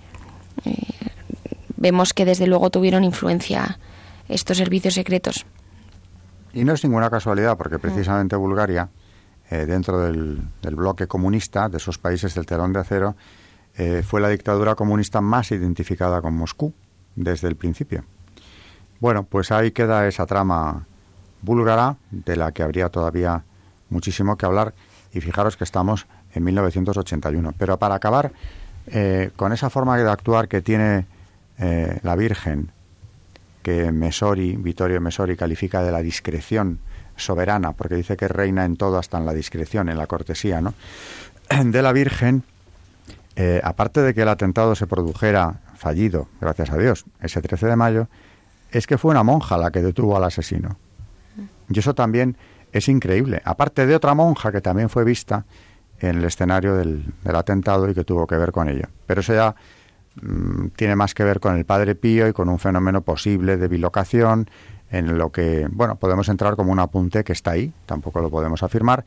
vemos 1.78 2.14
que 2.14 2.26
desde 2.26 2.46
luego 2.46 2.70
tuvieron 2.70 3.04
influencia 3.04 3.80
estos 4.28 4.58
servicios 4.58 4.94
secretos. 4.94 5.46
Y 6.54 6.66
no 6.66 6.74
es 6.74 6.84
ninguna 6.84 7.10
casualidad, 7.10 7.58
porque 7.58 7.78
mm. 7.78 7.82
precisamente 7.82 8.36
Bulgaria, 8.36 8.90
dentro 9.50 10.00
del, 10.00 10.42
del, 10.62 10.76
bloque 10.76 11.08
comunista, 11.08 11.70
de 11.70 11.78
esos 11.78 11.98
países 11.98 12.36
del 12.36 12.46
telón 12.46 12.72
de 12.74 12.82
acero, 12.82 13.16
fue 14.04 14.22
la 14.22 14.30
dictadura 14.30 14.76
comunista 14.76 15.22
más 15.22 15.52
identificada 15.52 16.22
con 16.22 16.36
Moscú 16.36 16.72
desde 17.16 17.48
el 17.48 17.56
principio. 17.56 18.04
Bueno, 19.00 19.24
pues 19.24 19.52
ahí 19.52 19.72
queda 19.72 20.08
esa 20.08 20.26
trama 20.26 20.86
búlgara 21.42 21.98
de 22.12 22.36
la 22.36 22.52
que 22.52 22.64
habría 22.64 22.90
todavía 22.90 23.44
muchísimo 23.90 24.38
que 24.38 24.46
hablar 24.46 24.74
y 25.14 25.22
fijaros 25.22 25.58
que 25.58 25.64
estamos 25.64 26.06
en 26.34 26.44
1981. 26.44 27.54
Pero 27.58 27.78
para 27.78 27.96
acabar 27.96 28.32
eh, 28.88 29.32
con 29.36 29.54
esa 29.54 29.70
forma 29.70 29.98
de 29.98 30.10
actuar 30.10 30.48
que 30.48 30.62
tiene 30.62 31.06
eh, 31.58 32.00
la 32.04 32.16
Virgen, 32.16 32.72
que 33.64 33.92
Mesori, 33.92 34.56
Vittorio 34.56 35.02
Mesori 35.02 35.36
califica 35.36 35.84
de 35.84 35.92
la 35.92 36.02
discreción 36.02 36.80
soberana, 37.16 37.74
porque 37.74 37.96
dice 37.96 38.16
que 38.18 38.28
reina 38.28 38.66
en 38.66 38.78
todo 38.78 38.98
hasta 38.98 39.18
en 39.18 39.26
la 39.26 39.34
discreción, 39.34 39.90
en 39.90 39.98
la 39.98 40.08
cortesía, 40.08 40.62
¿no? 40.62 40.74
De 41.64 41.82
la 41.82 41.92
Virgen, 41.92 42.44
eh, 43.36 43.62
aparte 43.64 44.02
de 44.02 44.14
que 44.14 44.22
el 44.22 44.30
atentado 44.30 44.76
se 44.76 44.88
produjera 44.88 45.60
fallido, 45.80 46.28
gracias 46.40 46.70
a 46.70 46.78
Dios, 46.78 47.06
ese 47.22 47.42
13 47.42 47.68
de 47.68 47.76
mayo, 47.76 48.08
es 48.72 48.86
que 48.86 48.98
fue 48.98 49.12
una 49.12 49.24
monja 49.24 49.58
la 49.58 49.72
que 49.72 49.82
detuvo 49.82 50.16
al 50.16 50.24
asesino. 50.24 50.78
Y 51.70 51.80
eso 51.80 51.96
también 51.96 52.38
es 52.72 52.88
increíble. 52.90 53.42
Aparte 53.46 53.88
de 53.88 53.96
otra 53.96 54.14
monja 54.14 54.52
que 54.52 54.62
también 54.62 54.90
fue 54.90 55.04
vista 55.04 55.46
en 56.00 56.18
el 56.18 56.26
escenario 56.26 56.76
del, 56.76 57.14
atentado 57.26 57.90
y 57.90 57.94
que 57.94 58.04
tuvo 58.04 58.28
que 58.28 58.36
ver 58.36 58.52
con 58.52 58.70
ello. 58.70 58.88
Pero 59.06 59.22
eso 59.22 59.34
ya 59.34 59.56
mm, 60.22 60.68
tiene 60.76 60.96
más 60.96 61.14
que 61.14 61.24
ver 61.24 61.40
con 61.40 61.56
el 61.56 61.66
Padre 61.66 61.96
Pío 61.96 62.28
y 62.28 62.34
con 62.34 62.50
un 62.50 62.60
fenómeno 62.60 63.02
posible 63.02 63.58
de 63.58 63.68
bilocación 63.68 64.50
en 64.92 65.18
lo 65.18 65.32
que, 65.32 65.68
bueno, 65.72 65.96
podemos 65.96 66.30
entrar 66.30 66.56
como 66.56 66.72
un 66.72 66.80
apunte 66.80 67.24
que 67.24 67.34
está 67.34 67.52
ahí, 67.52 67.74
tampoco 67.86 68.22
lo 68.22 68.30
podemos 68.30 68.64
afirmar, 68.64 69.06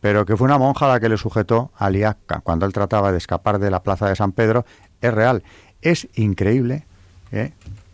pero 0.00 0.24
que 0.24 0.36
fue 0.36 0.46
una 0.46 0.58
monja 0.58 0.88
la 0.88 0.98
que 0.98 1.08
le 1.08 1.16
sujetó 1.16 1.70
a 1.76 1.90
Liacca 1.90 2.40
cuando 2.40 2.66
él 2.66 2.72
trataba 2.72 3.12
de 3.12 3.18
escapar 3.18 3.58
de 3.58 3.70
la 3.70 3.82
plaza 3.82 4.08
de 4.08 4.16
San 4.16 4.32
Pedro, 4.32 4.64
es 5.00 5.14
real. 5.14 5.42
Es 5.82 6.08
increíble 6.14 6.84
¿eh? 7.32 7.52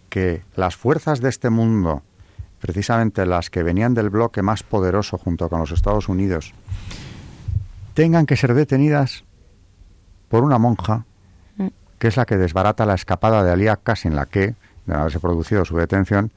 que 0.09 0.43
las 0.57 0.77
fuerzas 0.77 1.21
de 1.21 1.29
este 1.29 1.51
mundo, 1.51 2.03
precisamente 2.61 3.27
las 3.27 3.51
que 3.51 3.63
venían 3.63 3.95
del 3.95 4.11
bloque 4.11 4.43
más 4.43 4.63
poderoso 4.63 5.19
junto 5.19 5.49
con 5.49 5.61
los 5.61 5.73
Estados 5.73 6.09
Unidos, 6.09 6.53
tengan 7.95 8.27
que 8.27 8.37
ser 8.37 8.55
detenidas 8.55 9.25
por 10.29 10.43
una 10.43 10.59
monja 10.59 11.05
mm. 11.57 11.69
que 11.99 12.09
es 12.09 12.17
la 12.17 12.27
que 12.27 12.37
desbarata 12.37 12.87
la 12.87 12.95
escapada 12.95 13.45
de 13.45 13.53
Aliaca, 13.53 13.95
sin 13.97 14.17
la 14.17 14.27
que, 14.27 14.41
de 14.41 14.55
no 14.87 14.97
haberse 14.97 15.21
producido 15.21 15.65
su 15.65 15.77
detención, 15.77 16.33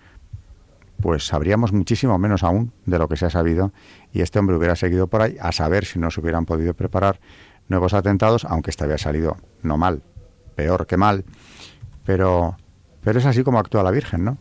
pues 1.02 1.26
sabríamos 1.26 1.72
muchísimo 1.72 2.18
menos 2.18 2.44
aún 2.44 2.72
de 2.86 3.00
lo 3.00 3.08
que 3.08 3.18
se 3.18 3.26
ha 3.26 3.30
sabido 3.30 3.72
y 4.12 4.22
este 4.22 4.40
hombre 4.40 4.58
hubiera 4.58 4.76
seguido 4.76 5.08
por 5.08 5.22
ahí 5.22 5.38
a 5.40 5.52
saber 5.52 5.86
si 5.86 6.00
no 6.00 6.12
se 6.12 6.20
hubieran 6.20 6.46
podido 6.46 6.74
preparar 6.74 7.20
nuevos 7.70 7.94
atentados, 7.94 8.46
aunque 8.46 8.72
este 8.72 8.84
había 8.84 8.98
salido 8.98 9.38
no 9.62 9.78
mal, 9.78 10.02
peor 10.60 10.86
que 10.86 10.98
mal, 10.98 11.24
pero, 12.06 12.58
pero 13.02 13.20
es 13.20 13.26
así 13.26 13.44
como 13.44 13.60
actúa 13.60 13.82
la 13.82 13.92
Virgen, 13.92 14.26
¿no? 14.26 14.38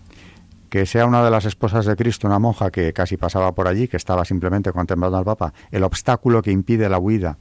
Que 0.69 0.85
sea 0.85 1.07
una 1.07 1.23
de 1.25 1.31
las 1.31 1.45
esposas 1.45 1.87
de 1.87 1.95
Cristo, 1.95 2.27
una 2.27 2.41
monja 2.41 2.73
que 2.73 2.93
casi 2.93 3.17
pasaba 3.17 3.53
por 3.53 3.69
allí, 3.69 3.87
que 3.87 3.97
estaba 3.97 4.25
simplemente 4.25 4.73
contemplando 4.73 5.17
al 5.17 5.25
Papa, 5.25 5.53
el 5.71 5.85
obstáculo 5.85 6.43
que 6.43 6.51
impide 6.51 6.89
la 6.89 6.99
huida 6.99 7.39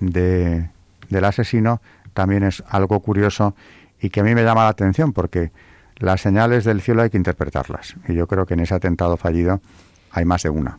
de, 0.00 0.68
del 1.08 1.24
asesino 1.24 1.80
también 2.12 2.42
es 2.42 2.64
algo 2.68 2.98
curioso 2.98 3.54
y 4.00 4.10
que 4.10 4.20
a 4.20 4.24
mí 4.24 4.34
me 4.34 4.42
llama 4.42 4.64
la 4.64 4.70
atención 4.70 5.12
porque 5.12 5.52
las 5.98 6.20
señales 6.20 6.64
del 6.64 6.80
cielo 6.80 7.02
hay 7.02 7.10
que 7.10 7.16
interpretarlas. 7.16 7.94
Y 8.08 8.14
yo 8.14 8.26
creo 8.26 8.46
que 8.46 8.54
en 8.54 8.60
ese 8.60 8.74
atentado 8.74 9.16
fallido 9.16 9.60
hay 10.10 10.24
más 10.24 10.42
de 10.42 10.50
una. 10.50 10.78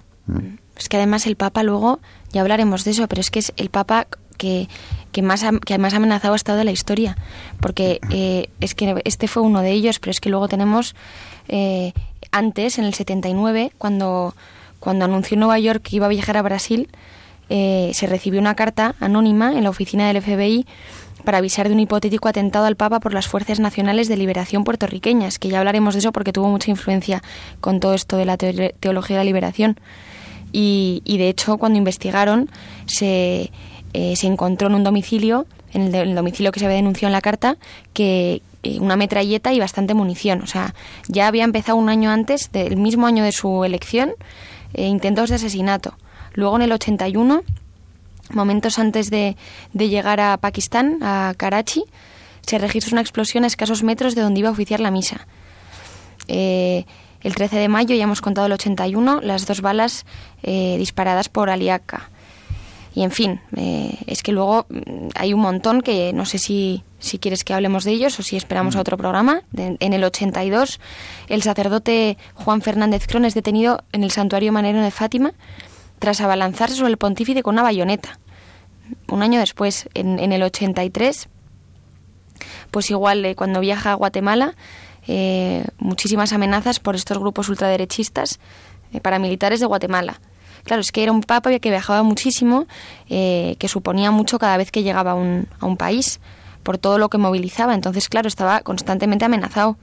Es 0.78 0.90
que 0.90 0.98
además 0.98 1.26
el 1.26 1.38
Papa 1.38 1.64
luego, 1.64 2.00
ya 2.34 2.42
hablaremos 2.42 2.84
de 2.84 2.92
eso, 2.92 3.08
pero 3.08 3.22
es 3.22 3.32
que 3.32 3.40
es 3.40 3.54
el 3.56 3.70
Papa 3.70 4.08
que, 4.40 4.68
que, 5.12 5.22
más, 5.22 5.46
que 5.66 5.78
más 5.78 5.94
amenazado 5.94 6.34
ha 6.34 6.36
estado 6.36 6.58
de 6.58 6.64
la 6.64 6.72
historia. 6.72 7.16
Porque 7.60 8.00
eh, 8.10 8.50
es 8.60 8.74
que 8.74 9.00
este 9.06 9.28
fue 9.28 9.44
uno 9.44 9.62
de 9.62 9.72
ellos, 9.72 10.00
pero 10.00 10.10
es 10.10 10.20
que 10.20 10.30
luego 10.30 10.48
tenemos 10.48 10.96
eh, 11.48 11.94
antes, 12.32 12.80
en 12.80 12.86
el 12.86 12.94
79, 12.94 13.72
cuando, 13.78 14.34
cuando 14.80 15.06
anunció 15.06 15.38
Nueva 15.38 15.60
York 15.60 15.84
que 15.84 15.96
iba 15.98 16.06
a 16.06 16.10
viajar 16.10 16.38
a 16.38 16.42
Brasil, 16.42 16.90
eh, 17.50 17.92
se 17.94 18.08
recibió 18.08 18.40
una 18.40 18.56
carta 18.56 18.96
anónima 19.00 19.52
en 19.54 19.64
la 19.64 19.70
oficina 19.70 20.08
del 20.08 20.22
FBI 20.22 20.66
para 21.24 21.40
avisar 21.40 21.68
de 21.68 21.74
un 21.74 21.80
hipotético 21.80 22.30
atentado 22.30 22.66
al 22.66 22.76
Papa 22.76 23.00
por 23.00 23.14
las 23.14 23.28
Fuerzas 23.28 23.60
Nacionales 23.60 24.08
de 24.08 24.18
Liberación 24.18 24.64
puertorriqueñas, 24.64 25.40
que 25.40 25.50
ya 25.50 25.60
hablaremos 25.60 25.96
de 25.96 26.00
eso 26.00 26.12
porque 26.12 26.32
tuvo 26.32 26.48
mucha 26.48 26.72
influencia 26.72 27.22
con 27.60 27.80
todo 27.80 27.94
esto 27.94 28.16
de 28.18 28.26
la 28.26 28.38
teología 28.38 29.18
de 29.18 29.24
la 29.24 29.26
liberación. 29.26 29.80
Y, 30.52 31.02
y 31.06 31.18
de 31.18 31.30
hecho, 31.30 31.58
cuando 31.58 31.78
investigaron, 31.78 32.50
se, 32.86 33.52
eh, 33.94 34.16
se 34.16 34.28
encontró 34.28 34.68
en 34.68 34.76
un 34.76 34.84
domicilio, 34.84 35.46
en 35.74 35.94
el, 35.94 36.16
domicilio 36.16 36.52
que 36.52 36.60
se 36.60 36.66
había 36.66 36.78
denunciado 36.78 37.10
en 37.10 37.14
la 37.14 37.22
carta, 37.22 37.58
que 37.94 38.42
eh, 38.64 38.80
una 38.80 38.96
metralleta 38.96 39.54
y 39.54 39.60
bastante 39.60 39.94
munición. 39.94 40.42
O 40.42 40.48
sea, 40.48 40.74
ya 41.08 41.28
había 41.28 41.44
empezado 41.44 41.78
un 41.78 41.90
año 41.90 42.12
antes, 42.12 42.52
del 42.52 42.78
mismo 42.78 43.08
año 43.08 43.24
de 43.24 43.32
su 43.32 43.64
elección, 43.64 44.14
eh, 44.74 44.88
intentos 44.88 45.30
de 45.30 45.36
asesinato. 45.36 45.96
Luego 46.34 46.56
en 46.58 46.64
el 46.64 46.72
81 46.72 47.44
momentos 48.32 48.80
antes 48.80 49.10
de, 49.10 49.36
llegar 49.74 50.20
a 50.20 50.38
Pakistán, 50.38 51.00
a 51.02 51.34
Karachi, 51.36 51.84
se 52.42 52.58
registra 52.58 52.94
una 52.94 53.02
explosión 53.02 53.44
a 53.44 53.48
escasos 53.48 53.84
metros 53.84 54.16
de 54.16 54.22
donde 54.22 54.40
iba 54.40 54.50
a 54.50 54.52
oficiar 54.52 54.80
la 54.80 54.92
misa. 54.92 55.28
Eh, 56.28 56.86
el 57.22 57.36
13 57.36 57.58
de 57.58 57.68
mayo, 57.68 57.96
ya 57.96 58.04
hemos 58.04 58.22
contado 58.22 58.48
el 58.48 58.54
81, 58.54 59.22
las 59.22 59.46
dos 59.46 59.62
balas 59.62 60.06
eh, 60.44 60.76
disparadas 60.78 61.30
por 61.30 61.50
Aliaka. 61.50 62.10
Y 62.96 63.04
en 63.04 63.12
fin, 63.12 63.40
eh, 63.56 63.98
es 64.08 64.24
que 64.24 64.32
luego 64.32 64.66
mm, 64.70 65.10
hay 65.16 65.34
un 65.34 65.42
montón 65.42 65.82
que 65.82 66.12
no 66.14 66.26
sé 66.26 66.40
si, 66.40 66.84
si 67.00 67.20
quieres 67.20 67.44
que 67.44 67.54
hablemos 67.54 67.84
de 67.84 67.92
ellos 67.92 68.20
o 68.20 68.24
si 68.24 68.36
esperamos 68.36 68.76
a 68.76 68.80
mm. 68.80 68.82
otro 68.82 68.98
programa. 68.98 69.44
en 69.56 69.94
el 69.94 70.04
82, 70.04 70.80
el 71.28 71.44
sacerdote 71.44 72.18
Juan 72.34 72.62
Fernández 72.62 73.06
Cron 73.08 73.26
es 73.26 73.34
detenido 73.34 73.84
en 73.92 74.04
el 74.04 74.12
santuario 74.12 74.52
manero 74.52 74.82
de 74.82 74.92
Fátima 74.92 75.34
tras 76.00 76.22
abalanzarse 76.22 76.76
sobre 76.76 76.92
el 76.92 76.98
pontífice 76.98 77.44
con 77.44 77.56
una 77.56 77.64
bayoneta. 77.64 78.20
Un 79.08 79.22
año 79.22 79.40
después, 79.40 79.88
en, 79.94 80.18
en 80.18 80.32
el 80.32 80.42
83, 80.42 81.30
pues 82.72 82.90
igual 82.90 83.24
eh, 83.26 83.36
cuando 83.36 83.60
viaja 83.60 83.92
a 83.92 83.96
Guatemala, 83.96 84.56
eh, 85.08 85.66
muchísimas 85.78 86.34
amenazas 86.34 86.80
por 86.80 86.96
estos 86.96 87.18
grupos 87.18 87.50
ultraderechistas 87.50 88.40
eh, 88.94 89.00
paramilitares 89.00 89.60
de 89.60 89.66
Guatemala. 89.66 90.20
Claro, 90.70 90.82
es 90.82 90.92
que 90.92 91.02
era 91.02 91.12
un 91.12 91.22
papa 91.22 91.50
que 91.58 91.70
viajaba 91.72 92.04
muchísimo, 92.04 92.68
que 93.08 93.68
suponía 93.68 94.12
mucho 94.12 94.38
cada 94.38 94.56
vez 94.56 94.70
que 94.70 94.84
llegaba 94.84 95.14
a 95.14 95.16
un, 95.16 95.48
a 95.60 95.66
un 95.66 95.78
país, 95.78 96.20
por 96.62 96.78
todo 96.78 97.00
lo 97.00 97.10
que 97.10 97.18
movilizaba. 97.18 97.74
Entonces, 97.74 98.08
claro, 98.08 98.28
estaba 98.28 98.60
constantemente 98.60 99.26
amenazado. 99.26 99.78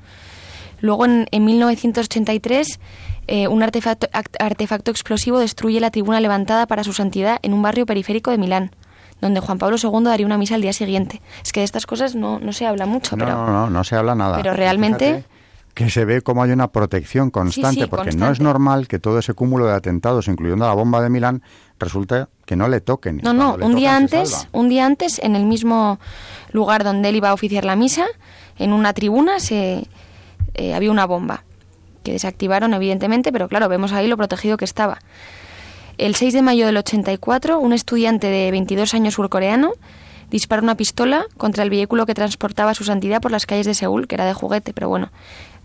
Luego, 0.78 1.06
en, 1.06 1.26
en 1.32 1.44
1983, 1.44 2.78
un 3.50 3.64
artefacto, 3.64 4.06
artefacto 4.38 4.92
explosivo 4.92 5.40
destruye 5.40 5.80
la 5.80 5.90
tribuna 5.90 6.20
levantada 6.20 6.68
para 6.68 6.84
su 6.84 6.92
santidad 6.92 7.40
en 7.42 7.52
un 7.52 7.62
barrio 7.62 7.84
periférico 7.84 8.30
de 8.30 8.38
Milán 8.38 8.70
donde 9.20 9.40
Juan 9.40 9.58
Pablo 9.58 9.78
II 9.82 10.04
daría 10.04 10.24
una 10.24 10.38
misa 10.38 10.54
al 10.54 10.60
día 10.60 10.72
siguiente. 10.72 11.20
Es 11.42 11.50
que 11.50 11.60
de 11.60 11.64
estas 11.64 11.84
cosas 11.84 12.14
no, 12.14 12.38
no 12.38 12.52
se 12.52 12.64
habla 12.64 12.86
mucho. 12.86 13.16
No, 13.16 13.24
pero, 13.24 13.36
no, 13.38 13.50
no, 13.50 13.70
no 13.70 13.82
se 13.82 13.96
habla 13.96 14.14
nada. 14.14 14.36
Pero 14.36 14.52
realmente... 14.52 15.24
que 15.76 15.90
se 15.90 16.06
ve 16.06 16.22
como 16.22 16.42
hay 16.42 16.52
una 16.52 16.68
protección 16.72 17.30
constante, 17.30 17.86
porque 17.86 18.12
no 18.12 18.30
es 18.30 18.40
normal 18.40 18.88
que 18.88 18.98
todo 18.98 19.18
ese 19.18 19.34
cúmulo 19.34 19.66
de 19.66 19.74
atentados, 19.74 20.26
incluyendo 20.26 20.66
la 20.66 20.72
bomba 20.72 21.02
de 21.02 21.10
Milán, 21.10 21.42
resulte 21.78 22.24
que 22.46 22.56
no 22.56 22.66
le 22.68 22.80
toquen. 22.80 23.20
No, 23.22 23.34
no, 23.34 23.58
un 23.60 23.74
día 23.74 23.94
antes, 23.94 24.48
un 24.52 24.70
día 24.70 24.86
antes, 24.86 25.18
en 25.22 25.36
el 25.36 25.44
mismo 25.44 26.00
lugar 26.50 26.82
donde 26.82 27.10
él 27.10 27.16
iba 27.16 27.28
a 27.28 27.34
oficiar 27.34 27.66
la 27.66 27.76
misa, 27.76 28.06
en 28.58 28.72
una 28.72 28.94
tribuna 28.94 29.38
se 29.38 29.86
eh, 30.54 30.74
había 30.74 30.90
una 30.90 31.04
bomba 31.04 31.44
que 32.04 32.12
desactivaron 32.12 32.72
evidentemente, 32.72 33.30
pero 33.30 33.46
claro, 33.46 33.68
vemos 33.68 33.92
ahí 33.92 34.06
lo 34.06 34.16
protegido 34.16 34.56
que 34.56 34.64
estaba. 34.64 35.00
El 35.98 36.14
6 36.14 36.32
de 36.32 36.40
mayo 36.40 36.64
del 36.64 36.78
84, 36.78 37.58
un 37.58 37.74
estudiante 37.74 38.28
de 38.28 38.50
22 38.50 38.94
años 38.94 39.12
surcoreano 39.12 39.72
dispara 40.30 40.62
una 40.62 40.74
pistola 40.74 41.26
contra 41.36 41.64
el 41.64 41.68
vehículo 41.68 42.06
que 42.06 42.14
transportaba 42.14 42.70
a 42.70 42.74
su 42.74 42.84
santidad 42.84 43.20
por 43.20 43.30
las 43.30 43.44
calles 43.44 43.66
de 43.66 43.74
Seúl, 43.74 44.08
que 44.08 44.14
era 44.14 44.24
de 44.24 44.32
juguete, 44.32 44.72
pero 44.72 44.88
bueno. 44.88 45.10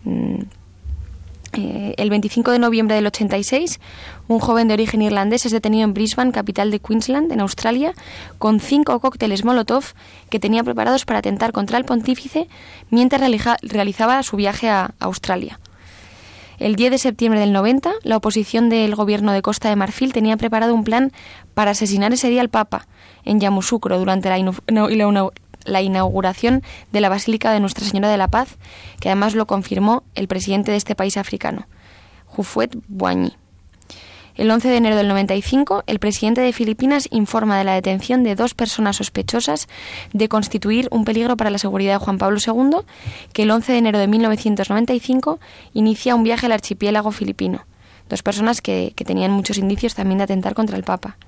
Mm, 0.04 0.42
eh, 1.54 1.94
el 1.98 2.08
25 2.08 2.50
de 2.50 2.58
noviembre 2.58 2.96
del 2.96 3.06
86, 3.06 3.78
un 4.26 4.38
joven 4.38 4.68
de 4.68 4.74
origen 4.74 5.02
irlandés 5.02 5.44
es 5.44 5.52
detenido 5.52 5.84
en 5.84 5.92
Brisbane, 5.92 6.32
capital 6.32 6.70
de 6.70 6.80
Queensland, 6.80 7.30
en 7.30 7.40
Australia, 7.40 7.92
con 8.38 8.58
cinco 8.58 8.98
cócteles 9.00 9.44
Molotov 9.44 9.84
que 10.30 10.40
tenía 10.40 10.64
preparados 10.64 11.04
para 11.04 11.18
atentar 11.18 11.52
contra 11.52 11.76
el 11.76 11.84
pontífice 11.84 12.48
mientras 12.90 13.20
realizaba 13.62 14.22
su 14.22 14.36
viaje 14.36 14.70
a 14.70 14.94
Australia. 14.98 15.60
El 16.58 16.76
10 16.76 16.92
de 16.92 16.98
septiembre 16.98 17.40
del 17.40 17.52
90, 17.52 17.92
la 18.04 18.16
oposición 18.16 18.68
del 18.68 18.94
gobierno 18.94 19.32
de 19.32 19.42
Costa 19.42 19.68
de 19.68 19.74
Marfil 19.74 20.12
tenía 20.12 20.36
preparado 20.36 20.74
un 20.74 20.84
plan 20.84 21.10
para 21.54 21.72
asesinar 21.72 22.12
ese 22.12 22.30
día 22.30 22.40
al 22.40 22.50
Papa 22.50 22.86
en 23.24 23.40
Yamoussoukro 23.40 23.98
durante 23.98 24.28
la, 24.28 24.38
inauguración 25.80 26.62
de 26.92 27.00
la 27.00 27.08
Basílica 27.08 27.52
de 27.52 27.60
Nuestra 27.60 27.84
Señora 27.84 28.10
de 28.10 28.18
la 28.18 28.28
Paz, 28.28 28.56
que 29.00 29.08
además 29.08 29.34
lo 29.34 29.46
confirmó 29.46 30.02
el 30.14 30.28
presidente 30.28 30.70
de 30.70 30.76
este 30.76 30.94
país 30.94 31.16
africano, 31.16 31.66
Jufuet 32.26 32.76
Boigny. 32.88 33.36
El 34.34 34.50
11 34.50 34.68
de 34.68 34.76
enero 34.76 34.96
del 34.96 35.08
95, 35.08 35.84
el 35.86 35.98
presidente 35.98 36.40
de 36.40 36.54
Filipinas 36.54 37.06
informa 37.10 37.58
de 37.58 37.64
la 37.64 37.74
detención 37.74 38.24
de 38.24 38.34
dos 38.34 38.54
personas 38.54 38.96
sospechosas 38.96 39.68
de 40.14 40.28
constituir 40.28 40.88
un 40.90 41.04
peligro 41.04 41.36
para 41.36 41.50
la 41.50 41.58
seguridad 41.58 41.98
de 41.98 42.04
Juan 42.04 42.16
Pablo 42.16 42.38
II, 42.44 42.78
que 43.34 43.42
el 43.42 43.50
11 43.50 43.72
de 43.72 43.78
enero 43.78 43.98
de 43.98 44.06
1995 44.08 45.38
inicia 45.74 46.14
un 46.14 46.22
viaje 46.22 46.46
al 46.46 46.52
archipiélago 46.52 47.12
filipino. 47.12 47.66
Dos 48.08 48.22
personas 48.22 48.62
que, 48.62 48.94
tenían 48.96 49.32
muchos 49.32 49.58
indicios 49.58 49.94
también 49.94 50.18
de 50.18 50.24
atentar 50.24 50.54
contra 50.54 50.78
el 50.78 50.84
Papa. 50.84 51.18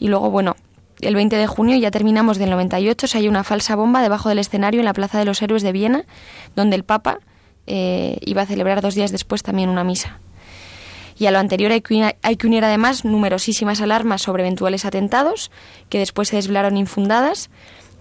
Y 0.00 0.08
luego, 0.08 0.30
bueno, 0.30 0.56
el 1.02 1.14
20 1.14 1.36
de 1.36 1.46
junio, 1.46 1.76
ya 1.76 1.90
terminamos 1.90 2.38
del 2.38 2.50
98, 2.50 3.06
se 3.06 3.18
hay 3.18 3.28
una 3.28 3.44
falsa 3.44 3.76
bomba 3.76 4.02
debajo 4.02 4.28
del 4.28 4.38
escenario 4.38 4.80
en 4.80 4.86
la 4.86 4.92
Plaza 4.92 5.18
de 5.18 5.24
los 5.24 5.40
Héroes 5.42 5.62
de 5.62 5.72
Viena, 5.72 6.04
donde 6.56 6.76
el 6.76 6.84
Papa 6.84 7.20
eh, 7.66 8.18
iba 8.22 8.42
a 8.42 8.46
celebrar 8.46 8.80
dos 8.80 8.94
días 8.94 9.12
después 9.12 9.42
también 9.42 9.68
una 9.68 9.84
misa. 9.84 10.18
Y 11.20 11.26
a 11.26 11.30
lo 11.30 11.38
anterior 11.38 11.70
hay 11.70 11.82
que, 11.82 12.46
unir, 12.46 12.64
además 12.64 13.04
numerosísimas 13.04 13.82
alarmas 13.82 14.22
sobre 14.22 14.42
eventuales 14.42 14.86
atentados, 14.86 15.50
que 15.90 15.98
después 15.98 16.28
se 16.28 16.36
desvelaron 16.36 16.78
infundadas 16.78 17.50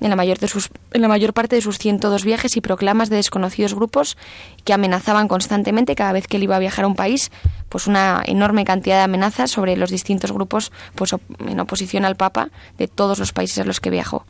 en 0.02 0.10
la, 0.10 0.16
mayor 0.16 0.38
de 0.40 0.48
sus, 0.48 0.70
en 0.94 1.02
la 1.02 1.08
mayor 1.08 1.34
parte 1.34 1.56
de 1.56 1.62
sus 1.62 1.78
102 1.78 2.24
viajes 2.24 2.56
y 2.58 2.62
proclamas 2.62 3.10
de 3.10 3.18
desconocidos 3.18 3.74
grupos 3.74 4.18
que 4.64 4.74
amenazaban 4.74 5.28
constantemente 5.28 5.96
cada 5.96 6.12
vez 6.12 6.28
que 6.28 6.38
él 6.38 6.44
iba 6.44 6.56
a 6.56 6.60
viajar 6.60 6.86
a 6.86 6.88
un 6.88 6.96
país, 6.96 7.32
pues 7.70 7.88
una 7.88 8.22
enorme 8.26 8.66
cantidad 8.66 8.98
de 8.98 9.04
amenazas 9.04 9.52
sobre 9.52 9.76
los 9.78 9.90
distintos 9.90 10.32
grupos 10.32 10.72
pues, 10.96 11.16
en 11.40 11.60
oposición 11.60 12.06
al 12.06 12.16
Papa 12.16 12.50
de 12.78 12.88
todos 12.88 13.20
los 13.20 13.34
países 13.34 13.60
a 13.60 13.64
los 13.64 13.80
que 13.80 13.90
viajó. 13.90 14.26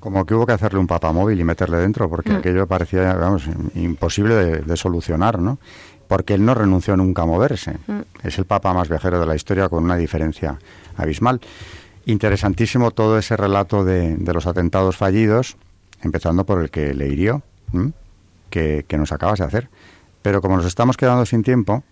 Como 0.00 0.24
que 0.24 0.34
hubo 0.34 0.46
que 0.46 0.52
hacerle 0.52 0.78
un 0.78 0.86
papa 0.86 1.10
móvil 1.10 1.40
y 1.40 1.42
meterle 1.42 1.78
dentro, 1.78 2.08
porque 2.08 2.30
mm. 2.30 2.36
aquello 2.36 2.66
parecía, 2.66 3.14
vamos, 3.14 3.44
imposible 3.74 4.34
de, 4.34 4.58
de, 4.58 4.76
solucionar, 4.76 5.40
¿no? 5.40 5.58
porque 6.06 6.34
él 6.34 6.44
no 6.44 6.54
renunció 6.54 6.96
nunca 6.96 7.22
a 7.22 7.26
moverse. 7.26 7.76
Mm. 7.86 8.00
Es 8.22 8.38
el 8.38 8.44
papa 8.44 8.72
más 8.72 8.88
viajero 8.88 9.20
de 9.20 9.26
la 9.26 9.34
historia 9.34 9.68
con 9.68 9.84
una 9.84 9.96
diferencia 9.96 10.58
abismal. 10.96 11.40
Interesantísimo 12.08 12.92
todo 12.92 13.18
ese 13.18 13.36
relato 13.36 13.84
de, 13.84 14.16
los 14.32 14.46
atentados 14.46 14.96
fallidos, 14.96 15.56
empezando 16.02 16.46
por 16.46 16.62
el 16.62 16.70
que 16.70 16.94
le 16.94 17.08
hirió, 17.08 17.42
que, 18.48 18.84
nos 18.96 19.10
acabas 19.10 19.40
de 19.40 19.44
hacer. 19.44 19.68
Pero 20.22 20.40
como 20.40 20.56
nos 20.56 20.66
estamos 20.66 20.96
quedando 20.96 21.26
sin 21.26 21.42
tiempo, 21.42 21.82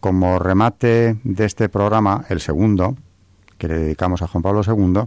como 0.00 0.40
remate 0.40 1.18
de 1.22 1.44
este 1.44 1.68
programa, 1.68 2.24
el 2.28 2.40
segundo, 2.40 2.96
que 3.58 3.68
le 3.68 3.78
dedicamos 3.78 4.22
a 4.22 4.26
Juan 4.26 4.42
Pablo 4.42 4.62
II, 4.66 5.02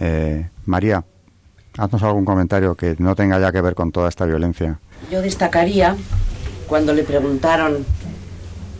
eh, 0.00 0.50
María, 0.66 1.04
haznos 1.78 2.02
algún 2.02 2.24
comentario 2.24 2.74
que 2.74 2.96
no 2.98 3.14
tenga 3.14 3.38
ya 3.38 3.52
que 3.52 3.60
ver 3.60 3.76
con 3.76 3.92
toda 3.92 4.08
esta 4.08 4.24
violencia. 4.24 4.80
Yo 5.12 5.22
destacaría 5.22 5.96
cuando 6.66 6.92
le 6.92 7.04
preguntaron 7.04 7.86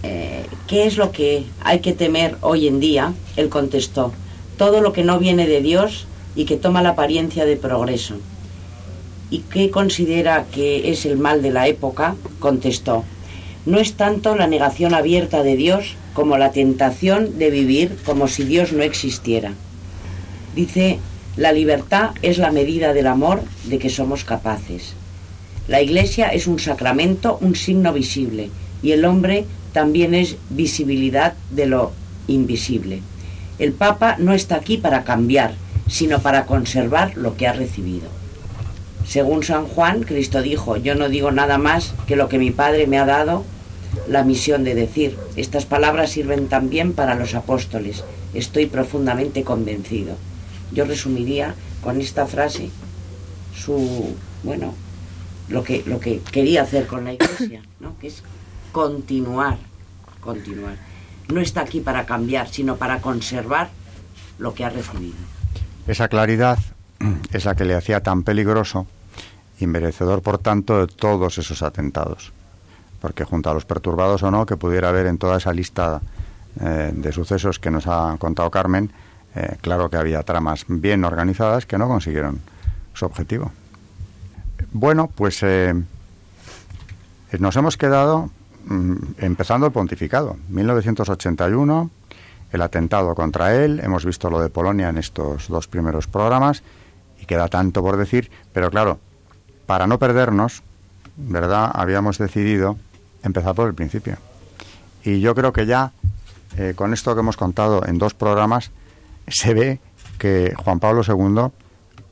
eh, 0.02 0.46
qué 0.66 0.88
es 0.88 0.96
lo 0.96 1.12
que 1.12 1.46
hay 1.62 1.78
que 1.78 1.92
temer 1.92 2.36
hoy 2.40 2.66
en 2.66 2.80
día, 2.80 3.12
él 3.36 3.48
contestó, 3.48 4.12
todo 4.56 4.80
lo 4.80 4.92
que 4.92 5.04
no 5.04 5.18
viene 5.18 5.46
de 5.46 5.60
Dios 5.60 6.06
y 6.36 6.44
que 6.44 6.56
toma 6.56 6.82
la 6.82 6.90
apariencia 6.90 7.44
de 7.44 7.56
progreso. 7.56 8.16
¿Y 9.30 9.40
qué 9.40 9.70
considera 9.70 10.46
que 10.52 10.90
es 10.90 11.06
el 11.06 11.18
mal 11.18 11.42
de 11.42 11.50
la 11.50 11.66
época? 11.66 12.16
contestó, 12.38 13.04
no 13.66 13.78
es 13.78 13.94
tanto 13.94 14.36
la 14.36 14.46
negación 14.46 14.94
abierta 14.94 15.42
de 15.42 15.56
Dios 15.56 15.96
como 16.12 16.36
la 16.36 16.52
tentación 16.52 17.38
de 17.38 17.50
vivir 17.50 17.96
como 18.04 18.28
si 18.28 18.44
Dios 18.44 18.72
no 18.72 18.82
existiera. 18.82 19.52
Dice, 20.54 20.98
la 21.36 21.52
libertad 21.52 22.10
es 22.22 22.38
la 22.38 22.52
medida 22.52 22.92
del 22.92 23.06
amor 23.06 23.42
de 23.64 23.78
que 23.78 23.90
somos 23.90 24.24
capaces. 24.24 24.94
La 25.66 25.80
iglesia 25.80 26.28
es 26.28 26.46
un 26.46 26.58
sacramento, 26.58 27.38
un 27.40 27.56
signo 27.56 27.92
visible, 27.92 28.50
y 28.82 28.92
el 28.92 29.04
hombre 29.04 29.46
también 29.72 30.14
es 30.14 30.36
visibilidad 30.50 31.34
de 31.50 31.66
lo 31.66 31.92
invisible. 32.28 33.00
El 33.58 33.72
Papa 33.72 34.16
no 34.18 34.32
está 34.32 34.56
aquí 34.56 34.76
para 34.76 35.04
cambiar, 35.04 35.54
sino 35.88 36.20
para 36.20 36.46
conservar 36.46 37.16
lo 37.16 37.36
que 37.36 37.46
ha 37.46 37.52
recibido. 37.52 38.08
Según 39.06 39.44
San 39.44 39.66
Juan, 39.66 40.02
Cristo 40.02 40.42
dijo, 40.42 40.76
yo 40.76 40.94
no 40.94 41.08
digo 41.08 41.30
nada 41.30 41.58
más 41.58 41.94
que 42.06 42.16
lo 42.16 42.28
que 42.28 42.38
mi 42.38 42.50
Padre 42.50 42.86
me 42.86 42.98
ha 42.98 43.04
dado 43.04 43.44
la 44.08 44.24
misión 44.24 44.64
de 44.64 44.74
decir. 44.74 45.16
Estas 45.36 45.66
palabras 45.66 46.10
sirven 46.10 46.48
también 46.48 46.94
para 46.94 47.14
los 47.14 47.34
apóstoles. 47.34 48.02
Estoy 48.32 48.66
profundamente 48.66 49.44
convencido. 49.44 50.16
Yo 50.72 50.84
resumiría 50.84 51.54
con 51.82 52.00
esta 52.00 52.26
frase 52.26 52.70
su, 53.54 54.14
bueno, 54.42 54.74
lo 55.48 55.62
que, 55.62 55.82
lo 55.86 56.00
que 56.00 56.20
quería 56.32 56.62
hacer 56.62 56.86
con 56.86 57.04
la 57.04 57.12
iglesia, 57.12 57.62
¿no? 57.80 57.96
que 58.00 58.08
es 58.08 58.22
continuar, 58.72 59.58
continuar. 60.20 60.76
No 61.28 61.40
está 61.40 61.62
aquí 61.62 61.80
para 61.80 62.04
cambiar, 62.06 62.48
sino 62.48 62.76
para 62.76 63.00
conservar 63.00 63.70
lo 64.38 64.54
que 64.54 64.64
ha 64.64 64.70
recibido. 64.70 65.16
Esa 65.86 66.08
claridad 66.08 66.58
es 67.32 67.44
la 67.44 67.54
que 67.54 67.64
le 67.64 67.74
hacía 67.74 68.02
tan 68.02 68.22
peligroso 68.22 68.86
y 69.58 69.66
merecedor, 69.66 70.22
por 70.22 70.38
tanto, 70.38 70.86
de 70.86 70.92
todos 70.92 71.38
esos 71.38 71.62
atentados. 71.62 72.32
Porque 73.00 73.24
junto 73.24 73.50
a 73.50 73.54
los 73.54 73.64
perturbados 73.64 74.22
o 74.22 74.30
no 74.30 74.46
que 74.46 74.56
pudiera 74.56 74.88
haber 74.88 75.06
en 75.06 75.18
toda 75.18 75.38
esa 75.38 75.52
lista 75.52 76.00
eh, 76.60 76.90
de 76.94 77.12
sucesos 77.12 77.58
que 77.58 77.70
nos 77.70 77.86
ha 77.86 78.16
contado 78.18 78.50
Carmen, 78.50 78.90
eh, 79.34 79.56
claro 79.60 79.90
que 79.90 79.96
había 79.96 80.22
tramas 80.22 80.64
bien 80.68 81.04
organizadas 81.04 81.66
que 81.66 81.78
no 81.78 81.88
consiguieron 81.88 82.40
su 82.94 83.04
objetivo. 83.04 83.52
Bueno, 84.72 85.10
pues 85.14 85.42
eh, 85.42 85.74
nos 87.38 87.56
hemos 87.56 87.76
quedado 87.76 88.30
empezando 89.18 89.66
el 89.66 89.72
pontificado. 89.72 90.36
1981, 90.48 91.90
el 92.52 92.62
atentado 92.62 93.14
contra 93.14 93.54
él, 93.54 93.80
hemos 93.82 94.04
visto 94.04 94.30
lo 94.30 94.40
de 94.40 94.48
Polonia 94.48 94.88
en 94.88 94.98
estos 94.98 95.48
dos 95.48 95.66
primeros 95.68 96.06
programas 96.06 96.62
y 97.20 97.26
queda 97.26 97.48
tanto 97.48 97.82
por 97.82 97.96
decir, 97.96 98.30
pero 98.52 98.70
claro, 98.70 98.98
para 99.66 99.86
no 99.86 99.98
perdernos, 99.98 100.62
¿verdad? 101.16 101.70
Habíamos 101.74 102.18
decidido 102.18 102.76
empezar 103.22 103.54
por 103.54 103.68
el 103.68 103.74
principio. 103.74 104.16
Y 105.02 105.20
yo 105.20 105.34
creo 105.34 105.52
que 105.52 105.66
ya 105.66 105.92
eh, 106.56 106.74
con 106.76 106.92
esto 106.92 107.14
que 107.14 107.20
hemos 107.20 107.36
contado 107.36 107.84
en 107.86 107.98
dos 107.98 108.14
programas 108.14 108.70
se 109.26 109.54
ve 109.54 109.80
que 110.18 110.54
Juan 110.56 110.80
Pablo 110.80 111.02
II 111.06 111.50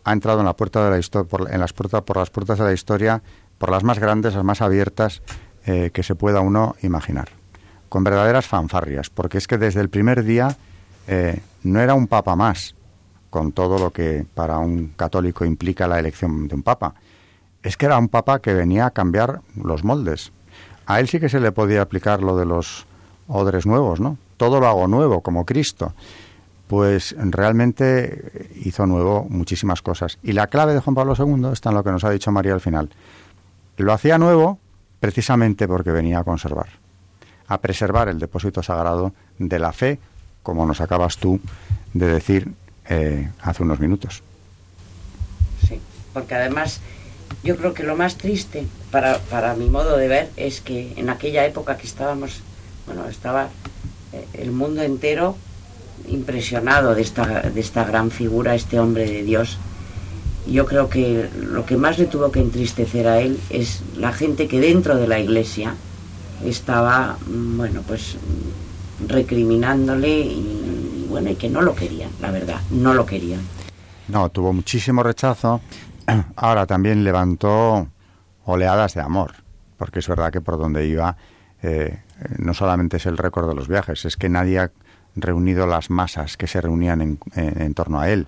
ha 0.04 0.12
entrado 0.12 0.40
en 0.40 0.46
la 0.46 0.54
puerta 0.54 0.88
de 0.88 1.00
la 1.00 1.24
por, 1.24 1.52
en 1.52 1.60
las 1.60 1.72
puertas, 1.72 2.02
por 2.02 2.16
las 2.16 2.30
puertas 2.30 2.58
de 2.58 2.64
la 2.64 2.72
historia, 2.72 3.22
por 3.58 3.70
las 3.70 3.84
más 3.84 3.98
grandes, 3.98 4.34
las 4.34 4.44
más 4.44 4.60
abiertas 4.60 5.22
eh, 5.64 5.90
que 5.92 6.02
se 6.02 6.14
pueda 6.14 6.40
uno 6.40 6.74
imaginar, 6.82 7.28
con 7.88 8.02
verdaderas 8.02 8.46
fanfarrias, 8.46 9.10
porque 9.10 9.38
es 9.38 9.46
que 9.46 9.58
desde 9.58 9.80
el 9.80 9.90
primer 9.90 10.24
día 10.24 10.56
eh, 11.06 11.40
no 11.62 11.80
era 11.80 11.94
un 11.94 12.08
papa 12.08 12.34
más, 12.34 12.74
con 13.30 13.52
todo 13.52 13.78
lo 13.78 13.90
que 13.90 14.26
para 14.34 14.58
un 14.58 14.88
católico 14.88 15.44
implica 15.44 15.86
la 15.86 15.98
elección 15.98 16.48
de 16.48 16.54
un 16.54 16.62
papa. 16.62 16.94
Es 17.62 17.76
que 17.76 17.86
era 17.86 17.96
un 17.96 18.08
papa 18.08 18.40
que 18.40 18.54
venía 18.54 18.86
a 18.86 18.90
cambiar 18.90 19.40
los 19.54 19.84
moldes. 19.84 20.32
A 20.84 21.00
él 21.00 21.08
sí 21.08 21.20
que 21.20 21.28
se 21.28 21.40
le 21.40 21.52
podía 21.52 21.80
aplicar 21.80 22.22
lo 22.22 22.36
de 22.36 22.44
los 22.44 22.86
odres 23.28 23.64
nuevos, 23.64 24.00
¿no? 24.00 24.18
Todo 24.36 24.60
lo 24.60 24.66
hago 24.66 24.88
nuevo, 24.88 25.20
como 25.20 25.46
Cristo. 25.46 25.94
Pues 26.66 27.14
realmente 27.18 28.50
hizo 28.64 28.84
nuevo 28.84 29.26
muchísimas 29.30 29.80
cosas. 29.80 30.18
Y 30.22 30.32
la 30.32 30.48
clave 30.48 30.74
de 30.74 30.80
Juan 30.80 30.94
Pablo 30.94 31.14
II 31.16 31.52
está 31.52 31.70
en 31.70 31.76
lo 31.76 31.84
que 31.84 31.90
nos 31.90 32.04
ha 32.04 32.10
dicho 32.10 32.32
María 32.32 32.52
al 32.52 32.60
final. 32.60 32.90
Lo 33.76 33.92
hacía 33.92 34.18
nuevo 34.18 34.58
precisamente 35.02 35.66
porque 35.66 35.90
venía 35.90 36.20
a 36.20 36.22
conservar, 36.22 36.68
a 37.48 37.60
preservar 37.60 38.08
el 38.08 38.20
depósito 38.20 38.62
sagrado 38.62 39.12
de 39.36 39.58
la 39.58 39.72
fe, 39.72 39.98
como 40.44 40.64
nos 40.64 40.80
acabas 40.80 41.18
tú 41.18 41.40
de 41.92 42.06
decir 42.06 42.52
eh, 42.88 43.28
hace 43.42 43.64
unos 43.64 43.80
minutos. 43.80 44.22
Sí, 45.66 45.80
porque 46.12 46.36
además 46.36 46.80
yo 47.42 47.56
creo 47.56 47.74
que 47.74 47.82
lo 47.82 47.96
más 47.96 48.14
triste 48.14 48.64
para, 48.92 49.18
para 49.18 49.56
mi 49.56 49.68
modo 49.68 49.96
de 49.96 50.06
ver 50.06 50.30
es 50.36 50.60
que 50.60 50.92
en 50.96 51.10
aquella 51.10 51.44
época 51.46 51.76
que 51.76 51.88
estábamos, 51.88 52.40
bueno, 52.86 53.08
estaba 53.08 53.48
eh, 54.12 54.24
el 54.34 54.52
mundo 54.52 54.82
entero 54.82 55.36
impresionado 56.06 56.94
de 56.94 57.02
esta, 57.02 57.50
de 57.50 57.60
esta 57.60 57.82
gran 57.82 58.12
figura, 58.12 58.54
este 58.54 58.78
hombre 58.78 59.10
de 59.10 59.24
Dios. 59.24 59.58
Yo 60.46 60.66
creo 60.66 60.88
que 60.88 61.28
lo 61.40 61.64
que 61.64 61.76
más 61.76 61.98
le 61.98 62.06
tuvo 62.06 62.32
que 62.32 62.40
entristecer 62.40 63.06
a 63.06 63.20
él 63.20 63.38
es 63.50 63.82
la 63.96 64.12
gente 64.12 64.48
que 64.48 64.60
dentro 64.60 64.96
de 64.96 65.06
la 65.06 65.18
iglesia 65.20 65.74
estaba, 66.44 67.16
mm, 67.26 67.56
bueno, 67.56 67.82
pues 67.86 68.16
recriminándole 69.06 70.20
y, 70.20 71.06
bueno, 71.08 71.30
y 71.30 71.36
que 71.36 71.48
no 71.48 71.62
lo 71.62 71.74
querían, 71.74 72.10
la 72.20 72.30
verdad, 72.30 72.60
no 72.70 72.94
lo 72.94 73.06
querían. 73.06 73.40
No, 74.08 74.28
tuvo 74.30 74.52
muchísimo 74.52 75.02
rechazo. 75.02 75.60
Ahora 76.36 76.66
también 76.66 77.04
levantó 77.04 77.88
oleadas 78.44 78.94
de 78.94 79.00
amor, 79.00 79.32
porque 79.76 80.00
es 80.00 80.08
verdad 80.08 80.32
que 80.32 80.40
por 80.40 80.58
donde 80.58 80.86
iba 80.86 81.16
eh, 81.62 82.00
no 82.38 82.54
solamente 82.54 82.96
es 82.96 83.06
el 83.06 83.16
récord 83.16 83.48
de 83.48 83.54
los 83.54 83.68
viajes, 83.68 84.04
es 84.04 84.16
que 84.16 84.28
nadie 84.28 84.58
ha 84.58 84.70
reunido 85.14 85.66
las 85.66 85.90
masas 85.90 86.36
que 86.36 86.46
se 86.46 86.60
reunían 86.60 87.00
en, 87.02 87.18
en, 87.34 87.74
torno 87.74 88.00
a 88.00 88.10
él. 88.10 88.26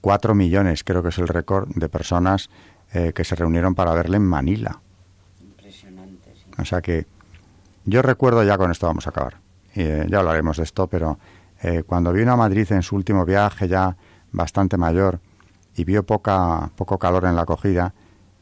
Cuatro 0.00 0.34
millones 0.34 0.84
creo 0.84 1.02
que 1.02 1.08
es 1.08 1.18
el 1.18 1.28
récord 1.28 1.68
de 1.74 1.88
personas 1.88 2.50
eh, 2.92 3.12
que 3.14 3.24
se 3.24 3.34
reunieron 3.34 3.74
para 3.74 3.92
verle 3.92 4.16
en 4.16 4.26
Manila. 4.26 4.80
Impresionante, 5.40 6.34
sí. 6.34 6.50
O 6.58 6.64
sea 6.64 6.80
que 6.80 7.06
yo 7.84 8.02
recuerdo, 8.02 8.44
ya 8.44 8.58
con 8.58 8.70
esto 8.70 8.86
vamos 8.86 9.06
a 9.06 9.10
acabar, 9.10 9.38
eh, 9.74 10.06
ya 10.10 10.18
hablaremos 10.18 10.58
de 10.58 10.64
esto, 10.64 10.88
pero 10.88 11.18
eh, 11.62 11.84
cuando 11.86 12.12
vino 12.12 12.32
a 12.32 12.36
Madrid 12.36 12.70
en 12.70 12.82
su 12.82 12.94
último 12.96 13.24
viaje 13.24 13.66
ya 13.66 13.96
bastante 14.30 14.76
mayor 14.76 15.20
y 15.74 15.84
vio 15.84 16.04
poca, 16.04 16.70
poco 16.76 16.98
calor 16.98 17.24
en 17.24 17.34
la 17.34 17.42
acogida, 17.42 17.94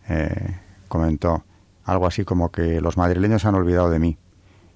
eh, 0.09 0.57
comentó 0.89 1.45
algo 1.85 2.07
así 2.07 2.25
como 2.25 2.51
que 2.51 2.81
los 2.81 2.97
madrileños 2.97 3.45
han 3.45 3.55
olvidado 3.55 3.91
de 3.91 3.99
mí. 3.99 4.19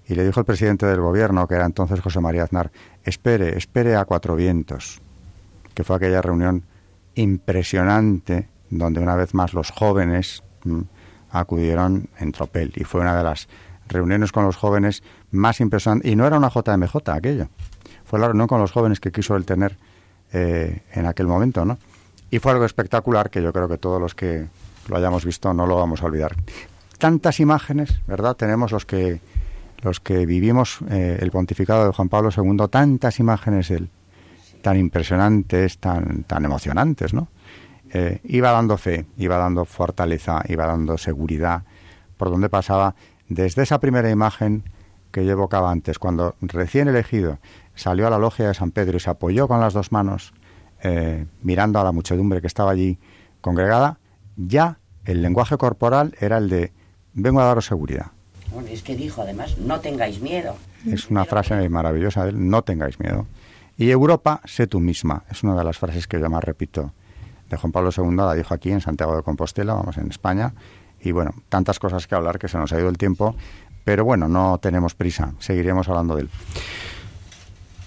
Y 0.07 0.14
le 0.14 0.24
dijo 0.24 0.41
el 0.41 0.47
presidente 0.47 0.87
del 0.87 1.01
gobierno, 1.01 1.47
que 1.49 1.55
era 1.55 1.66
entonces 1.66 2.01
José 2.01 2.20
María 2.20 2.45
Aznar, 2.45 2.70
espere, 3.05 3.57
espere 3.57 3.97
a 3.97 4.05
Cuatro 4.05 4.37
Vientos, 4.37 5.01
que 5.74 5.85
fue 5.85 5.97
aquella 5.97 6.22
reunión 6.22 6.64
impresionante 7.20 8.48
donde 8.70 9.00
una 9.00 9.16
vez 9.16 9.34
más 9.34 9.52
los 9.52 9.70
jóvenes 9.70 10.42
mm, 10.64 10.80
acudieron 11.30 12.08
en 12.18 12.32
tropel 12.32 12.72
y 12.76 12.84
fue 12.84 13.00
una 13.00 13.16
de 13.16 13.24
las 13.24 13.48
reuniones 13.88 14.32
con 14.32 14.44
los 14.44 14.56
jóvenes 14.56 15.02
más 15.30 15.60
impresionantes. 15.60 16.10
Y 16.10 16.16
no 16.16 16.26
era 16.26 16.38
una 16.38 16.48
JMJ 16.48 16.96
aquello, 17.10 17.48
fue 18.04 18.18
la 18.18 18.28
reunión 18.28 18.46
con 18.46 18.60
los 18.60 18.72
jóvenes 18.72 19.00
que 19.00 19.12
quiso 19.12 19.36
él 19.36 19.44
tener 19.44 19.76
eh, 20.32 20.82
en 20.92 21.06
aquel 21.06 21.26
momento, 21.26 21.64
¿no? 21.64 21.78
Y 22.30 22.38
fue 22.38 22.52
algo 22.52 22.64
espectacular 22.64 23.30
que 23.30 23.42
yo 23.42 23.52
creo 23.52 23.68
que 23.68 23.78
todos 23.78 24.00
los 24.00 24.14
que 24.14 24.46
lo 24.88 24.96
hayamos 24.96 25.24
visto 25.24 25.52
no 25.52 25.66
lo 25.66 25.76
vamos 25.76 26.02
a 26.02 26.06
olvidar. 26.06 26.36
Tantas 26.98 27.40
imágenes, 27.40 28.00
¿verdad? 28.06 28.36
Tenemos 28.36 28.70
los 28.70 28.86
que 28.86 29.20
los 29.82 29.98
que 29.98 30.26
vivimos 30.26 30.78
eh, 30.90 31.18
el 31.20 31.30
pontificado 31.30 31.86
de 31.86 31.92
Juan 31.92 32.08
Pablo 32.08 32.30
II, 32.36 32.68
tantas 32.70 33.18
imágenes 33.18 33.68
de 33.68 33.76
él, 33.76 33.90
tan 34.62 34.76
impresionantes, 34.78 35.78
tan, 35.78 36.24
tan 36.24 36.44
emocionantes, 36.44 37.14
¿no? 37.14 37.28
Eh, 37.92 38.20
iba 38.24 38.52
dando 38.52 38.76
fe, 38.76 39.06
iba 39.16 39.36
dando 39.36 39.64
fortaleza, 39.64 40.42
iba 40.48 40.66
dando 40.66 40.96
seguridad 40.96 41.62
por 42.16 42.30
donde 42.30 42.48
pasaba, 42.48 42.94
desde 43.28 43.62
esa 43.62 43.80
primera 43.80 44.11
imagen 44.11 44.64
que 45.11 45.24
yo 45.24 45.32
evocaba 45.32 45.70
antes, 45.70 45.98
cuando 45.98 46.36
recién 46.40 46.88
elegido 46.88 47.38
salió 47.74 48.06
a 48.06 48.11
la 48.11 48.18
logia 48.18 48.48
de 48.48 48.54
San 48.54 48.70
Pedro 48.70 48.96
y 48.96 49.00
se 49.00 49.11
apoyó 49.11 49.48
con 49.48 49.61
las 49.61 49.72
dos 49.72 49.90
manos 49.90 50.32
eh, 50.82 51.26
mirando 51.42 51.80
a 51.80 51.84
la 51.84 51.92
muchedumbre 51.92 52.40
que 52.40 52.46
estaba 52.46 52.70
allí 52.70 52.98
congregada, 53.40 53.98
ya 54.36 54.78
el 55.04 55.22
lenguaje 55.22 55.56
corporal 55.56 56.14
era 56.20 56.38
el 56.38 56.48
de 56.48 56.72
vengo 57.14 57.40
a 57.40 57.44
daros 57.44 57.66
seguridad. 57.66 58.06
Bueno, 58.52 58.68
es 58.68 58.82
que 58.82 58.96
dijo 58.96 59.22
además, 59.22 59.58
no 59.58 59.80
tengáis 59.80 60.20
miedo. 60.20 60.56
Es 60.86 61.11
una 61.11 61.24
frase 61.24 61.68
maravillosa 61.68 62.24
de 62.24 62.30
él, 62.30 62.48
no 62.48 62.62
tengáis 62.62 62.98
miedo. 62.98 63.26
Y 63.81 63.91
Europa, 63.91 64.43
sé 64.45 64.66
tú 64.66 64.78
misma, 64.78 65.22
es 65.31 65.43
una 65.43 65.57
de 65.57 65.64
las 65.64 65.78
frases 65.78 66.07
que 66.07 66.20
yo 66.20 66.28
más 66.28 66.45
repito 66.45 66.93
de 67.49 67.57
Juan 67.57 67.72
Pablo 67.72 67.89
II, 67.97 68.14
la 68.14 68.35
dijo 68.35 68.53
aquí 68.53 68.70
en 68.70 68.83
Santiago 68.83 69.16
de 69.16 69.22
Compostela, 69.22 69.72
vamos 69.72 69.97
en 69.97 70.11
España, 70.11 70.53
y 71.01 71.12
bueno, 71.12 71.33
tantas 71.49 71.78
cosas 71.78 72.07
que 72.07 72.14
hablar 72.14 72.39
que 72.39 72.47
se 72.47 72.59
nos 72.59 72.74
ha 72.74 72.78
ido 72.78 72.91
el 72.91 72.99
tiempo, 72.99 73.35
pero 73.83 74.05
bueno, 74.05 74.28
no 74.28 74.59
tenemos 74.59 74.95
prisa, 74.95 75.33
seguiremos 75.39 75.89
hablando 75.89 76.14
de 76.14 76.24
él. 76.24 76.31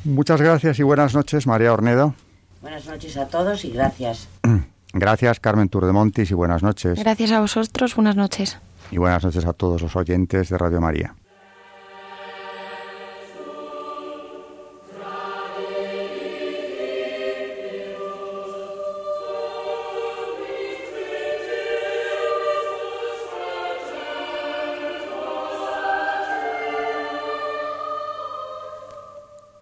Muchas 0.04 0.42
gracias 0.42 0.80
y 0.80 0.84
buenas 0.84 1.14
noches, 1.14 1.46
María 1.46 1.72
Ornedo. 1.72 2.16
Buenas 2.64 2.88
noches 2.88 3.16
a 3.16 3.28
todos 3.28 3.64
y 3.64 3.70
gracias. 3.70 4.28
Gracias, 4.96 5.40
Carmen 5.40 5.70
Turdemontis, 5.70 6.32
y 6.32 6.34
buenas 6.34 6.62
noches. 6.62 6.98
Gracias 7.00 7.32
a 7.32 7.40
vosotros, 7.40 7.96
buenas 7.96 8.16
noches. 8.16 8.60
Y 8.90 8.98
buenas 8.98 9.24
noches 9.24 9.46
a 9.46 9.54
todos 9.54 9.82
los 9.82 9.96
oyentes 9.96 10.50
de 10.50 10.58
Radio 10.58 10.82
María. 10.82 11.16